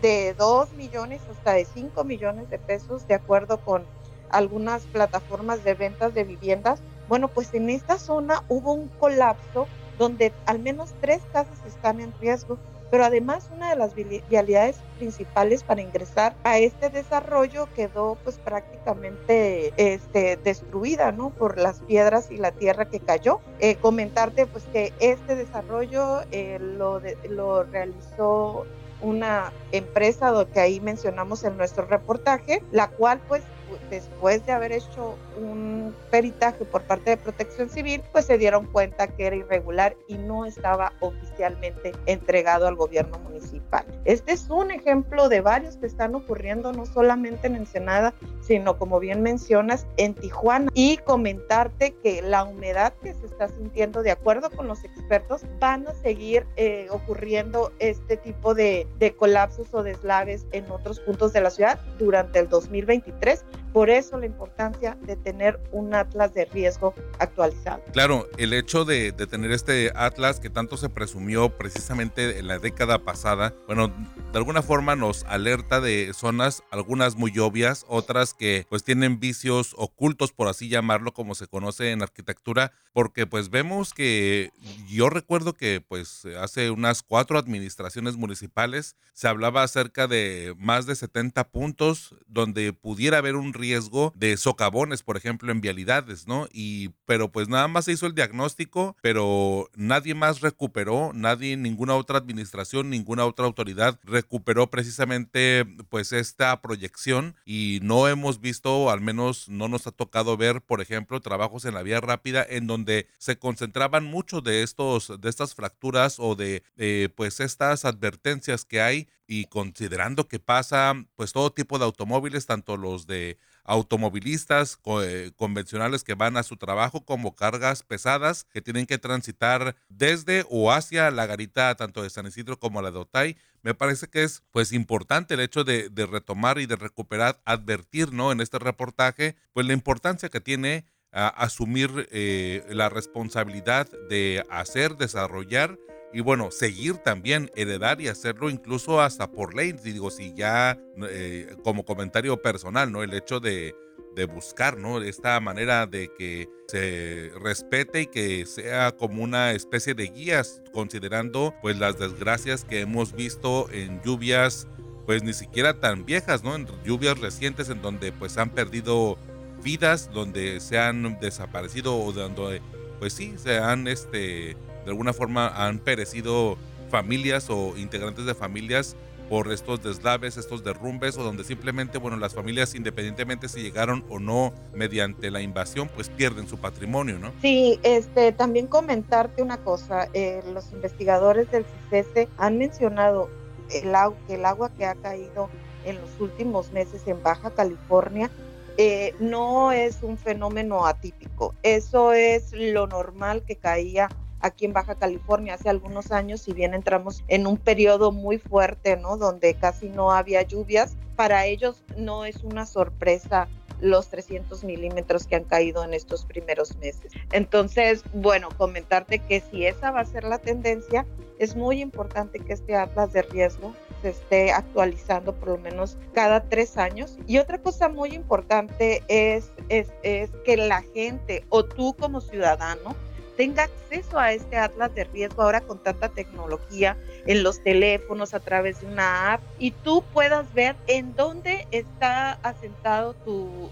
de 0.00 0.34
2 0.34 0.72
millones 0.72 1.20
hasta 1.30 1.52
de 1.52 1.64
5 1.64 2.02
millones 2.04 2.50
de 2.50 2.58
pesos, 2.58 3.06
de 3.06 3.14
acuerdo 3.14 3.58
con 3.58 3.84
algunas 4.30 4.82
plataformas 4.84 5.62
de 5.62 5.74
ventas 5.74 6.12
de 6.14 6.24
viviendas. 6.24 6.80
Bueno, 7.08 7.28
pues 7.28 7.54
en 7.54 7.70
esta 7.70 7.98
zona 7.98 8.42
hubo 8.48 8.72
un 8.72 8.88
colapso 8.88 9.68
donde 9.98 10.32
al 10.46 10.58
menos 10.58 10.94
tres 11.00 11.22
casas 11.32 11.58
están 11.66 12.00
en 12.00 12.12
riesgo, 12.20 12.58
pero 12.92 13.06
además 13.06 13.48
una 13.56 13.70
de 13.70 13.76
las 13.76 13.94
vialidades 13.94 14.76
principales 14.98 15.62
para 15.62 15.80
ingresar 15.80 16.34
a 16.44 16.58
este 16.58 16.90
desarrollo 16.90 17.66
quedó 17.74 18.18
pues 18.22 18.36
prácticamente 18.36 19.72
este, 19.78 20.36
destruida, 20.36 21.10
¿no? 21.10 21.30
Por 21.30 21.56
las 21.56 21.80
piedras 21.80 22.30
y 22.30 22.36
la 22.36 22.52
tierra 22.52 22.90
que 22.90 23.00
cayó. 23.00 23.40
Eh, 23.60 23.76
comentarte 23.76 24.46
pues 24.46 24.64
que 24.74 24.92
este 25.00 25.36
desarrollo 25.36 26.20
eh, 26.32 26.58
lo, 26.60 27.00
lo 27.30 27.64
realizó 27.64 28.66
una 29.00 29.52
empresa 29.72 30.32
que 30.52 30.60
ahí 30.60 30.78
mencionamos 30.80 31.44
en 31.44 31.56
nuestro 31.56 31.86
reportaje, 31.86 32.62
la 32.72 32.88
cual 32.88 33.20
pues 33.26 33.42
después 33.90 34.44
de 34.46 34.52
haber 34.52 34.72
hecho 34.72 35.16
un 35.36 35.94
peritaje 36.10 36.64
por 36.64 36.82
parte 36.82 37.10
de 37.10 37.16
Protección 37.16 37.68
Civil, 37.68 38.02
pues 38.12 38.26
se 38.26 38.38
dieron 38.38 38.66
cuenta 38.66 39.06
que 39.06 39.26
era 39.26 39.36
irregular 39.36 39.96
y 40.08 40.14
no 40.14 40.44
estaba 40.44 40.92
oficialmente 41.00 41.92
entregado 42.06 42.66
al 42.66 42.76
gobierno 42.76 43.18
municipal. 43.18 43.84
Este 44.04 44.32
es 44.32 44.48
un 44.50 44.70
ejemplo 44.70 45.28
de 45.28 45.40
varios 45.40 45.76
que 45.76 45.86
están 45.86 46.14
ocurriendo 46.14 46.72
no 46.72 46.86
solamente 46.86 47.46
en 47.46 47.56
Ensenada, 47.56 48.14
sino 48.40 48.78
como 48.78 49.00
bien 49.00 49.22
mencionas, 49.22 49.86
en 49.96 50.14
Tijuana. 50.14 50.70
Y 50.74 50.98
comentarte 50.98 51.94
que 52.02 52.22
la 52.22 52.44
humedad 52.44 52.92
que 53.02 53.14
se 53.14 53.26
está 53.26 53.48
sintiendo, 53.48 54.02
de 54.02 54.10
acuerdo 54.10 54.50
con 54.50 54.68
los 54.68 54.84
expertos, 54.84 55.42
van 55.58 55.86
a 55.86 55.94
seguir 55.94 56.46
eh, 56.56 56.88
ocurriendo 56.90 57.72
este 57.78 58.16
tipo 58.16 58.54
de, 58.54 58.86
de 58.98 59.14
colapsos 59.14 59.72
o 59.72 59.82
deslaves 59.82 60.46
en 60.52 60.70
otros 60.70 61.00
puntos 61.00 61.32
de 61.32 61.40
la 61.40 61.50
ciudad 61.50 61.78
durante 61.98 62.38
el 62.38 62.48
2023 62.48 63.44
por 63.72 63.88
eso 63.88 64.18
la 64.18 64.26
importancia 64.26 64.96
de 65.00 65.16
tener 65.22 65.60
un 65.72 65.94
atlas 65.94 66.34
de 66.34 66.44
riesgo 66.46 66.94
actualizado. 67.18 67.82
Claro, 67.92 68.28
el 68.38 68.52
hecho 68.52 68.84
de, 68.84 69.12
tener 69.12 69.52
este 69.52 69.92
atlas 69.94 70.40
que 70.40 70.50
tanto 70.50 70.76
se 70.76 70.88
presumió 70.88 71.56
precisamente 71.56 72.38
en 72.38 72.48
la 72.48 72.58
década 72.58 72.98
pasada, 72.98 73.54
bueno, 73.66 73.88
de 73.88 74.38
alguna 74.38 74.62
forma 74.62 74.96
nos 74.96 75.24
alerta 75.24 75.80
de 75.80 76.12
zonas, 76.14 76.62
algunas 76.70 77.16
muy 77.16 77.38
obvias, 77.38 77.84
otras 77.88 78.34
que 78.34 78.66
pues 78.68 78.84
tienen 78.84 79.20
vicios 79.20 79.74
ocultos, 79.76 80.32
por 80.32 80.48
así 80.48 80.68
llamarlo, 80.68 81.12
como 81.12 81.34
se 81.34 81.46
conoce 81.46 81.92
en 81.92 82.02
arquitectura, 82.02 82.72
porque 82.92 83.26
pues 83.26 83.50
vemos 83.50 83.94
que 83.94 84.50
yo 84.88 85.10
recuerdo 85.10 85.52
que 85.54 85.80
pues 85.86 86.26
hace 86.40 86.70
unas 86.70 87.02
cuatro 87.02 87.38
administraciones 87.38 88.16
municipales 88.16 88.96
se 89.12 89.28
hablaba 89.28 89.62
acerca 89.62 90.06
de 90.06 90.54
más 90.58 90.86
de 90.86 90.96
70 90.96 91.48
puntos 91.50 92.14
donde 92.26 92.72
pudiera 92.72 93.18
haber 93.18 93.36
un 93.36 93.52
riesgo 93.52 94.12
de 94.16 94.36
socavones, 94.36 95.02
ejemplo, 95.16 95.52
en 95.52 95.60
vialidades, 95.60 96.26
¿no? 96.26 96.48
Y, 96.52 96.90
pero 97.06 97.30
pues 97.30 97.48
nada 97.48 97.68
más 97.68 97.86
se 97.86 97.92
hizo 97.92 98.06
el 98.06 98.14
diagnóstico, 98.14 98.96
pero 99.02 99.70
nadie 99.74 100.14
más 100.14 100.40
recuperó, 100.40 101.12
nadie, 101.14 101.56
ninguna 101.56 101.94
otra 101.94 102.18
administración, 102.18 102.90
ninguna 102.90 103.24
otra 103.24 103.46
autoridad 103.46 103.98
recuperó 104.04 104.70
precisamente 104.70 105.66
pues 105.88 106.12
esta 106.12 106.60
proyección 106.62 107.36
y 107.44 107.80
no 107.82 108.08
hemos 108.08 108.40
visto, 108.40 108.90
al 108.90 109.00
menos 109.00 109.48
no 109.48 109.68
nos 109.68 109.86
ha 109.86 109.92
tocado 109.92 110.36
ver, 110.36 110.62
por 110.62 110.80
ejemplo, 110.80 111.20
trabajos 111.20 111.64
en 111.64 111.74
la 111.74 111.82
vía 111.82 112.00
rápida 112.00 112.44
en 112.48 112.66
donde 112.66 113.06
se 113.18 113.38
concentraban 113.38 114.04
mucho 114.04 114.40
de 114.40 114.62
estos, 114.62 115.20
de 115.20 115.28
estas 115.28 115.54
fracturas 115.54 116.16
o 116.18 116.34
de 116.34 116.62
eh, 116.76 117.08
pues 117.14 117.40
estas 117.40 117.84
advertencias 117.84 118.64
que 118.64 118.80
hay 118.80 119.08
y 119.26 119.46
considerando 119.46 120.28
que 120.28 120.38
pasa 120.38 120.94
pues 121.16 121.32
todo 121.32 121.52
tipo 121.52 121.78
de 121.78 121.84
automóviles, 121.84 122.46
tanto 122.46 122.76
los 122.76 123.06
de 123.06 123.38
automovilistas 123.64 124.78
eh, 125.02 125.30
convencionales 125.36 126.04
que 126.04 126.14
van 126.14 126.36
a 126.36 126.42
su 126.42 126.56
trabajo 126.56 127.04
como 127.04 127.34
cargas 127.34 127.82
pesadas 127.82 128.44
que 128.52 128.62
tienen 128.62 128.86
que 128.86 128.98
transitar 128.98 129.76
desde 129.88 130.44
o 130.50 130.72
hacia 130.72 131.10
la 131.10 131.26
garita 131.26 131.74
tanto 131.76 132.02
de 132.02 132.10
San 132.10 132.26
Isidro 132.26 132.58
como 132.58 132.82
la 132.82 132.90
de 132.90 132.98
Otay. 132.98 133.36
Me 133.62 133.74
parece 133.74 134.08
que 134.08 134.24
es 134.24 134.42
pues 134.50 134.72
importante 134.72 135.34
el 135.34 135.40
hecho 135.40 135.64
de, 135.64 135.90
retomar 136.10 136.58
y 136.58 136.66
de 136.66 136.76
recuperar, 136.76 137.40
advertir 137.44 138.12
¿no? 138.12 138.32
en 138.32 138.40
este 138.40 138.58
reportaje 138.58 139.36
pues 139.52 139.66
la 139.66 139.72
importancia 139.72 140.28
que 140.28 140.40
tiene 140.40 140.84
asumir 141.12 142.08
eh, 142.10 142.64
la 142.70 142.88
responsabilidad 142.88 143.86
de 144.08 144.46
hacer, 144.48 144.96
desarrollar 144.96 145.78
y 146.12 146.20
bueno, 146.20 146.50
seguir 146.50 146.98
también, 146.98 147.50
heredar 147.56 148.00
y 148.00 148.08
hacerlo 148.08 148.50
incluso 148.50 149.00
hasta 149.00 149.30
por 149.30 149.54
ley. 149.54 149.72
Digo, 149.72 150.10
si 150.10 150.34
ya 150.34 150.78
eh, 151.08 151.56
como 151.64 151.84
comentario 151.84 152.40
personal, 152.40 152.92
¿no? 152.92 153.02
El 153.02 153.14
hecho 153.14 153.40
de, 153.40 153.74
de 154.14 154.26
buscar, 154.26 154.76
¿no? 154.76 155.00
Esta 155.02 155.40
manera 155.40 155.86
de 155.86 156.10
que 156.16 156.48
se 156.68 157.30
respete 157.40 158.02
y 158.02 158.06
que 158.06 158.46
sea 158.46 158.92
como 158.92 159.22
una 159.22 159.52
especie 159.52 159.94
de 159.94 160.08
guías, 160.08 160.62
considerando 160.72 161.54
pues 161.62 161.78
las 161.78 161.98
desgracias 161.98 162.64
que 162.64 162.80
hemos 162.80 163.14
visto 163.14 163.70
en 163.72 164.02
lluvias, 164.02 164.68
pues 165.06 165.22
ni 165.22 165.32
siquiera 165.32 165.80
tan 165.80 166.04
viejas, 166.04 166.44
¿no? 166.44 166.54
En 166.54 166.66
lluvias 166.84 167.18
recientes 167.20 167.70
en 167.70 167.80
donde 167.80 168.12
pues 168.12 168.36
han 168.36 168.50
perdido 168.50 169.18
vidas, 169.62 170.10
donde 170.12 170.60
se 170.60 170.78
han 170.78 171.18
desaparecido 171.20 171.96
o 171.96 172.12
donde 172.12 172.60
pues 172.98 173.14
sí, 173.14 173.34
se 173.36 173.58
han 173.58 173.88
este 173.88 174.56
de 174.84 174.90
alguna 174.90 175.12
forma 175.12 175.48
han 175.48 175.78
perecido 175.78 176.56
familias 176.90 177.48
o 177.50 177.76
integrantes 177.76 178.26
de 178.26 178.34
familias 178.34 178.96
por 179.28 179.50
estos 179.50 179.82
deslaves, 179.82 180.36
estos 180.36 180.62
derrumbes 180.62 181.16
o 181.16 181.22
donde 181.22 181.42
simplemente, 181.44 181.96
bueno, 181.96 182.18
las 182.18 182.34
familias 182.34 182.74
independientemente 182.74 183.48
si 183.48 183.62
llegaron 183.62 184.04
o 184.10 184.18
no 184.18 184.52
mediante 184.74 185.30
la 185.30 185.40
invasión, 185.40 185.88
pues 185.88 186.10
pierden 186.10 186.46
su 186.46 186.58
patrimonio, 186.58 187.18
¿no? 187.18 187.32
Sí, 187.40 187.80
este, 187.82 188.32
también 188.32 188.66
comentarte 188.66 189.42
una 189.42 189.56
cosa, 189.56 190.08
eh, 190.12 190.42
los 190.52 190.70
investigadores 190.72 191.50
del 191.50 191.64
CICESE 191.64 192.28
han 192.36 192.58
mencionado 192.58 193.30
el, 193.70 193.94
el 194.28 194.44
agua 194.44 194.70
que 194.76 194.84
ha 194.84 194.94
caído 194.96 195.48
en 195.86 195.98
los 195.98 196.20
últimos 196.20 196.70
meses 196.72 197.02
en 197.06 197.22
Baja 197.22 197.50
California 197.52 198.30
eh, 198.78 199.14
no 199.20 199.70
es 199.72 200.02
un 200.02 200.16
fenómeno 200.16 200.86
atípico, 200.86 201.54
eso 201.62 202.12
es 202.12 202.52
lo 202.52 202.86
normal 202.86 203.42
que 203.46 203.56
caía 203.56 204.08
aquí 204.42 204.66
en 204.66 204.72
Baja 204.72 204.96
California 204.96 205.54
hace 205.54 205.70
algunos 205.70 206.12
años, 206.12 206.42
si 206.42 206.52
bien 206.52 206.74
entramos 206.74 207.24
en 207.28 207.46
un 207.46 207.56
periodo 207.56 208.12
muy 208.12 208.38
fuerte, 208.38 208.96
¿no? 208.96 209.16
Donde 209.16 209.54
casi 209.54 209.88
no 209.88 210.12
había 210.12 210.42
lluvias, 210.42 210.96
para 211.16 211.46
ellos 211.46 211.82
no 211.96 212.24
es 212.24 212.42
una 212.44 212.66
sorpresa 212.66 213.48
los 213.80 214.08
300 214.08 214.62
milímetros 214.64 215.26
que 215.26 215.36
han 215.36 215.44
caído 215.44 215.82
en 215.84 215.92
estos 215.92 216.24
primeros 216.24 216.76
meses. 216.76 217.12
Entonces, 217.32 218.04
bueno, 218.12 218.48
comentarte 218.56 219.18
que 219.18 219.40
si 219.40 219.66
esa 219.66 219.90
va 219.90 220.00
a 220.00 220.04
ser 220.04 220.24
la 220.24 220.38
tendencia, 220.38 221.04
es 221.38 221.56
muy 221.56 221.80
importante 221.80 222.38
que 222.38 222.52
este 222.52 222.76
atlas 222.76 223.12
de 223.12 223.22
riesgo 223.22 223.74
se 224.00 224.10
esté 224.10 224.52
actualizando 224.52 225.34
por 225.34 225.48
lo 225.48 225.58
menos 225.58 225.98
cada 226.12 226.44
tres 226.48 226.76
años. 226.76 227.18
Y 227.26 227.38
otra 227.38 227.58
cosa 227.58 227.88
muy 227.88 228.10
importante 228.10 229.02
es, 229.08 229.50
es, 229.68 229.88
es 230.02 230.30
que 230.44 230.56
la 230.56 230.82
gente 230.94 231.44
o 231.48 231.64
tú 231.64 231.94
como 231.98 232.20
ciudadano 232.20 232.94
tenga 233.36 233.64
acceso 233.64 234.18
a 234.18 234.32
este 234.32 234.56
atlas 234.56 234.94
de 234.94 235.04
riesgo 235.04 235.42
ahora 235.42 235.60
con 235.60 235.78
tanta 235.78 236.08
tecnología 236.08 236.96
en 237.26 237.42
los 237.42 237.62
teléfonos 237.62 238.34
a 238.34 238.40
través 238.40 238.80
de 238.80 238.86
una 238.86 239.34
app 239.34 239.40
y 239.58 239.70
tú 239.70 240.04
puedas 240.12 240.52
ver 240.54 240.76
en 240.86 241.14
dónde 241.14 241.66
está 241.70 242.32
asentado 242.42 243.14
tu, 243.14 243.70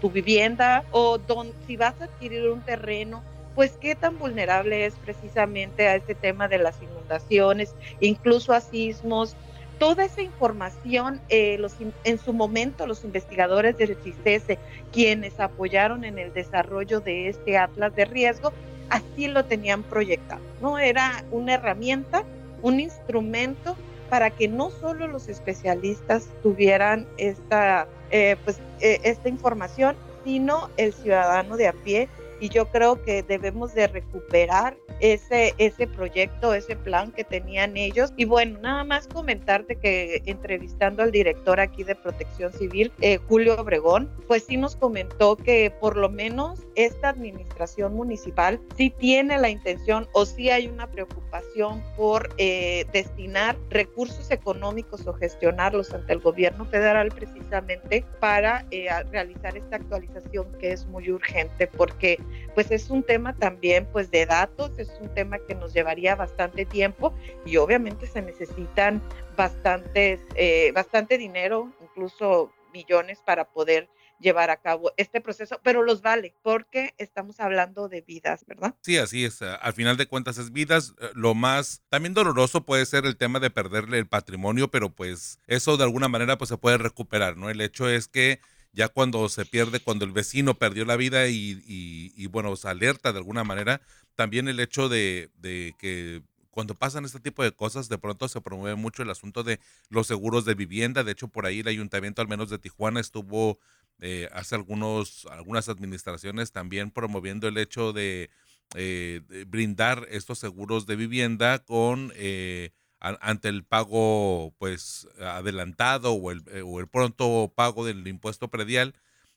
tu, 0.00 0.10
vivienda 0.10 0.84
o 0.90 1.18
si 1.66 1.76
vas 1.76 2.00
a 2.00 2.04
adquirir 2.04 2.48
un 2.48 2.60
terreno 2.62 3.22
pues 3.54 3.72
qué 3.80 3.94
tan 3.94 4.18
vulnerable 4.18 4.86
es 4.86 4.94
precisamente 4.94 5.88
a 5.88 5.96
este 5.96 6.14
tema 6.14 6.48
de 6.48 6.58
las 6.58 6.80
inundaciones, 6.82 7.74
incluso 8.00 8.52
a 8.52 8.60
sismos. 8.60 9.36
Toda 9.78 10.04
esa 10.04 10.22
información, 10.22 11.20
eh, 11.28 11.58
los, 11.58 11.74
en 12.04 12.18
su 12.18 12.32
momento 12.32 12.86
los 12.86 13.04
investigadores 13.04 13.76
del 13.76 13.96
CICESE, 13.96 14.58
quienes 14.92 15.40
apoyaron 15.40 16.04
en 16.04 16.18
el 16.18 16.32
desarrollo 16.32 17.00
de 17.00 17.28
este 17.28 17.58
atlas 17.58 17.94
de 17.94 18.04
riesgo, 18.04 18.52
así 18.92 19.26
lo 19.26 19.46
tenían 19.46 19.82
proyectado, 19.82 20.42
¿no? 20.60 20.78
Era 20.78 21.24
una 21.30 21.54
herramienta, 21.54 22.24
un 22.60 22.78
instrumento 22.78 23.74
para 24.10 24.28
que 24.28 24.48
no 24.48 24.70
solo 24.70 25.06
los 25.06 25.28
especialistas 25.28 26.28
tuvieran 26.42 27.06
esta, 27.16 27.88
eh, 28.10 28.36
pues, 28.44 28.60
eh, 28.80 29.00
esta 29.02 29.30
información, 29.30 29.96
sino 30.24 30.68
el 30.76 30.92
ciudadano 30.92 31.56
de 31.56 31.68
a 31.68 31.72
pie 31.72 32.10
y 32.42 32.48
yo 32.48 32.66
creo 32.66 33.00
que 33.00 33.22
debemos 33.22 33.72
de 33.72 33.86
recuperar 33.86 34.76
ese, 34.98 35.54
ese 35.58 35.86
proyecto, 35.86 36.54
ese 36.54 36.74
plan 36.74 37.12
que 37.12 37.22
tenían 37.22 37.76
ellos. 37.76 38.12
Y 38.16 38.24
bueno, 38.24 38.58
nada 38.60 38.82
más 38.82 39.06
comentarte 39.06 39.76
que 39.76 40.22
entrevistando 40.26 41.04
al 41.04 41.12
director 41.12 41.60
aquí 41.60 41.84
de 41.84 41.94
Protección 41.94 42.52
Civil, 42.52 42.90
eh, 43.00 43.18
Julio 43.28 43.54
Obregón, 43.60 44.10
pues 44.26 44.42
sí 44.42 44.56
nos 44.56 44.74
comentó 44.74 45.36
que 45.36 45.72
por 45.80 45.96
lo 45.96 46.08
menos 46.08 46.58
esta 46.74 47.10
administración 47.10 47.94
municipal 47.94 48.60
sí 48.76 48.90
tiene 48.90 49.38
la 49.38 49.48
intención 49.48 50.08
o 50.12 50.26
sí 50.26 50.50
hay 50.50 50.66
una 50.66 50.90
preocupación 50.90 51.80
por 51.96 52.30
eh, 52.38 52.86
destinar 52.92 53.56
recursos 53.70 54.32
económicos 54.32 55.06
o 55.06 55.12
gestionarlos 55.12 55.92
ante 55.92 56.12
el 56.12 56.18
gobierno 56.18 56.64
federal 56.64 57.10
precisamente 57.10 58.04
para 58.18 58.66
eh, 58.72 58.88
realizar 59.12 59.56
esta 59.56 59.76
actualización 59.76 60.50
que 60.58 60.72
es 60.72 60.86
muy 60.86 61.10
urgente 61.10 61.66
porque 61.66 62.18
pues 62.54 62.70
es 62.70 62.90
un 62.90 63.02
tema 63.02 63.34
también 63.36 63.86
pues 63.92 64.10
de 64.10 64.26
datos, 64.26 64.70
es 64.78 64.90
un 65.00 65.12
tema 65.14 65.38
que 65.46 65.54
nos 65.54 65.72
llevaría 65.72 66.14
bastante 66.14 66.64
tiempo 66.64 67.14
y 67.44 67.56
obviamente 67.56 68.06
se 68.06 68.22
necesitan 68.22 69.02
bastantes, 69.36 70.20
eh, 70.34 70.72
bastante 70.74 71.18
dinero, 71.18 71.72
incluso 71.82 72.52
millones 72.72 73.20
para 73.24 73.44
poder 73.44 73.88
llevar 74.22 74.50
a 74.50 74.56
cabo 74.56 74.92
este 74.96 75.20
proceso, 75.20 75.60
pero 75.62 75.82
los 75.82 76.00
vale 76.00 76.34
porque 76.42 76.94
estamos 76.96 77.40
hablando 77.40 77.88
de 77.88 78.00
vidas, 78.00 78.46
¿verdad? 78.46 78.74
Sí, 78.80 78.96
así 78.96 79.24
es. 79.24 79.42
Al 79.42 79.72
final 79.74 79.96
de 79.96 80.06
cuentas 80.06 80.38
es 80.38 80.52
vidas. 80.52 80.94
Eh, 81.00 81.10
lo 81.14 81.34
más 81.34 81.82
también 81.90 82.14
doloroso 82.14 82.64
puede 82.64 82.86
ser 82.86 83.04
el 83.04 83.16
tema 83.16 83.40
de 83.40 83.50
perderle 83.50 83.98
el 83.98 84.06
patrimonio, 84.06 84.70
pero 84.70 84.90
pues 84.90 85.38
eso 85.46 85.76
de 85.76 85.84
alguna 85.84 86.08
manera 86.08 86.38
pues 86.38 86.48
se 86.48 86.56
puede 86.56 86.78
recuperar, 86.78 87.36
¿no? 87.36 87.50
El 87.50 87.60
hecho 87.60 87.88
es 87.88 88.08
que 88.08 88.40
ya 88.72 88.88
cuando 88.88 89.28
se 89.28 89.44
pierde, 89.44 89.80
cuando 89.80 90.04
el 90.04 90.12
vecino 90.12 90.54
perdió 90.54 90.84
la 90.84 90.96
vida 90.96 91.28
y, 91.28 91.62
y, 91.66 92.26
bueno, 92.26 92.56
se 92.56 92.68
alerta 92.68 93.12
de 93.12 93.18
alguna 93.18 93.44
manera, 93.44 93.80
también 94.14 94.48
el 94.48 94.60
hecho 94.60 94.88
de, 94.88 95.30
de 95.36 95.74
que 95.78 96.22
cuando 96.50 96.74
pasan 96.74 97.04
este 97.04 97.20
tipo 97.20 97.42
de 97.42 97.52
cosas, 97.52 97.88
de 97.88 97.98
pronto 97.98 98.28
se 98.28 98.40
promueve 98.40 98.76
mucho 98.76 99.02
el 99.02 99.10
asunto 99.10 99.42
de 99.42 99.58
los 99.88 100.06
seguros 100.06 100.44
de 100.44 100.54
vivienda. 100.54 101.02
De 101.02 101.12
hecho, 101.12 101.28
por 101.28 101.46
ahí 101.46 101.60
el 101.60 101.68
ayuntamiento, 101.68 102.20
al 102.20 102.28
menos 102.28 102.50
de 102.50 102.58
Tijuana, 102.58 103.00
estuvo 103.00 103.58
eh, 104.00 104.28
hace 104.32 104.54
algunos, 104.54 105.26
algunas 105.30 105.68
administraciones 105.68 106.52
también 106.52 106.90
promoviendo 106.90 107.48
el 107.48 107.56
hecho 107.56 107.92
de, 107.92 108.30
eh, 108.74 109.20
brindar 109.46 110.06
estos 110.10 110.38
seguros 110.38 110.86
de 110.86 110.96
vivienda 110.96 111.58
con 111.60 112.12
eh, 112.16 112.70
ante 113.02 113.48
el 113.48 113.64
pago 113.64 114.54
pues 114.58 115.08
adelantado 115.20 116.12
o 116.12 116.30
el, 116.30 116.44
o 116.64 116.80
el 116.80 116.86
pronto 116.88 117.52
pago 117.54 117.84
del 117.84 118.06
impuesto 118.06 118.48
predial. 118.48 118.94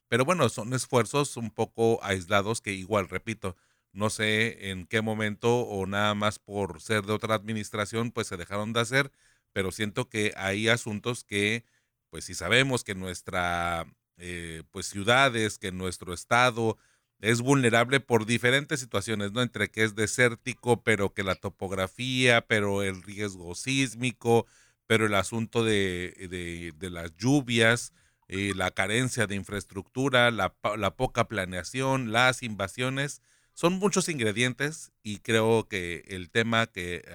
Pero 0.08 0.24
bueno, 0.26 0.50
son 0.50 0.74
esfuerzos 0.74 1.36
un 1.36 1.50
poco 1.50 2.00
aislados 2.04 2.62
que 2.62 2.74
igual, 2.74 3.10
repito, 3.10 3.56
no 3.92 4.10
sé 4.10 4.70
en 4.70 4.86
qué 4.86 5.02
momento 5.02 5.62
o 5.62 5.88
nada 5.88 6.14
más 6.14 6.38
por 6.38 6.82
ser 6.82 7.06
de 7.06 7.14
otra 7.14 7.36
administración, 7.36 8.12
pues 8.12 8.28
se 8.28 8.38
dejaron 8.38 8.74
de 8.74 8.82
hacer, 8.82 9.12
pero 9.52 9.72
siento 9.72 10.10
que 10.10 10.34
hay 10.38 10.68
asuntos 10.68 11.24
que, 11.24 11.66
pues 12.10 12.26
si 12.26 12.36
sabemos 12.36 12.84
que 12.84 12.94
nuestra, 12.94 13.88
eh, 14.18 14.64
pues 14.72 14.88
ciudades, 14.88 15.58
que 15.58 15.72
nuestro 15.72 16.14
estado 16.14 16.78
es 17.20 17.42
vulnerable 17.42 18.00
por 18.00 18.26
diferentes 18.26 18.80
situaciones, 18.80 19.32
¿no? 19.32 19.42
Entre 19.42 19.70
que 19.70 19.84
es 19.84 19.96
desértico, 19.96 20.84
pero 20.84 21.14
que 21.14 21.24
la 21.24 21.36
topografía, 21.36 22.46
pero 22.48 22.84
el 22.84 23.02
riesgo 23.04 23.56
sísmico, 23.56 24.46
pero 24.88 25.06
el 25.06 25.16
asunto 25.16 25.64
de, 25.64 26.74
de, 26.78 26.90
las 26.90 27.16
lluvias, 27.16 27.94
eh, 28.28 28.54
la 28.56 28.72
carencia 28.72 29.28
de 29.28 29.36
infraestructura, 29.36 30.32
la, 30.32 30.56
la 30.78 30.96
poca 30.96 31.28
planeación, 31.28 32.12
las 32.12 32.44
invasiones, 32.44 33.22
son 33.56 33.80
muchos 33.80 34.10
ingredientes 34.10 34.92
y 35.02 35.20
creo 35.20 35.70
que 35.70 36.04
el 36.10 36.30
tema 36.30 36.68
que, 36.68 37.06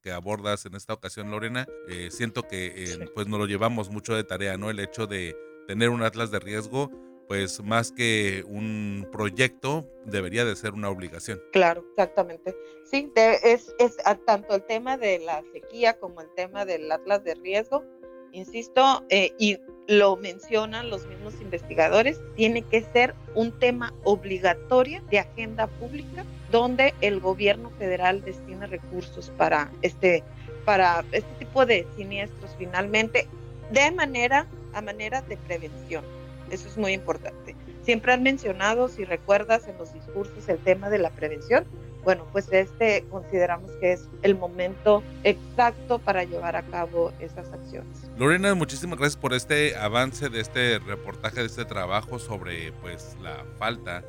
que 0.00 0.12
abordas 0.12 0.64
en 0.64 0.74
esta 0.74 0.94
ocasión, 0.94 1.30
Lorena, 1.30 1.66
eh, 1.88 2.08
siento 2.10 2.48
que 2.48 2.72
eh, 2.74 3.10
pues 3.14 3.26
nos 3.26 3.38
lo 3.38 3.46
llevamos 3.46 3.90
mucho 3.90 4.14
de 4.14 4.24
tarea, 4.24 4.56
¿no? 4.56 4.70
El 4.70 4.80
hecho 4.80 5.06
de 5.06 5.36
tener 5.68 5.90
un 5.90 6.02
atlas 6.02 6.30
de 6.30 6.40
riesgo, 6.40 6.90
pues 7.30 7.62
más 7.62 7.92
que 7.92 8.42
un 8.48 9.06
proyecto, 9.12 9.86
debería 10.04 10.44
de 10.44 10.56
ser 10.56 10.72
una 10.72 10.90
obligación. 10.90 11.40
Claro, 11.52 11.84
exactamente. 11.90 12.56
Sí, 12.90 13.08
es, 13.14 13.72
es 13.78 13.98
tanto 14.26 14.56
el 14.56 14.64
tema 14.64 14.96
de 14.96 15.20
la 15.20 15.40
sequía 15.52 15.96
como 16.00 16.22
el 16.22 16.28
tema 16.34 16.64
del 16.64 16.90
atlas 16.90 17.22
de 17.22 17.36
riesgo, 17.36 17.84
insisto, 18.32 19.04
eh, 19.10 19.32
y 19.38 19.60
lo 19.86 20.16
mencionan 20.16 20.90
los 20.90 21.06
mismos 21.06 21.40
investigadores, 21.40 22.20
tiene 22.34 22.62
que 22.62 22.82
ser 22.82 23.14
un 23.36 23.56
tema 23.60 23.94
obligatorio 24.02 25.00
de 25.08 25.20
agenda 25.20 25.68
pública 25.68 26.24
donde 26.50 26.94
el 27.00 27.20
gobierno 27.20 27.70
federal 27.78 28.24
destine 28.24 28.66
recursos 28.66 29.30
para 29.38 29.70
este, 29.82 30.24
para 30.64 31.04
este 31.12 31.30
tipo 31.38 31.64
de 31.64 31.86
siniestros 31.96 32.56
finalmente 32.58 33.28
de 33.70 33.92
manera 33.92 34.48
a 34.72 34.82
manera 34.82 35.22
de 35.22 35.36
prevención. 35.36 36.04
Eso 36.50 36.68
es 36.68 36.76
muy 36.76 36.92
importante. 36.92 37.56
Siempre 37.82 38.12
han 38.12 38.22
mencionado, 38.22 38.88
si 38.88 39.04
recuerdas 39.04 39.66
en 39.68 39.78
los 39.78 39.92
discursos, 39.92 40.48
el 40.48 40.58
tema 40.58 40.90
de 40.90 40.98
la 40.98 41.10
prevención, 41.10 41.64
bueno, 42.04 42.26
pues 42.32 42.50
este 42.52 43.04
consideramos 43.10 43.70
que 43.72 43.92
es 43.92 44.08
el 44.22 44.36
momento 44.36 45.02
exacto 45.22 45.98
para 45.98 46.24
llevar 46.24 46.56
a 46.56 46.62
cabo 46.62 47.12
esas 47.20 47.52
acciones. 47.52 48.10
Lorena, 48.16 48.54
muchísimas 48.54 48.98
gracias 48.98 49.20
por 49.20 49.34
este 49.34 49.76
avance 49.76 50.28
de 50.30 50.40
este 50.40 50.78
reportaje, 50.78 51.40
de 51.40 51.46
este 51.46 51.64
trabajo 51.64 52.18
sobre 52.18 52.72
pues 52.80 53.16
la 53.20 53.44
falta 53.58 54.02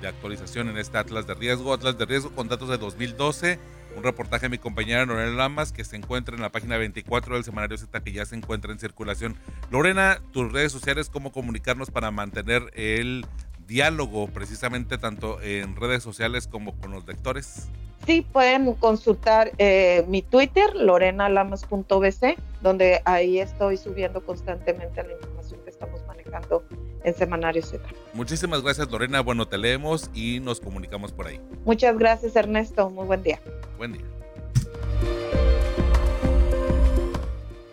de 0.00 0.08
actualización 0.08 0.68
en 0.68 0.78
este 0.78 0.98
Atlas 0.98 1.26
de 1.26 1.34
Riesgo, 1.34 1.72
Atlas 1.72 1.96
de 1.96 2.06
Riesgo 2.06 2.30
con 2.30 2.48
datos 2.48 2.68
de 2.68 2.78
2012, 2.78 3.58
un 3.98 4.04
reportaje 4.04 4.46
de 4.46 4.50
mi 4.50 4.58
compañera 4.58 5.04
Lorena 5.04 5.36
Lamas 5.36 5.72
que 5.72 5.84
se 5.84 5.96
encuentra 5.96 6.34
en 6.34 6.40
la 6.40 6.50
página 6.50 6.76
24 6.78 7.34
del 7.34 7.44
semanario 7.44 7.76
Z 7.76 8.00
que 8.00 8.12
ya 8.12 8.24
se 8.24 8.36
encuentra 8.36 8.72
en 8.72 8.78
circulación. 8.78 9.36
Lorena, 9.70 10.20
tus 10.32 10.50
redes 10.52 10.72
sociales, 10.72 11.10
cómo 11.10 11.32
comunicarnos 11.32 11.90
para 11.90 12.10
mantener 12.10 12.70
el 12.74 13.26
diálogo 13.66 14.28
precisamente 14.28 14.98
tanto 14.98 15.42
en 15.42 15.76
redes 15.76 16.02
sociales 16.02 16.46
como 16.46 16.76
con 16.78 16.92
los 16.92 17.06
lectores? 17.06 17.68
Sí, 18.06 18.22
pueden 18.32 18.72
consultar 18.74 19.52
eh, 19.58 20.04
mi 20.08 20.22
Twitter, 20.22 20.74
lorenalamas.bc, 20.74 22.36
donde 22.62 23.02
ahí 23.04 23.40
estoy 23.40 23.76
subiendo 23.76 24.24
constantemente 24.24 25.02
la 25.02 25.12
información 25.12 25.37
estamos 25.78 26.04
manejando 26.06 26.64
en 27.04 27.14
Semanario 27.14 27.62
Z. 27.62 27.82
Muchísimas 28.12 28.62
gracias 28.62 28.90
Lorena, 28.90 29.20
bueno, 29.20 29.46
te 29.46 29.56
leemos 29.56 30.10
y 30.12 30.40
nos 30.40 30.60
comunicamos 30.60 31.12
por 31.12 31.28
ahí. 31.28 31.40
Muchas 31.64 31.96
gracias 31.96 32.34
Ernesto, 32.34 32.90
muy 32.90 33.06
buen 33.06 33.22
día. 33.22 33.40
Buen 33.76 33.92
día. 33.92 34.04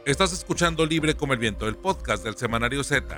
Estás 0.06 0.34
escuchando 0.34 0.86
Libre 0.86 1.16
como 1.16 1.34
el 1.34 1.40
Viento, 1.40 1.68
el 1.68 1.76
podcast 1.76 2.24
del 2.24 2.38
Semanario 2.38 2.84
Z. 2.84 3.18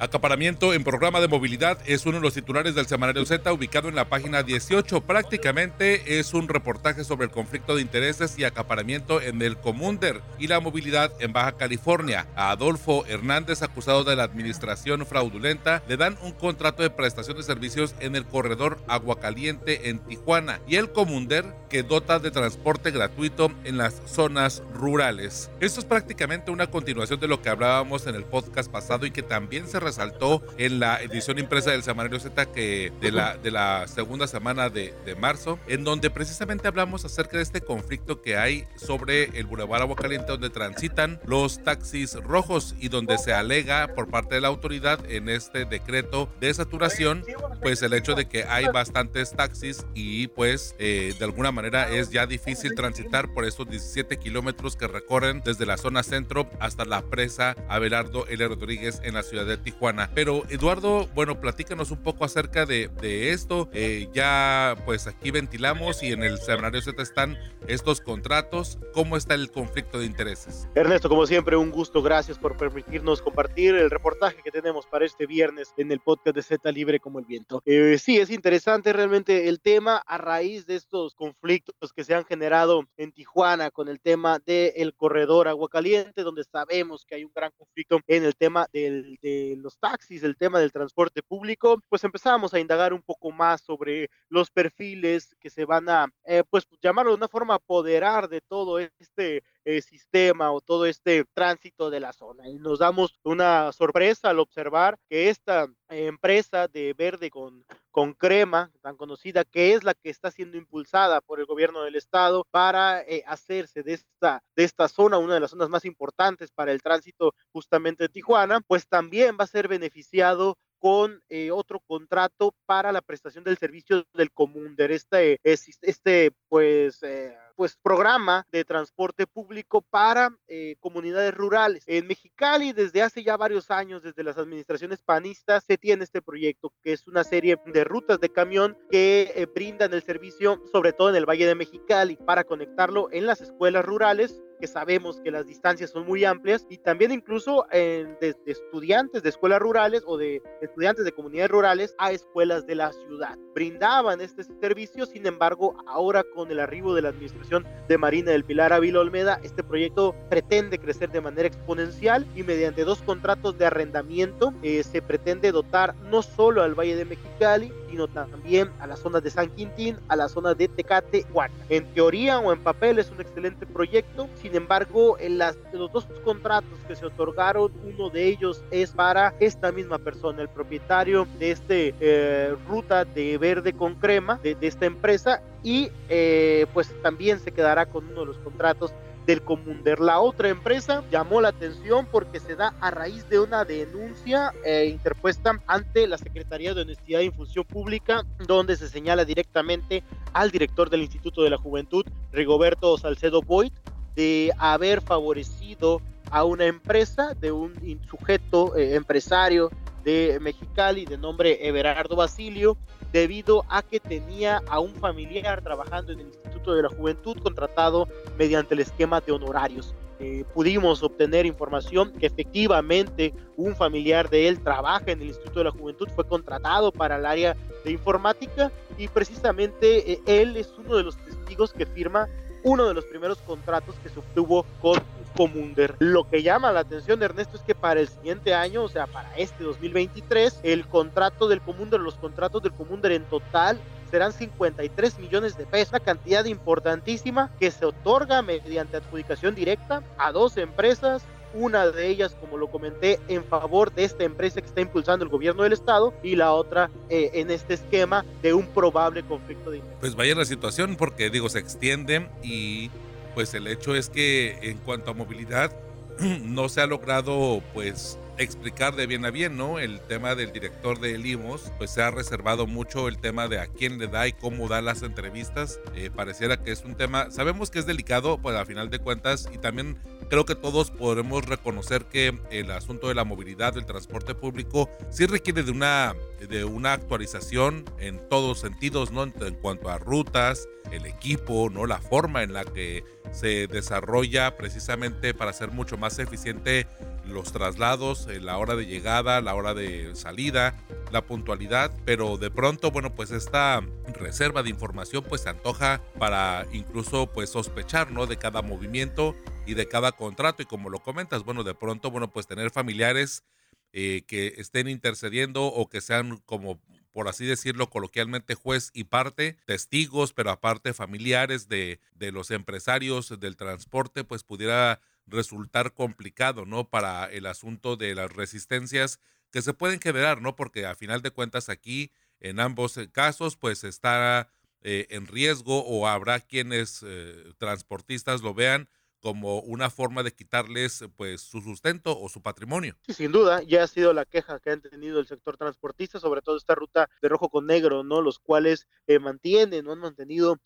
Acaparamiento 0.00 0.74
en 0.74 0.82
programa 0.82 1.20
de 1.20 1.28
movilidad 1.28 1.78
es 1.86 2.04
uno 2.04 2.16
de 2.16 2.22
los 2.22 2.34
titulares 2.34 2.74
del 2.74 2.86
semanario 2.86 3.24
Z 3.24 3.52
ubicado 3.52 3.88
en 3.88 3.94
la 3.94 4.08
página 4.08 4.42
18. 4.42 5.00
Prácticamente 5.02 6.18
es 6.18 6.34
un 6.34 6.48
reportaje 6.48 7.04
sobre 7.04 7.26
el 7.26 7.30
conflicto 7.30 7.76
de 7.76 7.82
intereses 7.82 8.36
y 8.36 8.44
acaparamiento 8.44 9.20
en 9.20 9.40
el 9.40 9.56
Comunder 9.56 10.20
y 10.38 10.48
la 10.48 10.58
movilidad 10.58 11.12
en 11.20 11.32
Baja 11.32 11.52
California. 11.52 12.26
A 12.34 12.50
Adolfo 12.50 13.06
Hernández, 13.06 13.62
acusado 13.62 14.02
de 14.02 14.16
la 14.16 14.24
administración 14.24 15.06
fraudulenta, 15.06 15.82
le 15.88 15.96
dan 15.96 16.18
un 16.22 16.32
contrato 16.32 16.82
de 16.82 16.90
prestación 16.90 17.36
de 17.36 17.44
servicios 17.44 17.94
en 18.00 18.16
el 18.16 18.26
corredor 18.26 18.78
Agua 18.88 19.20
Caliente 19.20 19.90
en 19.90 20.00
Tijuana 20.00 20.60
y 20.66 20.74
el 20.74 20.90
Comunder 20.90 21.44
que 21.70 21.84
dota 21.84 22.18
de 22.18 22.32
transporte 22.32 22.90
gratuito 22.90 23.50
en 23.62 23.76
las 23.78 24.02
zonas 24.06 24.62
rurales. 24.74 25.50
Esto 25.60 25.80
es 25.80 25.86
prácticamente 25.86 26.50
una 26.50 26.66
continuación 26.66 27.20
de 27.20 27.28
lo 27.28 27.40
que 27.42 27.48
hablábamos 27.48 28.08
en 28.08 28.16
el 28.16 28.24
podcast 28.24 28.70
pasado 28.70 29.06
y 29.06 29.12
que 29.12 29.22
también 29.22 29.68
se 29.68 29.84
saltó 29.94 30.42
en 30.58 30.80
la 30.80 31.00
edición 31.02 31.38
impresa 31.38 31.70
del 31.70 31.82
Semanario 31.82 32.20
Z 32.20 32.46
que 32.52 32.92
de 33.00 33.12
la, 33.12 33.36
de 33.36 33.50
la 33.50 33.86
segunda 33.88 34.26
semana 34.26 34.68
de, 34.68 34.94
de, 35.04 35.14
marzo, 35.14 35.58
en 35.66 35.84
donde 35.84 36.10
precisamente 36.10 36.68
hablamos 36.68 37.04
acerca 37.04 37.36
de 37.36 37.42
este 37.42 37.60
conflicto 37.60 38.20
que 38.20 38.36
hay 38.36 38.66
sobre 38.76 39.24
el 39.38 39.46
Boulevard 39.46 39.82
Agua 39.82 39.96
Caliente, 39.96 40.26
donde 40.28 40.50
transitan 40.50 41.20
los 41.24 41.62
taxis 41.62 42.14
rojos 42.14 42.74
y 42.80 42.88
donde 42.88 43.18
se 43.18 43.32
alega 43.32 43.94
por 43.94 44.08
parte 44.08 44.34
de 44.34 44.40
la 44.40 44.48
autoridad 44.48 44.98
en 45.10 45.28
este 45.28 45.64
decreto 45.64 46.28
de 46.40 46.52
saturación, 46.52 47.24
pues 47.62 47.82
el 47.82 47.94
hecho 47.94 48.14
de 48.14 48.26
que 48.26 48.44
hay 48.44 48.66
bastantes 48.66 49.32
taxis 49.32 49.86
y 49.94 50.28
pues 50.28 50.74
eh, 50.78 51.14
de 51.18 51.24
alguna 51.24 51.52
manera 51.52 51.88
es 51.88 52.10
ya 52.10 52.26
difícil 52.26 52.74
transitar 52.74 53.32
por 53.32 53.44
estos 53.44 53.68
17 53.68 54.18
kilómetros 54.18 54.76
que 54.76 54.88
recorren 54.88 55.42
desde 55.44 55.66
la 55.66 55.76
zona 55.76 56.02
centro 56.02 56.48
hasta 56.60 56.84
la 56.84 57.02
presa 57.02 57.56
Abelardo 57.68 58.26
L. 58.26 58.46
Rodríguez 58.48 59.00
en 59.04 59.14
la 59.14 59.22
ciudad 59.22 59.46
de 59.46 59.56
Tijuana 59.56 59.73
pero 60.14 60.44
Eduardo, 60.48 61.08
bueno, 61.14 61.40
platícanos 61.40 61.90
un 61.90 62.02
poco 62.02 62.24
acerca 62.24 62.64
de, 62.64 62.90
esto. 63.30 63.68
Eh, 63.72 64.08
ya 64.12 64.76
pues 64.84 65.06
aquí 65.06 65.30
ventilamos 65.30 66.02
y 66.02 66.12
en 66.12 66.22
el 66.22 66.38
semanario 66.38 66.80
Z 66.80 67.02
están 67.02 67.36
estos 67.66 68.00
contratos. 68.00 68.78
¿Cómo 68.92 69.16
está 69.16 69.34
el 69.34 69.50
conflicto 69.50 69.98
de 69.98 70.06
intereses? 70.06 70.68
Ernesto, 70.74 71.08
como 71.08 71.26
siempre, 71.26 71.56
un 71.56 71.70
gusto. 71.70 72.02
Gracias 72.02 72.38
por 72.38 72.56
permitirnos 72.56 73.20
compartir 73.20 73.74
el 73.74 73.90
reportaje 73.90 74.38
que 74.42 74.50
tenemos 74.50 74.86
para 74.86 75.04
este 75.04 75.26
viernes 75.26 75.72
en 75.76 75.92
el 75.92 76.00
podcast 76.00 76.36
de 76.36 76.42
Z 76.42 76.72
Libre 76.72 76.98
como 76.98 77.18
el 77.18 77.26
Viento. 77.26 77.62
Eh, 77.66 77.98
sí, 77.98 78.18
es 78.18 78.30
interesante 78.30 78.92
realmente 78.92 79.48
el 79.48 79.60
tema 79.60 80.02
a 80.06 80.18
raíz 80.18 80.66
de 80.66 80.76
estos 80.76 81.14
conflictos 81.14 81.92
que 81.92 82.04
se 82.04 82.14
han 82.14 82.24
generado 82.24 82.84
en 82.96 83.12
Tijuana 83.12 83.70
con 83.70 83.88
el 83.88 84.00
tema 84.00 84.38
del 84.38 84.94
corredor 84.94 85.48
Agua 85.48 85.68
Caliente, 85.68 86.22
donde 86.22 86.44
sabemos 86.44 87.04
que 87.04 87.16
hay 87.16 87.24
un 87.24 87.32
gran 87.34 87.50
conflicto 87.56 88.00
en 88.06 88.24
el 88.24 88.34
tema 88.34 88.66
del, 88.72 89.18
de 89.20 89.56
los 89.64 89.78
taxis, 89.78 90.22
el 90.22 90.36
tema 90.36 90.60
del 90.60 90.70
transporte 90.70 91.22
público, 91.22 91.82
pues 91.88 92.04
empezamos 92.04 92.54
a 92.54 92.60
indagar 92.60 92.92
un 92.92 93.02
poco 93.02 93.32
más 93.32 93.62
sobre 93.62 94.10
los 94.28 94.50
perfiles 94.50 95.34
que 95.40 95.50
se 95.50 95.64
van 95.64 95.88
a, 95.88 96.06
eh, 96.26 96.44
pues 96.48 96.68
llamarlo 96.82 97.10
de 97.12 97.16
una 97.16 97.28
forma, 97.28 97.54
apoderar 97.54 98.28
de 98.28 98.40
todo 98.42 98.78
este 98.78 99.42
eh, 99.64 99.82
sistema 99.82 100.52
o 100.52 100.60
todo 100.60 100.86
este 100.86 101.24
tránsito 101.34 101.90
de 101.90 102.00
la 102.00 102.12
zona. 102.12 102.48
Y 102.48 102.58
nos 102.58 102.78
damos 102.78 103.18
una 103.22 103.72
sorpresa 103.72 104.30
al 104.30 104.38
observar 104.38 104.98
que 105.08 105.30
esta 105.30 105.68
empresa 105.88 106.68
de 106.68 106.94
verde 106.94 107.30
con, 107.30 107.64
con 107.90 108.14
crema, 108.14 108.72
tan 108.82 108.96
conocida, 108.96 109.44
que 109.44 109.74
es 109.74 109.84
la 109.84 109.94
que 109.94 110.10
está 110.10 110.30
siendo 110.30 110.56
impulsada 110.56 111.20
por 111.20 111.40
el 111.40 111.46
gobierno 111.46 111.82
del 111.82 111.96
estado 111.96 112.46
para 112.50 113.02
eh, 113.02 113.22
hacerse 113.26 113.82
de 113.82 113.94
esta, 113.94 114.42
de 114.56 114.64
esta 114.64 114.88
zona, 114.88 115.18
una 115.18 115.34
de 115.34 115.40
las 115.40 115.50
zonas 115.50 115.68
más 115.68 115.84
importantes 115.84 116.50
para 116.50 116.72
el 116.72 116.82
tránsito 116.82 117.34
justamente 117.52 118.04
de 118.04 118.08
Tijuana, 118.08 118.60
pues 118.60 118.88
también 118.88 119.36
va 119.38 119.44
a 119.44 119.48
ser 119.48 119.68
beneficiado 119.68 120.56
con 120.84 121.22
eh, 121.30 121.50
otro 121.50 121.80
contrato 121.80 122.54
para 122.66 122.92
la 122.92 123.00
prestación 123.00 123.42
del 123.42 123.56
servicio 123.56 124.04
del 124.12 124.30
Comunder, 124.32 124.92
este, 124.92 125.38
este 125.42 126.30
pues, 126.50 127.02
eh, 127.02 127.34
pues 127.56 127.76
programa 127.76 128.46
de 128.52 128.64
transporte 128.64 129.26
público 129.26 129.82
para 129.82 130.30
eh, 130.48 130.76
comunidades 130.80 131.34
rurales. 131.34 131.84
En 131.86 132.06
Mexicali, 132.06 132.72
desde 132.72 133.02
hace 133.02 133.22
ya 133.22 133.36
varios 133.36 133.70
años, 133.70 134.02
desde 134.02 134.22
las 134.22 134.38
administraciones 134.38 135.02
panistas, 135.02 135.64
se 135.64 135.78
tiene 135.78 136.04
este 136.04 136.22
proyecto, 136.22 136.72
que 136.82 136.92
es 136.92 137.06
una 137.06 137.24
serie 137.24 137.58
de 137.66 137.84
rutas 137.84 138.20
de 138.20 138.30
camión 138.30 138.76
que 138.90 139.48
brindan 139.54 139.94
el 139.94 140.02
servicio, 140.02 140.62
sobre 140.72 140.92
todo 140.92 141.10
en 141.10 141.16
el 141.16 141.26
Valle 141.26 141.46
de 141.46 141.54
Mexicali, 141.54 142.16
para 142.16 142.44
conectarlo 142.44 143.08
en 143.12 143.26
las 143.26 143.40
escuelas 143.40 143.84
rurales 143.84 144.42
que 144.64 144.68
sabemos 144.68 145.20
que 145.20 145.30
las 145.30 145.46
distancias 145.46 145.90
son 145.90 146.06
muy 146.06 146.24
amplias 146.24 146.66
y 146.70 146.78
también 146.78 147.12
incluso 147.12 147.66
de, 147.70 148.34
estudiantes 148.46 149.22
de 149.22 149.28
escuelas 149.28 149.60
rurales 149.60 150.02
o 150.06 150.16
de 150.16 150.42
estudiantes 150.62 151.04
de 151.04 151.12
comunidades 151.12 151.50
rurales 151.50 151.94
a 151.98 152.12
escuelas 152.12 152.66
de 152.66 152.74
la 152.74 152.90
ciudad. 152.90 153.36
Brindaban 153.54 154.22
este 154.22 154.42
servicio, 154.42 155.04
sin 155.04 155.26
embargo, 155.26 155.76
ahora 155.86 156.24
con 156.34 156.50
el 156.50 156.60
arribo 156.60 156.94
de 156.94 157.02
la 157.02 157.10
administración 157.10 157.66
de 157.88 157.98
Marina 157.98 158.30
del 158.30 158.44
Pilar 158.44 158.72
Ávila 158.72 159.00
Olmeda, 159.00 159.38
este 159.42 159.62
proyecto 159.62 160.14
pretende 160.30 160.78
crecer 160.78 161.10
de 161.10 161.20
manera 161.20 161.46
exponencial 161.46 162.26
y 162.34 162.42
mediante 162.42 162.84
dos 162.84 163.02
contratos 163.02 163.58
de 163.58 163.66
arrendamiento 163.66 164.54
eh, 164.62 164.82
se 164.82 165.02
pretende 165.02 165.52
dotar 165.52 165.94
no 166.10 166.22
solo 166.22 166.62
al 166.62 166.74
Valle 166.74 166.96
de 166.96 167.04
Mexicali, 167.04 167.70
sino 167.90 168.08
también 168.08 168.72
a 168.80 168.88
las 168.88 168.98
zonas 168.98 169.22
de 169.22 169.30
San 169.30 169.50
Quintín, 169.50 169.98
a 170.08 170.16
la 170.16 170.28
zona 170.28 170.54
de 170.54 170.66
Tecate, 170.66 171.24
Huaca. 171.32 171.54
En 171.68 171.86
teoría 171.94 172.40
o 172.40 172.52
en 172.52 172.58
papel 172.58 172.98
es 172.98 173.08
un 173.10 173.20
excelente 173.20 173.66
proyecto, 173.66 174.28
sin 174.34 174.53
embargo, 174.54 175.18
en, 175.18 175.38
las, 175.38 175.56
los 175.72 175.92
dos 175.92 176.06
contratos 176.24 176.78
que 176.86 176.96
se 176.96 177.06
otorgaron, 177.06 177.72
uno 177.84 178.10
de 178.10 178.28
ellos 178.28 178.62
es 178.70 178.92
para 178.92 179.34
esta 179.40 179.72
misma 179.72 179.98
persona, 179.98 180.42
el 180.42 180.48
propietario 180.48 181.26
de 181.38 181.50
este 181.50 181.94
eh, 182.00 182.54
ruta 182.68 183.04
de 183.04 183.38
verde 183.38 183.72
con 183.72 183.94
crema 183.94 184.40
de, 184.42 184.56
esta 184.60 184.86
empresa 184.86 185.42
y 185.62 185.90
eh, 186.08 186.66
pues 186.72 186.94
también 187.02 187.38
se 187.38 187.52
quedará 187.52 187.86
con 187.86 188.06
uno 188.08 188.20
de 188.20 188.26
los 188.26 188.38
contratos 188.38 188.92
del 189.26 189.42
Comunder. 189.42 190.00
La 190.00 190.20
otra 190.20 190.48
empresa 190.48 191.02
llamó 191.10 191.40
la 191.40 191.48
atención 191.48 192.06
porque 192.10 192.40
se 192.40 192.56
da 192.56 192.74
a 192.80 192.90
raíz 192.90 193.28
de 193.28 193.40
una 193.40 193.64
denuncia 193.64 194.52
eh, 194.64 194.86
interpuesta 194.86 195.60
ante 195.66 196.06
la 196.06 196.18
Secretaría 196.18 196.74
de 196.74 196.82
Honestidad 196.82 197.20
e 197.20 197.24
Infusión 197.24 197.64
Pública, 197.64 198.24
donde 198.46 198.76
se 198.76 198.88
señala 198.88 199.24
directamente 199.24 200.02
al 200.32 200.50
director 200.50 200.90
del 200.90 201.02
Instituto 201.02 201.42
de 201.42 201.50
la 201.50 201.58
Juventud, 201.58 202.04
Rigoberto 202.32 202.96
Salcedo 202.98 203.40
Boyd, 203.40 203.72
de 204.14 204.52
haber 204.58 205.00
favorecido 205.00 206.00
a 206.30 206.44
una 206.44 206.66
empresa 206.66 207.34
de 207.34 207.52
un 207.52 207.74
sujeto 208.08 208.76
eh, 208.76 208.94
empresario 208.94 209.70
de 210.04 210.38
Mexicali 210.40 211.06
de 211.06 211.16
nombre 211.16 211.66
Everardo 211.66 212.16
Basilio, 212.16 212.76
debido 213.12 213.64
a 213.68 213.82
que 213.82 214.00
tenía 214.00 214.60
a 214.68 214.80
un 214.80 214.94
familiar 214.96 215.62
trabajando 215.62 216.12
en 216.12 216.20
el 216.20 216.26
Instituto 216.26 216.74
de 216.74 216.82
la 216.82 216.88
Juventud 216.88 217.38
contratado 217.42 218.08
mediante 218.36 218.74
el 218.74 218.80
esquema 218.80 219.20
de 219.20 219.32
honorarios. 219.32 219.94
Eh, 220.20 220.44
pudimos 220.54 221.02
obtener 221.02 221.44
información 221.44 222.12
que 222.12 222.26
efectivamente 222.26 223.34
un 223.56 223.74
familiar 223.74 224.30
de 224.30 224.48
él 224.48 224.60
trabaja 224.60 225.10
en 225.10 225.20
el 225.20 225.28
Instituto 225.28 225.60
de 225.60 225.64
la 225.64 225.70
Juventud, 225.70 226.08
fue 226.14 226.26
contratado 226.26 226.92
para 226.92 227.16
el 227.16 227.26
área 227.26 227.56
de 227.84 227.90
informática 227.90 228.70
y 228.96 229.08
precisamente 229.08 230.12
eh, 230.12 230.20
él 230.26 230.56
es 230.56 230.72
uno 230.78 230.96
de 230.96 231.02
los 231.02 231.16
testigos 231.16 231.72
que 231.72 231.86
firma 231.86 232.28
uno 232.64 232.88
de 232.88 232.94
los 232.94 233.04
primeros 233.04 233.38
contratos 233.38 233.94
que 234.02 234.08
se 234.08 234.18
obtuvo 234.18 234.66
con 234.80 234.98
Comunder. 235.36 235.96
Lo 235.98 236.28
que 236.28 236.42
llama 236.42 236.72
la 236.72 236.80
atención 236.80 237.18
de 237.18 237.26
Ernesto 237.26 237.56
es 237.56 237.62
que 237.62 237.74
para 237.74 238.00
el 238.00 238.08
siguiente 238.08 238.54
año, 238.54 238.82
o 238.82 238.88
sea, 238.88 239.06
para 239.06 239.36
este 239.36 239.62
2023, 239.64 240.60
el 240.62 240.86
contrato 240.86 241.46
del 241.46 241.60
Comunder, 241.60 242.00
los 242.00 242.14
contratos 242.14 242.62
del 242.62 242.72
Comunder 242.72 243.12
en 243.12 243.24
total 243.24 243.78
serán 244.10 244.32
53 244.32 245.18
millones 245.18 245.56
de 245.56 245.66
pesos, 245.66 245.90
una 245.90 246.00
cantidad 246.00 246.44
importantísima 246.44 247.50
que 247.58 247.70
se 247.70 247.84
otorga 247.84 248.42
mediante 248.42 248.96
adjudicación 248.96 249.54
directa 249.54 250.02
a 250.18 250.32
dos 250.32 250.56
empresas 250.56 251.24
una 251.54 251.86
de 251.90 252.08
ellas, 252.08 252.36
como 252.40 252.56
lo 252.56 252.68
comenté, 252.68 253.20
en 253.28 253.44
favor 253.44 253.92
de 253.92 254.04
esta 254.04 254.24
empresa 254.24 254.60
que 254.60 254.66
está 254.66 254.80
impulsando 254.80 255.24
el 255.24 255.30
gobierno 255.30 255.62
del 255.62 255.72
estado 255.72 256.12
y 256.22 256.36
la 256.36 256.52
otra 256.52 256.90
eh, 257.08 257.30
en 257.34 257.50
este 257.50 257.74
esquema 257.74 258.24
de 258.42 258.54
un 258.54 258.66
probable 258.66 259.22
conflicto 259.22 259.70
de 259.70 259.78
intereses. 259.78 260.00
Pues 260.00 260.14
vaya 260.16 260.34
la 260.34 260.44
situación 260.44 260.96
porque 260.96 261.30
digo, 261.30 261.48
se 261.48 261.58
extiende 261.58 262.28
y 262.42 262.90
pues 263.34 263.54
el 263.54 263.66
hecho 263.66 263.94
es 263.94 264.08
que 264.08 264.58
en 264.62 264.78
cuanto 264.78 265.10
a 265.10 265.14
movilidad 265.14 265.72
no 266.18 266.68
se 266.68 266.80
ha 266.80 266.86
logrado 266.86 267.62
pues 267.72 268.18
explicar 268.38 268.96
de 268.96 269.06
bien 269.06 269.24
a 269.24 269.30
bien, 269.30 269.56
¿no? 269.56 269.78
El 269.78 270.00
tema 270.00 270.34
del 270.34 270.52
director 270.52 271.00
de 271.00 271.18
Limos, 271.18 271.72
pues 271.78 271.90
se 271.90 272.02
ha 272.02 272.10
reservado 272.10 272.66
mucho 272.66 273.08
el 273.08 273.18
tema 273.18 273.48
de 273.48 273.58
a 273.58 273.66
quién 273.66 273.98
le 273.98 274.06
da 274.06 274.26
y 274.26 274.32
cómo 274.32 274.68
da 274.68 274.82
las 274.82 275.02
entrevistas. 275.02 275.80
Eh, 275.94 276.10
pareciera 276.14 276.62
que 276.62 276.72
es 276.72 276.84
un 276.84 276.96
tema, 276.96 277.30
sabemos 277.30 277.70
que 277.70 277.78
es 277.78 277.86
delicado, 277.86 278.38
pues 278.38 278.56
a 278.56 278.64
final 278.64 278.90
de 278.90 278.98
cuentas, 278.98 279.48
y 279.52 279.58
también 279.58 279.98
creo 280.28 280.44
que 280.44 280.54
todos 280.54 280.90
podemos 280.90 281.44
reconocer 281.44 282.06
que 282.06 282.38
el 282.50 282.70
asunto 282.70 283.08
de 283.08 283.14
la 283.14 283.24
movilidad, 283.24 283.74
del 283.74 283.86
transporte 283.86 284.34
público, 284.34 284.90
sí 285.10 285.26
requiere 285.26 285.62
de 285.62 285.70
una, 285.70 286.14
de 286.48 286.64
una 286.64 286.92
actualización 286.92 287.84
en 287.98 288.28
todos 288.28 288.60
sentidos, 288.60 289.10
¿no? 289.10 289.22
En, 289.22 289.34
en 289.40 289.54
cuanto 289.54 289.90
a 289.90 289.98
rutas, 289.98 290.68
el 290.90 291.06
equipo, 291.06 291.70
¿no? 291.70 291.86
La 291.86 291.98
forma 291.98 292.42
en 292.42 292.52
la 292.52 292.64
que 292.64 293.04
se 293.32 293.66
desarrolla 293.66 294.56
precisamente 294.56 295.34
para 295.34 295.52
ser 295.52 295.70
mucho 295.70 295.96
más 295.96 296.18
eficiente 296.18 296.86
los 297.26 297.52
traslados, 297.52 298.26
eh, 298.26 298.40
la 298.40 298.58
hora 298.58 298.76
de 298.76 298.86
llegada, 298.86 299.40
la 299.40 299.54
hora 299.54 299.74
de 299.74 300.14
salida, 300.14 300.76
la 301.10 301.24
puntualidad, 301.26 301.92
pero 302.04 302.36
de 302.36 302.50
pronto, 302.50 302.90
bueno, 302.90 303.14
pues 303.14 303.30
esta 303.30 303.82
reserva 304.14 304.62
de 304.62 304.70
información 304.70 305.24
pues 305.28 305.42
se 305.42 305.48
antoja 305.48 306.02
para 306.18 306.66
incluso 306.72 307.26
pues 307.32 307.50
sospechar, 307.50 308.10
¿no? 308.10 308.26
De 308.26 308.36
cada 308.36 308.62
movimiento 308.62 309.34
y 309.66 309.74
de 309.74 309.88
cada 309.88 310.12
contrato 310.12 310.62
y 310.62 310.66
como 310.66 310.90
lo 310.90 311.00
comentas, 311.00 311.44
bueno, 311.44 311.64
de 311.64 311.74
pronto, 311.74 312.10
bueno, 312.10 312.30
pues 312.30 312.46
tener 312.46 312.70
familiares 312.70 313.44
eh, 313.92 314.24
que 314.26 314.54
estén 314.56 314.88
intercediendo 314.88 315.64
o 315.66 315.88
que 315.88 316.00
sean 316.00 316.38
como 316.46 316.80
por 317.12 317.28
así 317.28 317.46
decirlo 317.46 317.90
coloquialmente, 317.90 318.56
juez 318.56 318.90
y 318.92 319.04
parte, 319.04 319.56
testigos, 319.66 320.32
pero 320.32 320.50
aparte 320.50 320.92
familiares 320.92 321.68
de, 321.68 322.00
de 322.16 322.32
los 322.32 322.50
empresarios 322.50 323.38
del 323.38 323.56
transporte, 323.56 324.24
pues 324.24 324.42
pudiera 324.42 325.00
resultar 325.26 325.94
complicado, 325.94 326.66
¿no? 326.66 326.88
Para 326.88 327.26
el 327.26 327.46
asunto 327.46 327.96
de 327.96 328.14
las 328.14 328.32
resistencias 328.32 329.20
que 329.54 329.62
se 329.62 329.72
pueden 329.72 330.00
generar, 330.00 330.42
¿no? 330.42 330.56
Porque 330.56 330.84
a 330.84 330.96
final 330.96 331.22
de 331.22 331.30
cuentas 331.30 331.68
aquí, 331.68 332.10
en 332.40 332.58
ambos 332.58 332.96
eh, 332.96 333.08
casos, 333.10 333.56
pues 333.56 333.84
está 333.84 334.50
eh, 334.82 335.06
en 335.10 335.28
riesgo 335.28 335.84
o 335.84 336.08
habrá 336.08 336.40
quienes 336.40 337.04
eh, 337.06 337.52
transportistas 337.58 338.42
lo 338.42 338.52
vean 338.52 338.88
como 339.20 339.60
una 339.60 339.88
forma 339.90 340.22
de 340.24 340.34
quitarles 340.34 341.04
pues 341.16 341.40
su 341.40 341.62
sustento 341.62 342.18
o 342.18 342.28
su 342.28 342.42
patrimonio. 342.42 342.96
Sí, 343.06 343.14
sin 343.14 343.32
duda, 343.32 343.62
ya 343.62 343.84
ha 343.84 343.86
sido 343.86 344.12
la 344.12 344.26
queja 344.26 344.58
que 344.58 344.70
han 344.70 344.82
tenido 344.82 345.20
el 345.20 345.26
sector 345.26 345.56
transportista, 345.56 346.18
sobre 346.18 346.42
todo 346.42 346.56
esta 346.56 346.74
ruta 346.74 347.08
de 347.22 347.28
rojo 347.28 347.48
con 347.48 347.66
negro, 347.66 348.02
¿no? 348.02 348.20
Los 348.20 348.38
cuales 348.38 348.86
mantienen, 349.22 349.86
no 349.86 349.92
han 349.92 350.00
mantenido 350.00 350.58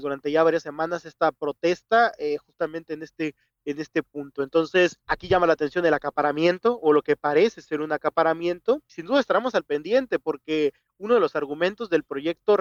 durante 0.00 0.30
ya 0.30 0.44
varias 0.44 0.62
semanas 0.62 1.04
esta 1.06 1.32
protesta 1.32 2.12
justamente 2.46 2.94
en 2.94 3.02
este 3.02 3.34
en 3.64 3.80
este 3.80 4.02
punto. 4.02 4.42
Entonces, 4.42 4.98
aquí 5.06 5.28
llama 5.28 5.46
la 5.46 5.54
atención 5.54 5.84
el 5.86 5.94
acaparamiento 5.94 6.78
o 6.80 6.92
lo 6.92 7.02
que 7.02 7.16
parece 7.16 7.62
ser 7.62 7.80
un 7.80 7.92
acaparamiento. 7.92 8.82
Sin 8.86 9.06
duda 9.06 9.20
estaremos 9.20 9.54
al 9.54 9.64
pendiente 9.64 10.18
porque 10.18 10.72
uno 10.98 11.14
de 11.14 11.20
los 11.20 11.34
argumentos 11.36 11.90
del 11.90 12.04
proyecto 12.04 12.56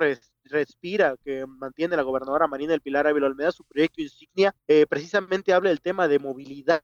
Respira, 0.46 1.16
que 1.24 1.46
mantiene 1.46 1.96
la 1.96 2.04
gobernadora 2.04 2.48
Marina 2.48 2.72
del 2.72 2.82
Pilar 2.82 3.08
Ávila 3.08 3.28
Olmeda, 3.28 3.52
su 3.52 3.64
proyecto 3.64 4.02
insignia, 4.02 4.56
eh, 4.68 4.86
precisamente 4.88 5.54
habla 5.54 5.70
del 5.70 5.82
tema 5.82 6.08
de 6.08 6.20
movilidad. 6.20 6.84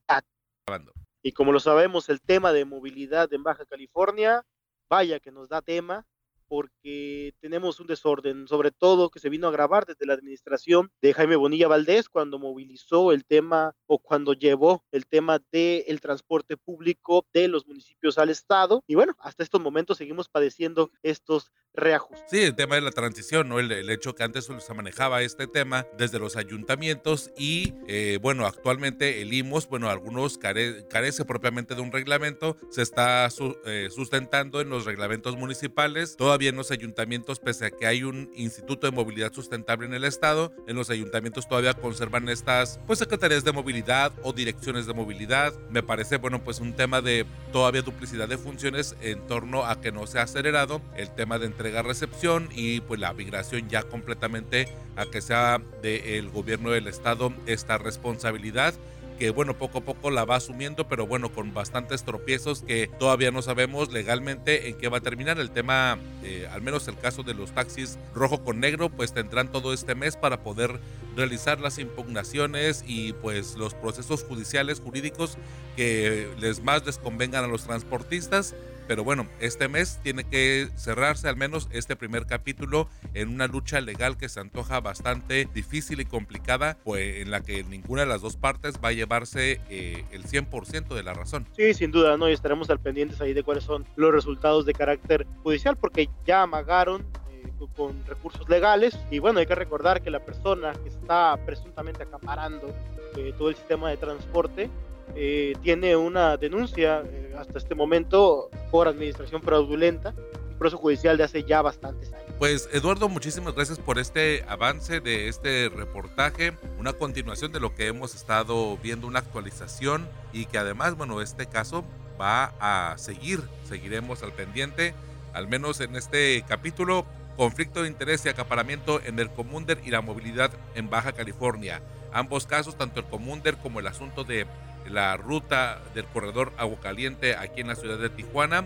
Y 1.21 1.31
como 1.33 1.51
lo 1.51 1.59
sabemos, 1.59 2.09
el 2.09 2.21
tema 2.21 2.53
de 2.53 2.65
movilidad 2.65 3.31
en 3.33 3.43
Baja 3.43 3.65
California, 3.65 4.45
vaya 4.89 5.19
que 5.19 5.31
nos 5.31 5.49
da 5.49 5.61
tema, 5.61 6.05
porque 6.49 7.33
tenemos 7.39 7.79
un 7.79 7.87
desorden, 7.87 8.47
sobre 8.47 8.71
todo 8.71 9.11
que 9.11 9.19
se 9.19 9.29
vino 9.29 9.47
a 9.47 9.51
agravar 9.51 9.85
desde 9.85 10.05
la 10.05 10.15
administración 10.15 10.91
de 11.01 11.13
Jaime 11.13 11.35
Bonilla 11.35 11.67
Valdés 11.67 12.09
cuando 12.09 12.39
movilizó 12.39 13.11
el 13.11 13.23
tema 13.23 13.75
o 13.85 13.99
cuando 13.99 14.33
llevó 14.33 14.83
el 14.91 15.05
tema 15.05 15.39
del 15.51 16.01
transporte 16.01 16.57
público 16.57 17.27
de 17.33 17.47
los 17.47 17.67
municipios 17.67 18.17
al 18.17 18.29
Estado. 18.29 18.83
Y 18.87 18.95
bueno, 18.95 19.15
hasta 19.19 19.43
estos 19.43 19.61
momentos 19.61 19.97
seguimos 19.97 20.27
padeciendo 20.27 20.91
estos 21.03 21.51
reajustes. 21.73 22.25
Sí, 22.29 22.41
el 22.41 22.55
tema 22.55 22.75
de 22.75 22.81
la 22.81 22.91
transición, 22.91 23.47
¿no? 23.47 23.59
El, 23.59 23.89
hecho 23.89 24.15
que 24.15 24.23
antes 24.23 24.45
se 24.45 24.73
manejaba 24.73 25.21
este 25.21 25.45
tema 25.45 25.85
desde 25.97 26.17
los 26.17 26.35
ayuntamientos 26.35 27.31
y, 27.37 27.73
eh, 27.87 28.17
bueno, 28.21 28.47
actualmente 28.47 29.21
el 29.21 29.33
IMOS, 29.33 29.67
bueno, 29.67 29.89
algunos 29.89 30.37
carece 30.39 31.25
propiamente 31.25 31.75
de 31.75 31.81
un 31.81 31.91
reglamento, 31.91 32.57
se 32.71 32.81
está 32.81 33.27
eh, 33.65 33.89
sustentando 33.91 34.61
en 34.61 34.69
los 34.69 34.85
reglamentos 34.85 35.37
municipales. 35.37 36.15
Todavía 36.17 36.38
todavía 36.39 36.51
en 36.51 36.55
los 36.55 36.71
ayuntamientos, 36.71 37.37
pese 37.41 37.65
a 37.65 37.69
que 37.69 37.85
hay 37.85 38.05
un 38.05 38.31
Instituto 38.33 38.87
de 38.87 38.95
Movilidad 38.95 39.33
Sustentable 39.33 39.87
en 39.87 39.93
el 39.93 40.05
estado, 40.05 40.53
en 40.67 40.77
los 40.77 40.89
ayuntamientos 40.89 41.49
todavía 41.49 41.73
conservan 41.73 42.29
estas 42.29 42.79
pues 42.87 42.99
secretarías 42.99 43.43
de 43.43 43.51
movilidad 43.51 44.13
o 44.23 44.31
direcciones 44.31 44.85
de 44.85 44.93
movilidad. 44.93 45.53
Me 45.69 45.83
parece, 45.83 46.15
bueno, 46.15 46.41
pues 46.41 46.61
un 46.61 46.71
tema 46.77 47.01
de 47.01 47.25
todavía 47.51 47.81
duplicidad 47.81 48.29
de 48.29 48.37
funciones 48.37 48.95
en 49.01 49.27
torno 49.27 49.65
a 49.65 49.81
que 49.81 49.91
no 49.91 50.07
se 50.07 50.19
ha 50.19 50.21
acelerado 50.21 50.81
el 50.95 51.13
tema 51.13 51.39
de 51.39 51.47
entrega-recepción 51.47 52.47
y 52.55 52.79
pues 52.79 53.01
la 53.01 53.11
migración 53.11 53.67
ya 53.67 53.83
completamente 53.83 54.69
a 54.95 55.07
que 55.07 55.19
sea 55.19 55.61
del 55.81 56.29
gobierno 56.29 56.71
del 56.71 56.87
estado 56.87 57.33
esta 57.47 57.77
responsabilidad 57.77 58.73
que 59.19 59.31
bueno, 59.31 59.57
poco 59.57 59.79
a 59.79 59.81
poco 59.81 60.09
la 60.11 60.23
va 60.23 60.37
asumiendo, 60.37 60.87
pero 60.87 61.05
bueno, 61.05 61.29
con 61.29 61.53
bastantes 61.53 62.03
tropiezos 62.03 62.63
que 62.63 62.89
todavía 62.99 63.31
no 63.31 63.41
sabemos 63.41 63.91
legalmente 63.91 64.69
en 64.69 64.77
qué 64.77 64.87
va 64.87 64.99
a 64.99 65.01
terminar. 65.01 65.39
El 65.39 65.51
tema, 65.51 65.99
eh, 66.23 66.47
al 66.49 66.61
menos 66.61 66.87
el 66.87 66.97
caso 66.97 67.21
de 67.21 67.33
los 67.33 67.51
taxis 67.51 67.99
rojo 68.15 68.45
con 68.45 68.61
negro, 68.61 68.89
pues 68.89 69.13
tendrán 69.13 69.51
todo 69.51 69.73
este 69.73 69.93
mes 69.93 70.15
para 70.15 70.41
poder 70.41 70.79
realizar 71.17 71.59
las 71.59 71.79
impugnaciones 71.79 72.85
y 72.87 73.11
pues 73.11 73.55
los 73.57 73.73
procesos 73.73 74.23
judiciales, 74.23 74.79
jurídicos 74.79 75.37
que 75.75 76.29
les 76.39 76.63
más 76.63 76.85
les 76.85 76.97
convengan 76.97 77.43
a 77.43 77.47
los 77.47 77.65
transportistas 77.65 78.55
pero 78.89 79.03
bueno, 79.03 79.27
este 79.39 79.67
mes 79.67 79.99
tiene 80.01 80.23
que 80.23 80.67
cerrarse 80.75 81.29
al 81.29 81.37
menos 81.37 81.69
este 81.71 81.95
primer 81.95 82.25
capítulo 82.25 82.89
en 83.13 83.29
una 83.29 83.45
lucha 83.45 83.81
legal 83.81 84.17
que 84.17 84.29
se 84.29 84.39
antoja 84.39 84.79
bastante 84.79 85.47
difícil 85.53 86.01
y 86.01 86.05
complicada, 86.05 86.75
pues 86.83 87.17
en 87.17 87.29
la 87.29 87.41
que 87.41 87.63
ninguna 87.63 88.01
de 88.01 88.07
las 88.07 88.21
dos 88.21 88.35
partes 88.35 88.79
va 88.83 88.87
a 88.89 88.91
llevarse 88.91 89.61
eh, 89.69 90.05
el 90.11 90.23
100% 90.23 90.87
de 90.95 91.03
la 91.03 91.13
razón. 91.13 91.45
Sí, 91.55 91.71
sin 91.75 91.91
duda, 91.91 92.17
¿no? 92.17 92.27
Y 92.29 92.33
estaremos 92.33 92.71
al 92.71 92.79
pendientes 92.79 93.21
ahí 93.21 93.33
de 93.33 93.43
cuáles 93.43 93.63
son 93.63 93.85
los 93.95 94.11
resultados 94.11 94.65
de 94.65 94.73
carácter 94.73 95.27
judicial, 95.43 95.77
porque 95.77 96.09
ya 96.25 96.41
amagaron 96.41 97.05
eh, 97.31 97.47
con 97.77 97.93
recursos 98.07 98.49
legales 98.49 98.97
y 99.11 99.19
bueno, 99.19 99.37
hay 99.37 99.45
que 99.45 99.53
recordar 99.53 100.01
que 100.01 100.09
la 100.09 100.25
persona 100.25 100.73
que 100.73 100.89
está 100.89 101.37
presuntamente 101.45 102.01
acaparando 102.01 102.73
eh, 103.17 103.35
todo 103.37 103.49
el 103.49 103.55
sistema 103.55 103.91
de 103.91 103.97
transporte 103.97 104.67
eh, 105.15 105.53
tiene 105.61 105.95
una 105.95 106.37
denuncia 106.37 107.03
eh, 107.05 107.33
hasta 107.37 107.57
este 107.57 107.75
momento 107.75 108.49
por 108.71 108.87
administración 108.87 109.41
fraudulenta, 109.41 110.13
un 110.51 110.57
proceso 110.57 110.77
judicial 110.77 111.17
de 111.17 111.23
hace 111.23 111.43
ya 111.43 111.61
bastantes 111.61 112.11
años. 112.13 112.25
Pues 112.37 112.69
Eduardo, 112.71 113.09
muchísimas 113.09 113.53
gracias 113.53 113.79
por 113.79 113.99
este 113.99 114.45
avance 114.47 115.01
de 115.01 115.27
este 115.27 115.69
reportaje, 115.69 116.53
una 116.79 116.93
continuación 116.93 117.51
de 117.51 117.59
lo 117.59 117.75
que 117.75 117.87
hemos 117.87 118.15
estado 118.15 118.77
viendo, 118.77 119.07
una 119.07 119.19
actualización 119.19 120.07
y 120.31 120.45
que 120.45 120.57
además, 120.57 120.95
bueno, 120.95 121.21
este 121.21 121.47
caso 121.47 121.83
va 122.19 122.53
a 122.59 122.97
seguir, 122.97 123.41
seguiremos 123.65 124.23
al 124.23 124.33
pendiente, 124.33 124.93
al 125.33 125.47
menos 125.47 125.79
en 125.81 125.95
este 125.95 126.43
capítulo, 126.47 127.05
conflicto 127.35 127.83
de 127.83 127.87
interés 127.87 128.25
y 128.25 128.29
acaparamiento 128.29 129.01
en 129.01 129.17
el 129.19 129.29
Comunder 129.29 129.79
y 129.85 129.91
la 129.91 130.01
movilidad 130.01 130.51
en 130.75 130.89
Baja 130.89 131.13
California. 131.13 131.81
Ambos 132.11 132.45
casos, 132.45 132.77
tanto 132.77 132.99
el 132.99 133.05
Comunder 133.05 133.55
como 133.57 133.79
el 133.79 133.87
asunto 133.87 134.23
de 134.23 134.45
la 134.89 135.17
ruta 135.17 135.81
del 135.93 136.05
corredor 136.05 136.51
Agua 136.57 136.79
Caliente 136.81 137.35
aquí 137.35 137.61
en 137.61 137.67
la 137.67 137.75
ciudad 137.75 137.97
de 137.97 138.09
Tijuana, 138.09 138.65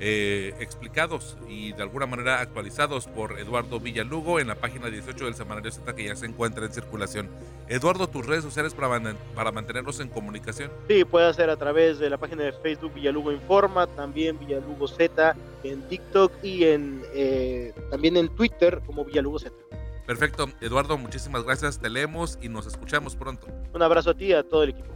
eh, 0.00 0.54
explicados 0.60 1.36
y 1.48 1.72
de 1.72 1.82
alguna 1.82 2.06
manera 2.06 2.40
actualizados 2.40 3.08
por 3.08 3.36
Eduardo 3.40 3.80
Villalugo 3.80 4.38
en 4.38 4.46
la 4.46 4.54
página 4.54 4.88
18 4.88 5.24
del 5.24 5.34
Semanario 5.34 5.72
Z 5.72 5.92
que 5.96 6.04
ya 6.04 6.14
se 6.14 6.26
encuentra 6.26 6.64
en 6.64 6.72
circulación. 6.72 7.28
Eduardo, 7.68 8.08
tus 8.08 8.24
redes 8.24 8.44
sociales 8.44 8.74
para, 8.74 9.14
para 9.34 9.50
mantenernos 9.50 9.98
en 9.98 10.08
comunicación. 10.08 10.70
Sí, 10.86 11.04
puede 11.04 11.34
ser 11.34 11.50
a 11.50 11.56
través 11.56 11.98
de 11.98 12.10
la 12.10 12.16
página 12.16 12.44
de 12.44 12.52
Facebook 12.52 12.94
Villalugo 12.94 13.32
Informa, 13.32 13.88
también 13.88 14.38
Villalugo 14.38 14.86
Z 14.86 15.34
en 15.64 15.82
TikTok 15.88 16.32
y 16.44 16.64
en 16.64 17.02
eh, 17.12 17.74
también 17.90 18.16
en 18.16 18.28
Twitter 18.28 18.80
como 18.86 19.04
Villalugo 19.04 19.40
Z. 19.40 19.52
Perfecto, 20.08 20.48
Eduardo, 20.62 20.96
muchísimas 20.96 21.44
gracias, 21.44 21.80
te 21.80 21.90
leemos 21.90 22.38
y 22.40 22.48
nos 22.48 22.66
escuchamos 22.66 23.14
pronto. 23.14 23.46
Un 23.74 23.82
abrazo 23.82 24.08
a 24.08 24.14
ti 24.14 24.28
y 24.28 24.32
a 24.32 24.42
todo 24.42 24.62
el 24.62 24.70
equipo. 24.70 24.88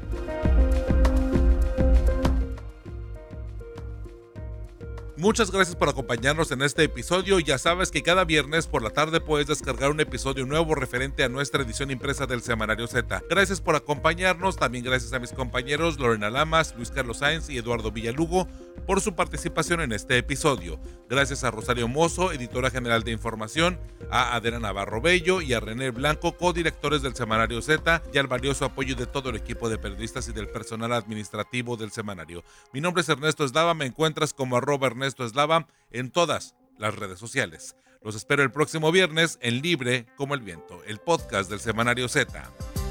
Muchas 5.23 5.53
gracias 5.53 5.77
por 5.77 5.89
acompañarnos 5.89 6.51
en 6.51 6.63
este 6.63 6.83
episodio. 6.83 7.39
Ya 7.39 7.57
sabes 7.57 7.93
que 7.93 8.03
cada 8.03 8.25
viernes 8.25 8.67
por 8.67 8.83
la 8.83 8.91
tarde 8.91 9.21
puedes 9.21 9.47
descargar 9.47 9.93
un 9.93 10.01
episodio 10.01 10.47
nuevo 10.47 10.75
referente 10.75 11.23
a 11.23 11.29
nuestra 11.29 11.63
edición 11.63 11.93
impresa 11.93 12.27
del 12.27 12.43
Semanario 12.43 12.89
Z. 12.89 13.23
Gracias 13.31 13.61
por 13.61 13.77
acompañarnos. 13.77 14.57
También 14.57 14.85
gracias 14.85 15.13
a 15.13 15.21
mis 15.21 15.31
compañeros 15.31 16.01
Lorena 16.01 16.29
Lamas, 16.29 16.75
Luis 16.77 16.91
Carlos 16.91 17.19
Sáenz 17.19 17.49
y 17.51 17.57
Eduardo 17.57 17.93
Villalugo 17.93 18.49
por 18.85 19.01
su 19.01 19.15
participación 19.15 19.81
en 19.81 19.93
este 19.93 20.19
episodio. 20.19 20.81
Gracias 21.09 21.45
a 21.45 21.53
Rosario 21.53 21.87
Mozo, 21.87 22.33
editora 22.33 22.71
general 22.71 23.05
de 23.05 23.13
información, 23.13 23.79
a 24.11 24.35
Adela 24.35 24.59
Navarro 24.59 25.01
Bello 25.01 25.41
y 25.41 25.53
a 25.53 25.61
René 25.61 25.91
Blanco, 25.91 26.37
codirectores 26.37 27.01
del 27.03 27.15
Semanario 27.15 27.63
Z, 27.63 28.03
y 28.13 28.19
al 28.19 28.27
valioso 28.27 28.65
apoyo 28.65 28.97
de 28.97 29.07
todo 29.07 29.31
el 29.31 29.37
equipo 29.37 29.69
de 29.69 29.79
periodistas 29.79 30.29
y 30.29 30.33
del 30.33 30.49
personal 30.49 30.93
administrativo 30.93 31.77
del 31.77 31.93
semanario. 31.93 32.43
Mi 32.73 32.81
nombre 32.81 33.03
es 33.03 33.09
Ernesto 33.09 33.45
Eslava, 33.45 33.75
me 33.75 33.87
encuentras 33.87 34.35
como 34.35 34.57
arroba 34.57 34.89
Ernesto 34.89 35.12
Eslava 35.21 35.69
en 35.91 36.11
todas 36.11 36.55
las 36.79 36.95
redes 36.95 37.19
sociales. 37.19 37.77
Los 38.03 38.17
espero 38.17 38.43
el 38.43 38.51
próximo 38.51 38.91
viernes 38.91 39.39
en 39.43 39.63
Libre 39.63 40.07
como 40.17 40.35
el 40.35 40.41
Viento, 40.41 40.83
el 40.85 40.99
podcast 40.99 41.49
del 41.49 41.61
Semanario 41.61 42.09
Z. 42.09 42.82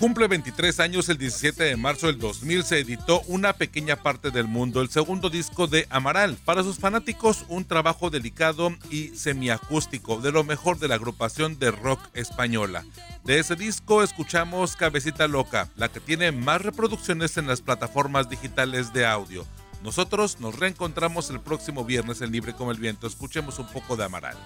Cumple 0.00 0.28
23 0.28 0.80
años 0.80 1.10
el 1.10 1.18
17 1.18 1.62
de 1.62 1.76
marzo 1.76 2.06
del 2.06 2.18
2000 2.18 2.64
se 2.64 2.78
editó 2.78 3.20
Una 3.26 3.52
pequeña 3.52 3.96
parte 3.96 4.30
del 4.30 4.48
mundo, 4.48 4.80
el 4.80 4.88
segundo 4.88 5.28
disco 5.28 5.66
de 5.66 5.86
Amaral. 5.90 6.38
Para 6.42 6.62
sus 6.62 6.78
fanáticos, 6.78 7.44
un 7.48 7.66
trabajo 7.66 8.08
delicado 8.08 8.74
y 8.88 9.08
semiacústico 9.08 10.18
de 10.22 10.32
lo 10.32 10.42
mejor 10.42 10.78
de 10.78 10.88
la 10.88 10.94
agrupación 10.94 11.58
de 11.58 11.70
rock 11.70 12.00
española. 12.14 12.82
De 13.24 13.40
ese 13.40 13.56
disco 13.56 14.02
escuchamos 14.02 14.74
Cabecita 14.74 15.28
Loca, 15.28 15.68
la 15.76 15.90
que 15.90 16.00
tiene 16.00 16.32
más 16.32 16.62
reproducciones 16.62 17.36
en 17.36 17.46
las 17.46 17.60
plataformas 17.60 18.30
digitales 18.30 18.94
de 18.94 19.04
audio. 19.04 19.46
Nosotros 19.82 20.40
nos 20.40 20.58
reencontramos 20.58 21.28
el 21.28 21.40
próximo 21.40 21.84
viernes 21.84 22.22
en 22.22 22.32
Libre 22.32 22.54
como 22.54 22.72
el 22.72 22.78
Viento. 22.78 23.06
Escuchemos 23.06 23.58
un 23.58 23.66
poco 23.66 23.98
de 23.98 24.04
Amaral. 24.04 24.38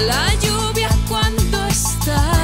La 0.00 0.34
lluvia 0.40 0.88
cuando 1.08 1.66
estalla. 1.66 2.35